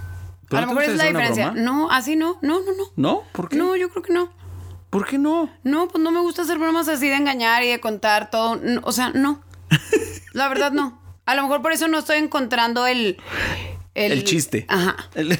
¿Pero 0.48 0.59
A 0.59 0.61
lo 0.62 0.66
mejor 0.68 0.85
es 0.85 0.96
la 0.96 1.05
diferencia. 1.05 1.50
broma? 1.50 1.61
No, 1.62 1.90
así 1.90 2.14
no. 2.14 2.38
No, 2.42 2.61
no, 2.61 2.72
no. 2.76 2.85
¿No? 2.96 3.22
¿Por 3.33 3.48
qué? 3.48 3.57
No, 3.57 3.74
yo 3.74 3.88
creo 3.88 4.02
que 4.02 4.12
no. 4.12 4.31
¿Por 4.90 5.07
qué 5.07 5.18
no? 5.18 5.50
No, 5.64 5.88
pues 5.88 6.05
no 6.05 6.11
me 6.12 6.20
gusta 6.20 6.42
hacer 6.42 6.59
bromas 6.59 6.87
así 6.88 7.09
de 7.09 7.16
engañar 7.16 7.64
y 7.64 7.68
de 7.68 7.81
contar 7.81 8.31
todo. 8.31 8.57
No, 8.57 8.81
o 8.85 8.92
sea, 8.92 9.11
no. 9.11 9.42
La 10.35 10.48
verdad, 10.48 10.72
no. 10.72 11.00
A 11.24 11.35
lo 11.35 11.42
mejor 11.42 11.62
por 11.62 11.72
eso 11.72 11.88
no 11.88 11.98
estoy 11.98 12.18
encontrando 12.18 12.87
el. 12.87 13.16
El 13.96 14.24
chiste. 14.24 14.64
Ajá. 14.68 14.96
El- 15.14 15.38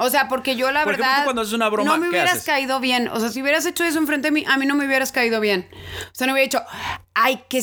O 0.00 0.10
sea, 0.10 0.28
porque 0.28 0.54
yo 0.54 0.70
la 0.70 0.84
Por 0.84 0.92
ejemplo, 0.92 1.10
verdad. 1.10 1.24
cuando 1.24 1.42
haces 1.42 1.54
una 1.54 1.68
broma, 1.68 1.90
No 1.92 1.96
me 1.98 2.04
¿qué 2.04 2.10
hubieras 2.10 2.32
haces? 2.34 2.44
caído 2.44 2.78
bien. 2.78 3.08
O 3.08 3.18
sea, 3.18 3.30
si 3.30 3.42
hubieras 3.42 3.66
hecho 3.66 3.82
eso 3.84 3.98
enfrente 3.98 4.28
de 4.28 4.32
mí, 4.32 4.44
a 4.46 4.56
mí 4.56 4.64
no 4.64 4.76
me 4.76 4.86
hubieras 4.86 5.10
caído 5.10 5.40
bien. 5.40 5.68
O 5.72 6.14
sea, 6.14 6.28
no 6.28 6.34
hubiera 6.34 6.44
dicho, 6.44 6.62
ay, 7.14 7.42
qué 7.48 7.62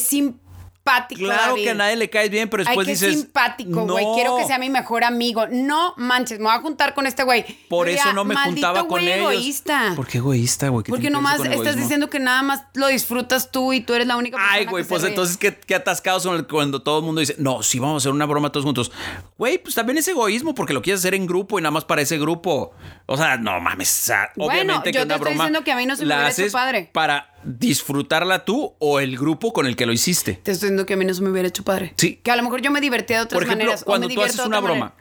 simpático. 0.85 1.21
Claro 1.21 1.51
David. 1.51 1.63
que 1.63 1.69
a 1.71 1.73
nadie 1.73 1.95
le 1.95 2.09
caes 2.09 2.29
bien, 2.29 2.49
pero 2.49 2.61
Ay, 2.61 2.67
después 2.67 2.85
qué 2.85 2.91
dices. 2.93 3.13
simpático, 3.21 3.85
güey. 3.85 4.05
"No". 4.05 4.13
Quiero 4.15 4.37
que 4.37 4.45
sea 4.45 4.57
mi 4.59 4.69
mejor 4.69 5.03
amigo. 5.03 5.47
No 5.49 5.93
manches, 5.97 6.39
me 6.39 6.45
voy 6.45 6.53
a 6.55 6.59
juntar 6.59 6.93
con 6.93 7.07
este 7.07 7.23
güey. 7.23 7.43
Por 7.69 7.89
eso 7.89 8.13
no 8.13 8.23
me 8.23 8.35
"Maldito 8.35 8.67
juntaba 8.67 8.87
con 8.87 9.01
ellos. 9.01 9.17
egoísta. 9.31 9.93
¿Por 9.95 10.07
qué 10.07 10.19
egoísta, 10.19 10.69
güey? 10.69 10.83
¿Qué 10.83 10.89
Porque 10.91 11.05
que 11.05 11.09
nomás 11.09 11.43
estás 11.43 11.75
diciendo 11.75 12.09
que 12.09 12.19
nada 12.19 12.41
más 12.43 12.63
lo 12.73 12.87
disfrutas 12.87 13.51
tú 13.51 13.73
y 13.73 13.81
tú 13.81 13.93
eres 13.93 14.07
la 14.07 14.15
única 14.17 14.37
persona 14.37 14.53
Ay, 14.55 14.65
güey, 14.65 14.83
que 14.83 14.89
pues 14.89 15.03
entonces, 15.03 15.37
¿qué, 15.37 15.55
qué 15.57 15.75
atascados 15.75 16.27
cuando 16.49 16.81
todo 16.81 16.99
el 16.99 17.05
mundo 17.05 17.19
dice, 17.21 17.35
no, 17.39 17.63
sí, 17.63 17.79
vamos 17.79 17.95
a 17.95 17.97
hacer 18.03 18.11
una 18.11 18.25
broma 18.25 18.51
todos 18.51 18.65
juntos? 18.65 18.91
Güey, 19.37 19.57
pues 19.57 19.75
también 19.75 19.97
es 19.97 20.07
egoísmo 20.07 20.53
porque 20.55 20.73
lo 20.73 20.81
quieres 20.81 21.01
hacer 21.01 21.15
en 21.15 21.25
grupo 21.25 21.57
y 21.59 21.61
nada 21.61 21.71
más 21.71 21.85
para 21.85 22.01
ese 22.01 22.17
grupo. 22.17 22.73
O 23.05 23.17
sea, 23.17 23.37
no 23.37 23.59
mames. 23.59 23.91
o 24.01 24.05
sea, 24.05 24.31
Bueno, 24.35 24.51
obviamente 24.53 24.91
que 24.91 24.97
yo 24.97 25.01
te 25.01 25.05
una 25.05 25.15
estoy 25.15 25.29
broma 25.31 25.43
diciendo 25.45 25.63
que 25.63 25.71
a 25.71 25.75
mí 25.75 25.85
no 25.85 25.95
se 25.95 26.05
me 26.05 26.13
hubiera 26.15 26.29
hecho 26.29 26.51
padre. 26.51 26.89
Para 26.93 27.34
disfrutarla 27.45 28.43
tú 28.45 28.73
o 28.79 28.99
el 28.99 29.17
grupo 29.17 29.53
con 29.53 29.67
el 29.67 29.75
que 29.75 29.85
lo 29.85 29.93
hiciste. 29.93 30.33
Te 30.33 30.51
estoy 30.51 30.67
diciendo 30.69 30.85
que 30.85 30.95
a 30.95 30.97
mí 30.97 31.05
no 31.05 31.13
se 31.13 31.21
me 31.21 31.29
hubiera 31.29 31.47
hecho 31.47 31.63
padre. 31.63 31.93
Sí. 31.97 32.19
Que 32.23 32.31
a 32.31 32.35
lo 32.35 32.43
mejor 32.43 32.61
yo 32.61 32.71
me 32.71 32.81
divertía 32.81 33.17
de 33.17 33.23
otras 33.23 33.37
Por 33.37 33.43
ejemplo, 33.43 33.65
maneras. 33.65 33.81
o 33.83 33.85
cuando 33.85 34.07
me 34.07 34.15
tú 34.15 34.21
haces 34.23 34.45
una 34.45 34.59
broma, 34.59 34.93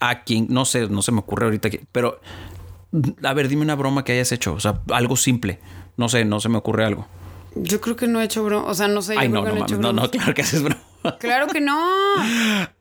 a 0.00 0.22
quien, 0.24 0.46
no 0.48 0.64
sé, 0.64 0.88
no 0.88 1.02
se 1.02 1.12
me 1.12 1.18
ocurre 1.20 1.46
ahorita, 1.46 1.70
que- 1.70 1.84
pero 1.92 2.20
a 3.24 3.34
ver, 3.34 3.48
dime 3.48 3.62
una 3.62 3.74
broma 3.74 4.04
que 4.04 4.12
hayas 4.12 4.32
hecho, 4.32 4.54
o 4.54 4.60
sea, 4.60 4.80
algo 4.92 5.16
simple. 5.16 5.58
No 5.96 6.08
sé, 6.08 6.24
no 6.24 6.40
se 6.40 6.48
me 6.48 6.58
ocurre 6.58 6.84
algo. 6.84 7.06
Yo 7.54 7.80
creo 7.80 7.96
que 7.96 8.06
no 8.06 8.20
he 8.20 8.24
hecho 8.24 8.42
broma. 8.44 8.66
O 8.68 8.74
sea, 8.74 8.88
no 8.88 9.02
sé. 9.02 9.14
Ay, 9.18 9.28
yo 9.28 9.34
no, 9.34 9.42
creo 9.42 9.54
no 9.54 9.60
he 9.60 9.64
hecho 9.64 9.74
no, 9.76 9.80
no, 9.88 9.92
bromas. 9.92 10.08
claro 10.10 10.34
que 10.34 10.42
haces 10.42 10.62
broma. 10.62 10.80
Claro 11.18 11.46
que 11.48 11.60
no. 11.60 11.78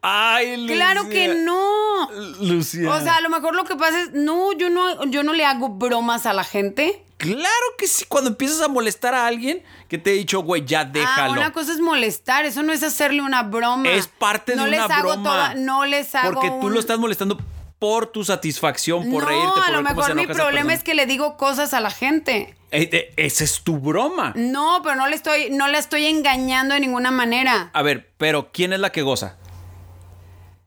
Ay, 0.02 0.66
Claro 0.68 1.10
que 1.10 1.28
Lucía. 1.28 1.44
no. 1.44 2.10
Lucía. 2.42 2.90
O 2.94 3.00
sea, 3.02 3.16
a 3.18 3.22
lo 3.22 3.30
mejor 3.30 3.56
lo 3.56 3.64
que 3.64 3.76
pasa 3.76 4.02
es, 4.02 4.12
no, 4.14 4.52
yo 4.54 4.70
no, 4.70 5.06
yo 5.06 5.24
no 5.24 5.34
le 5.34 5.46
hago 5.46 5.70
bromas 5.70 6.26
a 6.26 6.34
la 6.34 6.44
gente. 6.44 7.04
Claro 7.18 7.66
que 7.78 7.88
sí. 7.88 8.06
Cuando 8.08 8.32
empiezas 8.32 8.62
a 8.62 8.68
molestar 8.68 9.14
a 9.14 9.28
alguien 9.28 9.62
que 9.88 9.98
te 10.00 10.12
he 10.12 10.14
dicho, 10.14 10.40
güey, 10.42 10.66
ya 10.66 10.82
Ah, 10.82 10.86
déjalo. 10.86 11.34
una 11.34 11.54
cosa 11.54 11.72
es 11.72 11.80
molestar, 11.80 12.46
eso 12.46 12.64
no 12.64 12.74
es 12.74 12.82
hacerle 12.82 13.22
una 13.22 13.44
broma. 13.44 13.90
es 13.90 14.08
parte 14.08 14.56
no 14.56 14.66
de 14.66 14.72
les 14.72 14.86
una 14.86 14.96
hago 14.96 15.10
broma. 15.10 15.30
toda- 15.30 15.54
no 15.56 15.86
les 15.86 16.16
hago 16.16 16.34
Porque 16.34 16.52
tú 16.60 16.70
lo 16.72 16.80
estás 16.80 16.98
molestando 16.98 17.38
por 17.82 18.06
tu 18.12 18.24
satisfacción, 18.24 19.10
por 19.10 19.24
no, 19.24 19.30
reírte, 19.30 19.50
por 19.56 19.64
a 19.64 19.72
lo 19.72 19.78
ver 19.82 19.96
cómo 19.96 20.06
se 20.06 20.14
mejor 20.14 20.30
mi 20.30 20.36
problema 20.36 20.72
es 20.72 20.84
que 20.84 20.94
le 20.94 21.08
digo 21.08 21.36
cosas 21.36 21.74
a 21.74 21.80
la 21.80 21.90
gente. 21.90 22.56
Eh, 22.70 22.88
eh, 22.92 23.12
esa 23.18 23.44
es 23.44 23.62
tu 23.64 23.80
broma. 23.80 24.34
No, 24.36 24.82
pero 24.84 24.96
no 24.98 25.08
le 25.08 25.16
estoy, 25.16 25.50
no 25.50 25.68
la 25.68 25.80
estoy 25.80 26.06
engañando 26.06 26.76
de 26.76 26.80
ninguna 26.80 27.10
manera. 27.10 27.72
A 27.74 27.82
ver, 27.82 28.12
pero 28.20 28.52
¿quién 28.54 28.72
es 28.72 28.80
la 28.80 28.92
que 28.92 29.02
goza? 29.02 29.38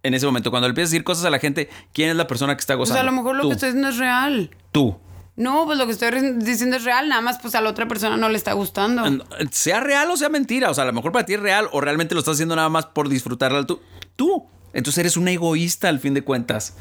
En 0.03 0.13
ese 0.13 0.27
momento, 0.27 0.51
cuando 0.51 0.67
le 0.67 0.73
empiezas 0.73 0.91
a 0.91 0.93
decir 0.95 1.05
cosas 1.05 1.25
a 1.25 1.31
la 1.31 1.39
gente, 1.39 1.71
¿quién 1.93 2.11
es 2.11 2.17
la 2.17 2.27
persona 2.27 2.57
que 2.57 2.61
está 2.61 2.75
O 2.75 2.79
gozando? 2.79 2.95
sea, 2.97 3.03
a 3.03 3.07
lo 3.07 3.13
mejor 3.13 3.37
lo 3.37 3.43
Tú. 3.43 3.49
que 3.51 3.55
estoy 3.55 3.69
diciendo 3.69 3.91
es 3.91 3.99
real. 3.99 4.51
Tú. 4.73 4.99
No, 5.37 5.67
pues 5.67 5.79
lo 5.79 5.87
que 5.87 5.93
estoy 5.93 6.11
diciendo 6.39 6.79
es 6.79 6.83
real, 6.83 7.09
nada 7.09 7.21
más 7.21 7.39
pues 7.41 7.55
a 7.55 7.61
la 7.61 7.71
otra 7.71 7.87
persona 7.87 8.17
no 8.17 8.29
le 8.29 8.37
está 8.39 8.55
gustando. 8.55 9.05
Sea 9.53 9.79
real 9.79 10.11
o 10.11 10.17
sea 10.17 10.31
mentira. 10.31 10.69
O 10.69 10.75
sea, 10.75 10.83
a 10.83 10.87
lo 10.89 10.93
mejor 10.93 11.13
para 11.13 11.25
ti 11.27 11.35
es 11.35 11.41
real 11.41 11.69
o 11.71 11.81
realmente 11.81 12.17
lo 12.17 12.19
estás 12.19 12.35
haciendo 12.35 12.57
nada 12.57 12.71
más 12.71 12.87
por 12.87 13.09
disfrutarla 13.09 13.65
tú. 13.67 13.81
Tú. 14.17 14.49
Entonces 14.73 14.99
eres 14.99 15.17
un 15.17 15.29
egoísta 15.29 15.89
al 15.89 16.01
fin 16.01 16.15
de 16.15 16.23
cuentas. 16.23 16.75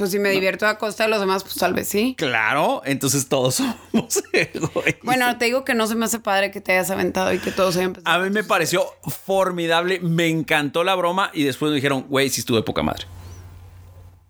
Pues 0.00 0.12
si 0.12 0.18
me 0.18 0.30
divierto 0.30 0.66
a 0.66 0.78
costa 0.78 1.04
de 1.04 1.10
los 1.10 1.20
demás, 1.20 1.42
pues 1.44 1.56
tal 1.56 1.74
vez 1.74 1.86
sí. 1.86 2.14
Claro, 2.16 2.80
entonces 2.86 3.28
todos 3.28 3.56
somos 3.92 4.22
egoístas. 4.32 4.94
Bueno, 5.02 5.36
te 5.36 5.44
digo 5.44 5.62
que 5.62 5.74
no 5.74 5.86
se 5.86 5.94
me 5.94 6.06
hace 6.06 6.20
padre 6.20 6.50
que 6.50 6.62
te 6.62 6.72
hayas 6.72 6.90
aventado 6.90 7.34
y 7.34 7.38
que 7.38 7.50
todos 7.50 7.76
hayan 7.76 7.88
empezado. 7.88 8.16
A 8.16 8.24
mí 8.24 8.30
me 8.30 8.42
pareció 8.42 8.86
formidable, 9.26 10.00
me 10.00 10.28
encantó 10.28 10.84
la 10.84 10.94
broma 10.94 11.30
y 11.34 11.44
después 11.44 11.68
me 11.68 11.74
dijeron, 11.76 12.06
güey, 12.08 12.30
sí 12.30 12.40
estuve 12.40 12.62
poca 12.62 12.82
madre. 12.82 13.04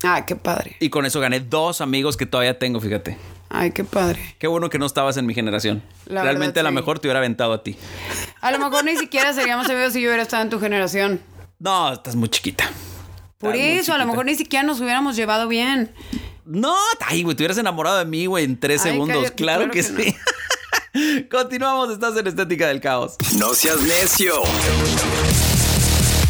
Ay, 0.02 0.24
qué 0.26 0.34
padre. 0.34 0.74
Y 0.80 0.90
con 0.90 1.06
eso 1.06 1.20
gané 1.20 1.38
dos 1.38 1.80
amigos 1.80 2.16
que 2.16 2.26
todavía 2.26 2.58
tengo, 2.58 2.80
fíjate. 2.80 3.16
Ay, 3.48 3.70
qué 3.70 3.84
padre. 3.84 4.34
Qué 4.40 4.48
bueno 4.48 4.70
que 4.70 4.78
no 4.80 4.86
estabas 4.86 5.16
en 5.18 5.26
mi 5.26 5.34
generación. 5.34 5.84
La 6.06 6.24
Realmente 6.24 6.54
verdad, 6.54 6.60
a 6.62 6.62
lo 6.64 6.68
sí. 6.70 6.74
mejor 6.82 6.98
te 6.98 7.06
hubiera 7.06 7.20
aventado 7.20 7.52
a 7.52 7.62
ti. 7.62 7.76
A 8.40 8.50
lo 8.50 8.58
mejor 8.58 8.84
ni 8.84 8.96
siquiera 8.96 9.32
seríamos 9.32 9.70
amigos 9.70 9.92
si 9.92 10.02
yo 10.02 10.08
hubiera 10.08 10.24
estado 10.24 10.42
en 10.42 10.50
tu 10.50 10.58
generación. 10.58 11.20
No, 11.60 11.92
estás 11.92 12.16
muy 12.16 12.28
chiquita. 12.28 12.68
Por 13.40 13.56
eso, 13.56 13.94
a 13.94 13.98
lo 13.98 14.04
mejor 14.04 14.26
ni 14.26 14.34
siquiera 14.34 14.62
nos 14.62 14.80
hubiéramos 14.80 15.16
llevado 15.16 15.48
bien. 15.48 15.90
No, 16.44 16.76
ay, 17.00 17.22
güey, 17.22 17.34
te 17.34 17.42
hubieras 17.42 17.56
enamorado 17.56 17.98
de 17.98 18.04
mí, 18.04 18.26
güey, 18.26 18.44
en 18.44 18.60
tres 18.60 18.84
Ay, 18.84 18.92
segundos. 18.92 19.16
cállate, 19.16 19.34
claro, 19.34 19.70
claro 19.70 19.72
que, 19.72 19.80
que 19.80 20.12
sí. 20.12 20.16
Continuamos, 21.30 21.90
estás 21.90 22.14
en 22.18 22.26
Estética 22.26 22.68
del 22.68 22.82
Caos. 22.82 23.16
No 23.38 23.54
seas 23.54 23.80
necio. 23.80 24.34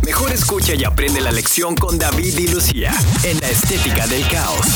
Mejor 0.04 0.30
escucha 0.30 0.74
y 0.74 0.84
aprende 0.84 1.20
la 1.20 1.32
lección 1.32 1.74
con 1.74 1.98
David 1.98 2.38
y 2.38 2.46
Lucía 2.46 2.94
en 3.24 3.40
la 3.40 3.48
estética 3.48 4.06
del 4.06 4.26
caos. 4.28 4.66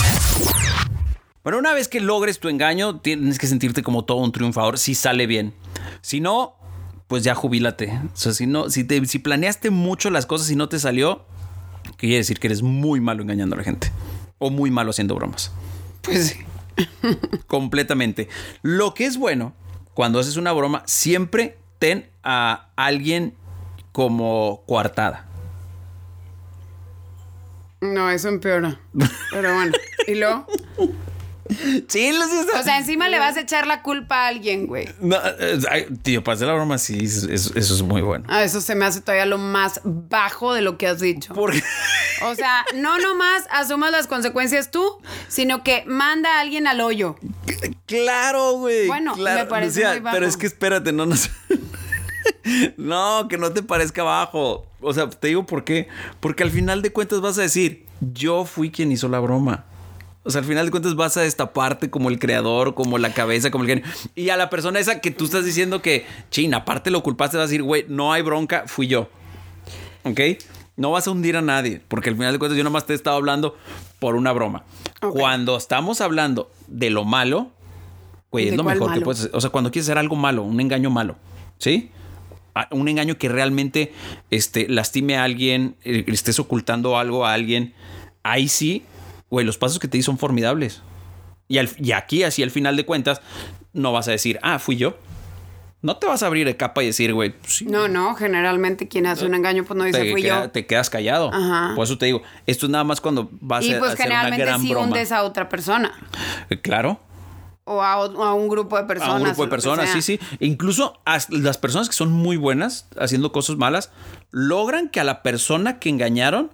Bueno, 1.44 1.58
una 1.58 1.72
vez 1.72 1.88
que 1.88 2.00
logres 2.00 2.40
tu 2.40 2.48
engaño, 2.48 3.00
tienes 3.00 3.38
que 3.38 3.46
sentirte 3.46 3.82
como 3.84 4.04
todo 4.04 4.18
un 4.18 4.32
triunfador 4.32 4.78
si 4.78 4.94
sale 4.96 5.26
bien. 5.26 5.54
Si 6.02 6.20
no, 6.20 6.56
pues 7.06 7.22
ya 7.22 7.34
jubílate. 7.34 8.00
O 8.12 8.16
sea, 8.16 8.32
si 8.32 8.46
no, 8.46 8.70
si, 8.70 8.84
te, 8.84 9.04
si 9.06 9.18
planeaste 9.18 9.70
mucho 9.70 10.10
las 10.10 10.26
cosas 10.26 10.50
y 10.50 10.56
no 10.56 10.68
te 10.68 10.78
salió, 10.78 11.24
quiere 11.96 12.16
decir 12.16 12.38
que 12.38 12.48
eres 12.48 12.62
muy 12.62 13.00
malo 13.00 13.22
engañando 13.22 13.54
a 13.54 13.58
la 13.58 13.64
gente. 13.64 13.90
O 14.38 14.50
muy 14.50 14.70
malo 14.70 14.90
haciendo 14.90 15.14
bromas. 15.14 15.52
Pues 16.02 16.28
sí. 16.28 16.38
Completamente. 17.46 18.28
Lo 18.62 18.94
que 18.94 19.06
es 19.06 19.16
bueno, 19.16 19.54
cuando 19.94 20.18
haces 20.18 20.36
una 20.36 20.52
broma, 20.52 20.82
siempre 20.86 21.58
ten 21.78 22.08
a 22.22 22.68
alguien 22.76 23.34
como 23.92 24.62
coartada. 24.66 25.26
No, 27.80 28.10
eso 28.10 28.28
empeora. 28.28 28.80
Pero 29.30 29.54
bueno. 29.54 29.72
¿Y 30.06 30.14
luego? 30.14 30.46
O 31.46 32.62
sea, 32.62 32.78
encima 32.78 33.08
le 33.08 33.18
vas 33.18 33.36
a 33.36 33.40
echar 33.40 33.66
la 33.66 33.82
culpa 33.82 34.24
a 34.24 34.28
alguien, 34.28 34.66
güey. 34.66 34.88
No, 35.00 35.16
eh, 35.38 35.58
ay, 35.70 35.86
tío, 36.02 36.24
para 36.24 36.36
hacer 36.36 36.48
la 36.48 36.54
broma, 36.54 36.78
sí, 36.78 37.04
eso, 37.04 37.28
eso 37.30 37.74
es 37.74 37.82
muy 37.82 38.00
bueno. 38.00 38.24
Ah, 38.28 38.42
eso 38.42 38.60
se 38.60 38.74
me 38.74 38.84
hace 38.86 39.00
todavía 39.02 39.26
lo 39.26 39.38
más 39.38 39.80
bajo 39.84 40.54
de 40.54 40.62
lo 40.62 40.78
que 40.78 40.86
has 40.86 41.00
dicho. 41.00 41.34
Porque. 41.34 41.62
O 42.22 42.34
sea, 42.34 42.64
no 42.74 42.98
nomás 42.98 43.44
asumas 43.50 43.90
las 43.90 44.06
consecuencias 44.06 44.70
tú, 44.70 44.98
sino 45.28 45.62
que 45.62 45.84
manda 45.86 46.38
a 46.38 46.40
alguien 46.40 46.66
al 46.66 46.80
hoyo. 46.80 47.16
Claro, 47.86 48.52
güey. 48.52 48.86
Bueno, 48.86 49.14
claro. 49.14 49.40
me 49.40 49.46
parece 49.46 49.80
Lucía, 49.80 49.90
muy 49.90 50.00
bajo. 50.00 50.16
Pero 50.16 50.26
es 50.26 50.36
que 50.36 50.46
espérate, 50.46 50.92
no 50.92 51.04
nos. 51.04 51.30
no, 52.76 53.28
que 53.28 53.36
no 53.36 53.52
te 53.52 53.62
parezca 53.62 54.02
bajo. 54.02 54.66
O 54.80 54.94
sea, 54.94 55.10
te 55.10 55.28
digo 55.28 55.44
por 55.44 55.64
qué. 55.64 55.88
Porque 56.20 56.42
al 56.42 56.50
final 56.50 56.80
de 56.80 56.90
cuentas 56.90 57.20
vas 57.20 57.36
a 57.38 57.42
decir, 57.42 57.84
yo 58.00 58.44
fui 58.44 58.70
quien 58.70 58.92
hizo 58.92 59.08
la 59.08 59.20
broma. 59.20 59.66
O 60.24 60.30
sea, 60.30 60.40
al 60.40 60.46
final 60.46 60.64
de 60.64 60.70
cuentas 60.70 60.94
vas 60.94 61.16
a 61.18 61.20
destaparte 61.20 61.90
como 61.90 62.08
el 62.08 62.18
creador, 62.18 62.74
como 62.74 62.96
la 62.96 63.12
cabeza, 63.12 63.50
como 63.50 63.64
el 63.64 63.70
genio. 63.70 63.84
Y 64.14 64.30
a 64.30 64.36
la 64.38 64.48
persona 64.48 64.80
esa 64.80 65.00
que 65.00 65.10
tú 65.10 65.26
estás 65.26 65.44
diciendo 65.44 65.82
que, 65.82 66.06
china, 66.30 66.58
aparte 66.58 66.90
lo 66.90 67.02
culpaste, 67.02 67.36
vas 67.36 67.44
a 67.44 67.46
decir, 67.46 67.62
güey, 67.62 67.84
no 67.88 68.12
hay 68.12 68.22
bronca, 68.22 68.64
fui 68.66 68.86
yo. 68.86 69.10
¿Ok? 70.04 70.20
No 70.76 70.90
vas 70.90 71.06
a 71.06 71.10
hundir 71.10 71.36
a 71.36 71.42
nadie, 71.42 71.82
porque 71.88 72.08
al 72.08 72.16
final 72.16 72.32
de 72.32 72.38
cuentas 72.38 72.56
yo 72.56 72.64
nomás 72.64 72.86
te 72.86 72.94
he 72.94 72.96
estado 72.96 73.16
hablando 73.16 73.56
por 73.98 74.16
una 74.16 74.32
broma. 74.32 74.64
Cuando 75.00 75.58
estamos 75.58 76.00
hablando 76.00 76.50
de 76.68 76.88
lo 76.88 77.04
malo, 77.04 77.50
güey, 78.30 78.48
es 78.48 78.56
lo 78.56 78.64
mejor 78.64 78.94
que 78.94 79.02
puedes 79.02 79.20
hacer. 79.20 79.36
O 79.36 79.40
sea, 79.42 79.50
cuando 79.50 79.70
quieres 79.70 79.88
hacer 79.88 79.98
algo 79.98 80.16
malo, 80.16 80.42
un 80.42 80.58
engaño 80.58 80.88
malo, 80.88 81.16
¿sí? 81.58 81.90
Un 82.70 82.88
engaño 82.88 83.18
que 83.18 83.28
realmente 83.28 83.92
este, 84.30 84.68
lastime 84.68 85.18
a 85.18 85.24
alguien, 85.24 85.76
eh, 85.84 86.04
estés 86.06 86.38
ocultando 86.38 86.96
algo 86.96 87.26
a 87.26 87.34
alguien, 87.34 87.74
ahí 88.22 88.48
sí 88.48 88.84
güey, 89.30 89.44
los 89.44 89.58
pasos 89.58 89.78
que 89.78 89.88
te 89.88 89.96
di 89.96 90.02
son 90.02 90.18
formidables. 90.18 90.82
Y, 91.48 91.58
y 91.78 91.92
aquí, 91.92 92.22
así 92.22 92.42
al 92.42 92.50
final 92.50 92.76
de 92.76 92.86
cuentas, 92.86 93.20
no 93.72 93.92
vas 93.92 94.08
a 94.08 94.12
decir, 94.12 94.38
ah, 94.42 94.58
fui 94.58 94.76
yo. 94.76 94.96
No 95.82 95.98
te 95.98 96.06
vas 96.06 96.22
a 96.22 96.28
abrir 96.28 96.46
de 96.46 96.56
capa 96.56 96.82
y 96.82 96.86
decir, 96.86 97.12
güey. 97.12 97.34
Pues 97.38 97.60
no, 97.60 97.88
no, 97.88 98.14
generalmente 98.14 98.88
quien 98.88 99.06
hace 99.06 99.26
un 99.26 99.34
engaño, 99.34 99.64
pues 99.64 99.76
no 99.76 99.84
dice 99.84 100.10
fui 100.12 100.22
yo. 100.22 100.48
Te 100.48 100.64
quedas 100.64 100.88
callado. 100.88 101.30
Por 101.74 101.84
eso 101.84 101.98
te 101.98 102.06
digo, 102.06 102.22
esto 102.46 102.64
es 102.64 102.70
nada 102.70 102.84
más 102.84 103.02
cuando 103.02 103.28
vas 103.32 103.66
y 103.66 103.74
a, 103.74 103.78
pues 103.78 103.92
hacer 103.92 104.04
generalmente 104.04 104.42
una 104.42 104.50
gran 104.52 104.60
sí 104.62 104.70
broma. 104.70 104.86
hundes 104.86 105.12
a 105.12 105.22
otra 105.24 105.50
persona. 105.50 105.92
Eh, 106.48 106.58
claro. 106.62 107.00
O 107.64 107.82
a, 107.82 107.92
a, 107.92 108.34
un 108.34 108.48
grupo 108.48 108.78
de 108.78 108.84
personas. 108.84 109.14
A 109.14 109.16
un 109.16 109.24
grupo 109.24 109.44
de 109.44 109.50
personas, 109.50 109.90
sí, 109.90 110.00
sí. 110.00 110.18
Incluso 110.40 111.00
las 111.28 111.58
personas 111.58 111.90
que 111.90 111.94
son 111.94 112.10
muy 112.10 112.38
buenas 112.38 112.88
haciendo 112.98 113.30
cosas 113.30 113.56
malas 113.56 113.90
logran 114.30 114.88
que 114.88 115.00
a 115.00 115.04
la 115.04 115.22
persona 115.22 115.78
que 115.80 115.90
engañaron 115.90 116.50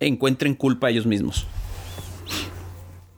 encuentren 0.00 0.56
culpa 0.56 0.88
a 0.88 0.90
ellos 0.90 1.06
mismos. 1.06 1.46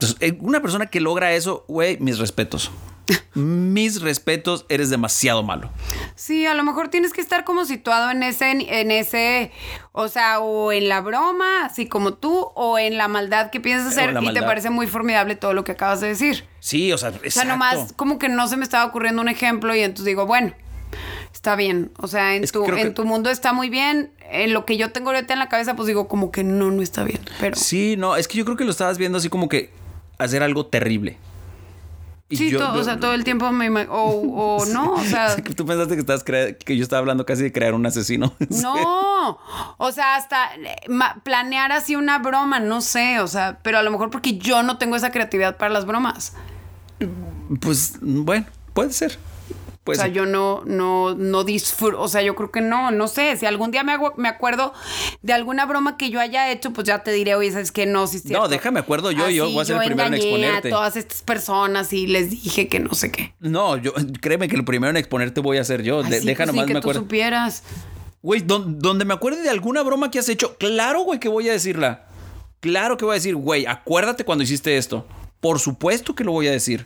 Entonces, 0.01 0.17
eh, 0.21 0.37
una 0.39 0.61
persona 0.61 0.85
que 0.85 1.01
logra 1.01 1.33
eso, 1.33 1.65
güey, 1.67 1.97
mis 1.99 2.19
respetos. 2.19 2.71
mis 3.33 3.99
respetos, 3.99 4.65
eres 4.69 4.89
demasiado 4.89 5.43
malo. 5.43 5.71
Sí, 6.15 6.45
a 6.45 6.53
lo 6.53 6.63
mejor 6.63 6.87
tienes 6.87 7.11
que 7.11 7.19
estar 7.19 7.43
como 7.43 7.65
situado 7.65 8.09
en 8.09 8.23
ese, 8.23 8.49
en 8.49 8.91
ese, 8.91 9.51
o 9.91 10.07
sea, 10.07 10.39
o 10.39 10.71
en 10.71 10.87
la 10.87 11.01
broma, 11.01 11.65
así 11.65 11.85
como 11.85 12.13
tú, 12.13 12.49
o 12.55 12.79
en 12.79 12.95
la 12.95 13.09
maldad 13.09 13.49
que 13.49 13.59
piensas 13.59 13.91
hacer 13.91 14.17
y 14.21 14.33
te 14.33 14.41
parece 14.41 14.69
muy 14.69 14.87
formidable 14.87 15.35
todo 15.35 15.53
lo 15.53 15.65
que 15.65 15.73
acabas 15.73 15.99
de 15.99 16.07
decir. 16.07 16.45
Sí, 16.61 16.93
o 16.93 16.97
sea, 16.97 17.09
exacto. 17.09 17.27
O 17.27 17.31
sea, 17.31 17.43
nomás 17.43 17.91
como 17.97 18.19
que 18.19 18.29
no 18.29 18.47
se 18.47 18.55
me 18.55 18.63
estaba 18.63 18.85
ocurriendo 18.85 19.21
un 19.21 19.27
ejemplo 19.27 19.75
y 19.75 19.81
entonces 19.81 20.05
digo, 20.05 20.25
bueno, 20.25 20.53
está 21.33 21.57
bien. 21.57 21.91
O 21.97 22.07
sea, 22.07 22.37
en, 22.37 22.47
tu, 22.47 22.63
en 22.65 22.93
tu 22.93 23.03
mundo 23.03 23.29
está 23.29 23.51
muy 23.51 23.69
bien. 23.69 24.13
En 24.31 24.53
lo 24.53 24.63
que 24.63 24.77
yo 24.77 24.93
tengo 24.93 25.09
ahorita 25.09 25.33
en 25.33 25.39
la 25.39 25.49
cabeza, 25.49 25.75
pues 25.75 25.87
digo, 25.87 26.07
como 26.07 26.31
que 26.31 26.45
no, 26.45 26.71
no 26.71 26.81
está 26.81 27.03
bien. 27.03 27.19
Pero. 27.41 27.57
Sí, 27.57 27.95
no, 27.97 28.15
es 28.15 28.29
que 28.29 28.37
yo 28.37 28.45
creo 28.45 28.55
que 28.55 28.63
lo 28.63 28.71
estabas 28.71 28.97
viendo 28.97 29.17
así 29.17 29.27
como 29.27 29.49
que 29.49 29.71
hacer 30.19 30.43
algo 30.43 30.67
terrible. 30.67 31.17
Y 32.31 32.37
sí, 32.37 32.51
yo, 32.51 32.59
todo, 32.59 32.75
yo, 32.75 32.81
o 32.81 32.83
sea, 32.83 32.99
todo 32.99 33.15
el 33.15 33.23
tiempo 33.23 33.51
me 33.51 33.69
o, 33.87 34.59
o 34.59 34.65
no, 34.71 34.93
o 34.93 35.03
sea, 35.03 35.35
tú 35.35 35.65
pensaste 35.65 35.95
que 35.95 36.01
estabas 36.01 36.23
que 36.23 36.77
yo 36.77 36.83
estaba 36.83 36.99
hablando 36.99 37.25
casi 37.25 37.41
de 37.41 37.51
crear 37.51 37.73
un 37.73 37.85
asesino. 37.87 38.33
No, 38.61 39.39
o 39.77 39.91
sea, 39.91 40.15
hasta 40.15 40.51
planear 41.23 41.71
así 41.71 41.95
una 41.95 42.19
broma, 42.19 42.59
no 42.59 42.81
sé, 42.81 43.19
o 43.19 43.27
sea, 43.27 43.59
pero 43.63 43.79
a 43.79 43.83
lo 43.83 43.89
mejor 43.89 44.11
porque 44.11 44.37
yo 44.37 44.61
no 44.61 44.77
tengo 44.77 44.95
esa 44.95 45.11
creatividad 45.11 45.57
para 45.57 45.73
las 45.73 45.85
bromas. 45.85 46.33
Pues 47.61 47.97
bueno, 48.01 48.45
puede 48.73 48.93
ser. 48.93 49.17
Pues, 49.89 49.97
o 49.99 50.01
sea, 50.03 50.11
yo 50.11 50.25
no, 50.25 50.61
no, 50.65 51.15
no 51.15 51.43
disfruto, 51.43 51.99
o 51.99 52.07
sea, 52.07 52.21
yo 52.21 52.35
creo 52.35 52.51
que 52.51 52.61
no, 52.61 52.91
no 52.91 53.07
sé, 53.07 53.35
si 53.37 53.45
algún 53.47 53.71
día 53.71 53.83
me, 53.83 53.93
hago, 53.93 54.13
me 54.17 54.29
acuerdo 54.29 54.71
de 55.23 55.33
alguna 55.33 55.65
broma 55.65 55.97
que 55.97 56.09
yo 56.11 56.19
haya 56.19 56.51
hecho, 56.51 56.71
pues 56.73 56.85
ya 56.87 57.01
te 57.03 57.11
diré, 57.11 57.33
oye, 57.35 57.51
¿sabes 57.51 57.71
que 57.71 57.85
No, 57.85 58.05
si 58.05 58.21
No, 58.29 58.47
déjame 58.47 58.79
acuerdo 58.79 59.11
yo, 59.11 59.25
Así, 59.25 59.35
yo 59.35 59.49
voy 59.49 59.61
a 59.61 59.65
ser 59.65 59.77
el 59.77 59.83
primero 59.85 60.07
en 60.07 60.13
exponerte. 60.13 60.67
a 60.67 60.71
todas 60.71 60.95
estas 60.95 61.21
personas 61.23 61.91
y 61.91 62.05
les 62.07 62.29
dije 62.29 62.67
que 62.67 62.79
no 62.79 62.93
sé 62.93 63.11
qué. 63.11 63.33
No, 63.39 63.77
yo, 63.77 63.93
créeme 64.21 64.47
que 64.47 64.55
el 64.55 64.63
primero 64.63 64.91
en 64.91 64.97
exponerte 64.97 65.41
voy 65.41 65.57
a 65.57 65.63
ser 65.63 65.81
yo, 65.81 66.03
Ay, 66.03 66.11
de, 66.11 66.19
sí, 66.19 66.25
deja 66.27 66.43
pues 66.43 66.47
nomás 66.47 66.63
sí, 66.63 66.67
que 66.67 66.73
me 66.75 66.81
tú 66.81 66.85
acuerdo. 66.85 67.01
supieras. 67.01 67.63
Güey, 68.21 68.41
don, 68.41 68.79
donde 68.79 69.05
me 69.05 69.13
acuerde 69.13 69.41
de 69.41 69.49
alguna 69.49 69.81
broma 69.81 70.11
que 70.11 70.19
has 70.19 70.29
hecho, 70.29 70.55
claro, 70.57 71.01
güey, 71.01 71.19
que 71.19 71.29
voy 71.29 71.49
a 71.49 71.53
decirla. 71.53 72.05
Claro 72.59 72.97
que 72.97 73.05
voy 73.05 73.13
a 73.13 73.15
decir, 73.15 73.35
güey, 73.35 73.65
acuérdate 73.65 74.25
cuando 74.25 74.43
hiciste 74.43 74.77
esto. 74.77 75.07
Por 75.39 75.59
supuesto 75.59 76.13
que 76.15 76.23
lo 76.25 76.33
voy 76.33 76.47
a 76.47 76.51
decir. 76.51 76.85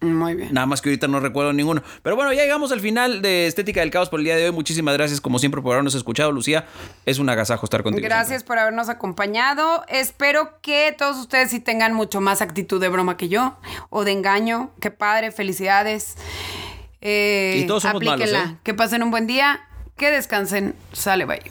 Muy 0.00 0.34
bien. 0.34 0.54
Nada 0.54 0.66
más 0.66 0.80
que 0.80 0.90
ahorita 0.90 1.08
no 1.08 1.18
recuerdo 1.18 1.52
ninguno. 1.52 1.82
Pero 2.02 2.14
bueno, 2.14 2.32
ya 2.32 2.42
llegamos 2.42 2.70
al 2.70 2.80
final 2.80 3.20
de 3.20 3.46
Estética 3.46 3.80
del 3.80 3.90
Caos 3.90 4.08
por 4.08 4.20
el 4.20 4.24
día 4.24 4.36
de 4.36 4.46
hoy. 4.46 4.52
Muchísimas 4.52 4.94
gracias, 4.94 5.20
como 5.20 5.38
siempre, 5.40 5.60
por 5.60 5.72
habernos 5.72 5.94
escuchado, 5.96 6.30
Lucía. 6.30 6.66
Es 7.04 7.18
un 7.18 7.28
agasajo 7.28 7.66
estar 7.66 7.82
contigo. 7.82 8.04
Gracias 8.04 8.28
siempre. 8.28 8.46
por 8.46 8.58
habernos 8.58 8.88
acompañado. 8.88 9.84
Espero 9.88 10.60
que 10.62 10.94
todos 10.96 11.16
ustedes 11.18 11.50
sí 11.50 11.58
tengan 11.58 11.94
mucho 11.94 12.20
más 12.20 12.42
actitud 12.42 12.80
de 12.80 12.88
broma 12.88 13.16
que 13.16 13.28
yo 13.28 13.56
o 13.90 14.04
de 14.04 14.12
engaño. 14.12 14.70
Qué 14.80 14.90
padre, 14.92 15.32
felicidades. 15.32 16.16
Eh, 17.00 17.62
y 17.64 17.66
todos 17.66 17.82
somos 17.82 17.96
aplíquenla. 17.96 18.38
malos, 18.38 18.52
¿eh? 18.54 18.58
Que 18.62 18.74
pasen 18.74 19.02
un 19.02 19.10
buen 19.10 19.26
día, 19.26 19.60
que 19.96 20.10
descansen. 20.10 20.74
Sale, 20.92 21.24
bye. 21.24 21.42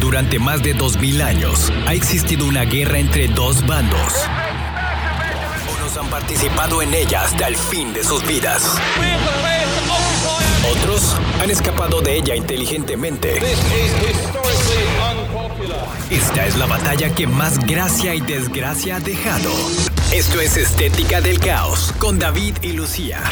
Durante 0.00 0.38
más 0.38 0.62
de 0.62 0.74
2000 0.74 1.22
años 1.22 1.72
ha 1.86 1.94
existido 1.94 2.46
una 2.46 2.64
guerra 2.64 2.98
entre 2.98 3.28
dos 3.28 3.66
bandos. 3.66 4.26
Han 6.02 6.10
participado 6.10 6.82
en 6.82 6.92
ella 6.94 7.22
hasta 7.22 7.46
el 7.46 7.56
fin 7.56 7.92
de 7.92 8.02
sus 8.02 8.26
vidas. 8.26 8.76
Otros 10.68 11.14
han 11.40 11.48
escapado 11.48 12.00
de 12.00 12.16
ella 12.16 12.34
inteligentemente. 12.34 13.40
Esta 16.10 16.46
es 16.46 16.56
la 16.56 16.66
batalla 16.66 17.14
que 17.14 17.28
más 17.28 17.64
gracia 17.66 18.16
y 18.16 18.20
desgracia 18.20 18.96
ha 18.96 19.00
dejado. 19.00 19.52
Esto 20.12 20.40
es 20.40 20.56
Estética 20.56 21.20
del 21.20 21.38
Caos 21.38 21.94
con 22.00 22.18
David 22.18 22.56
y 22.62 22.72
Lucía. 22.72 23.22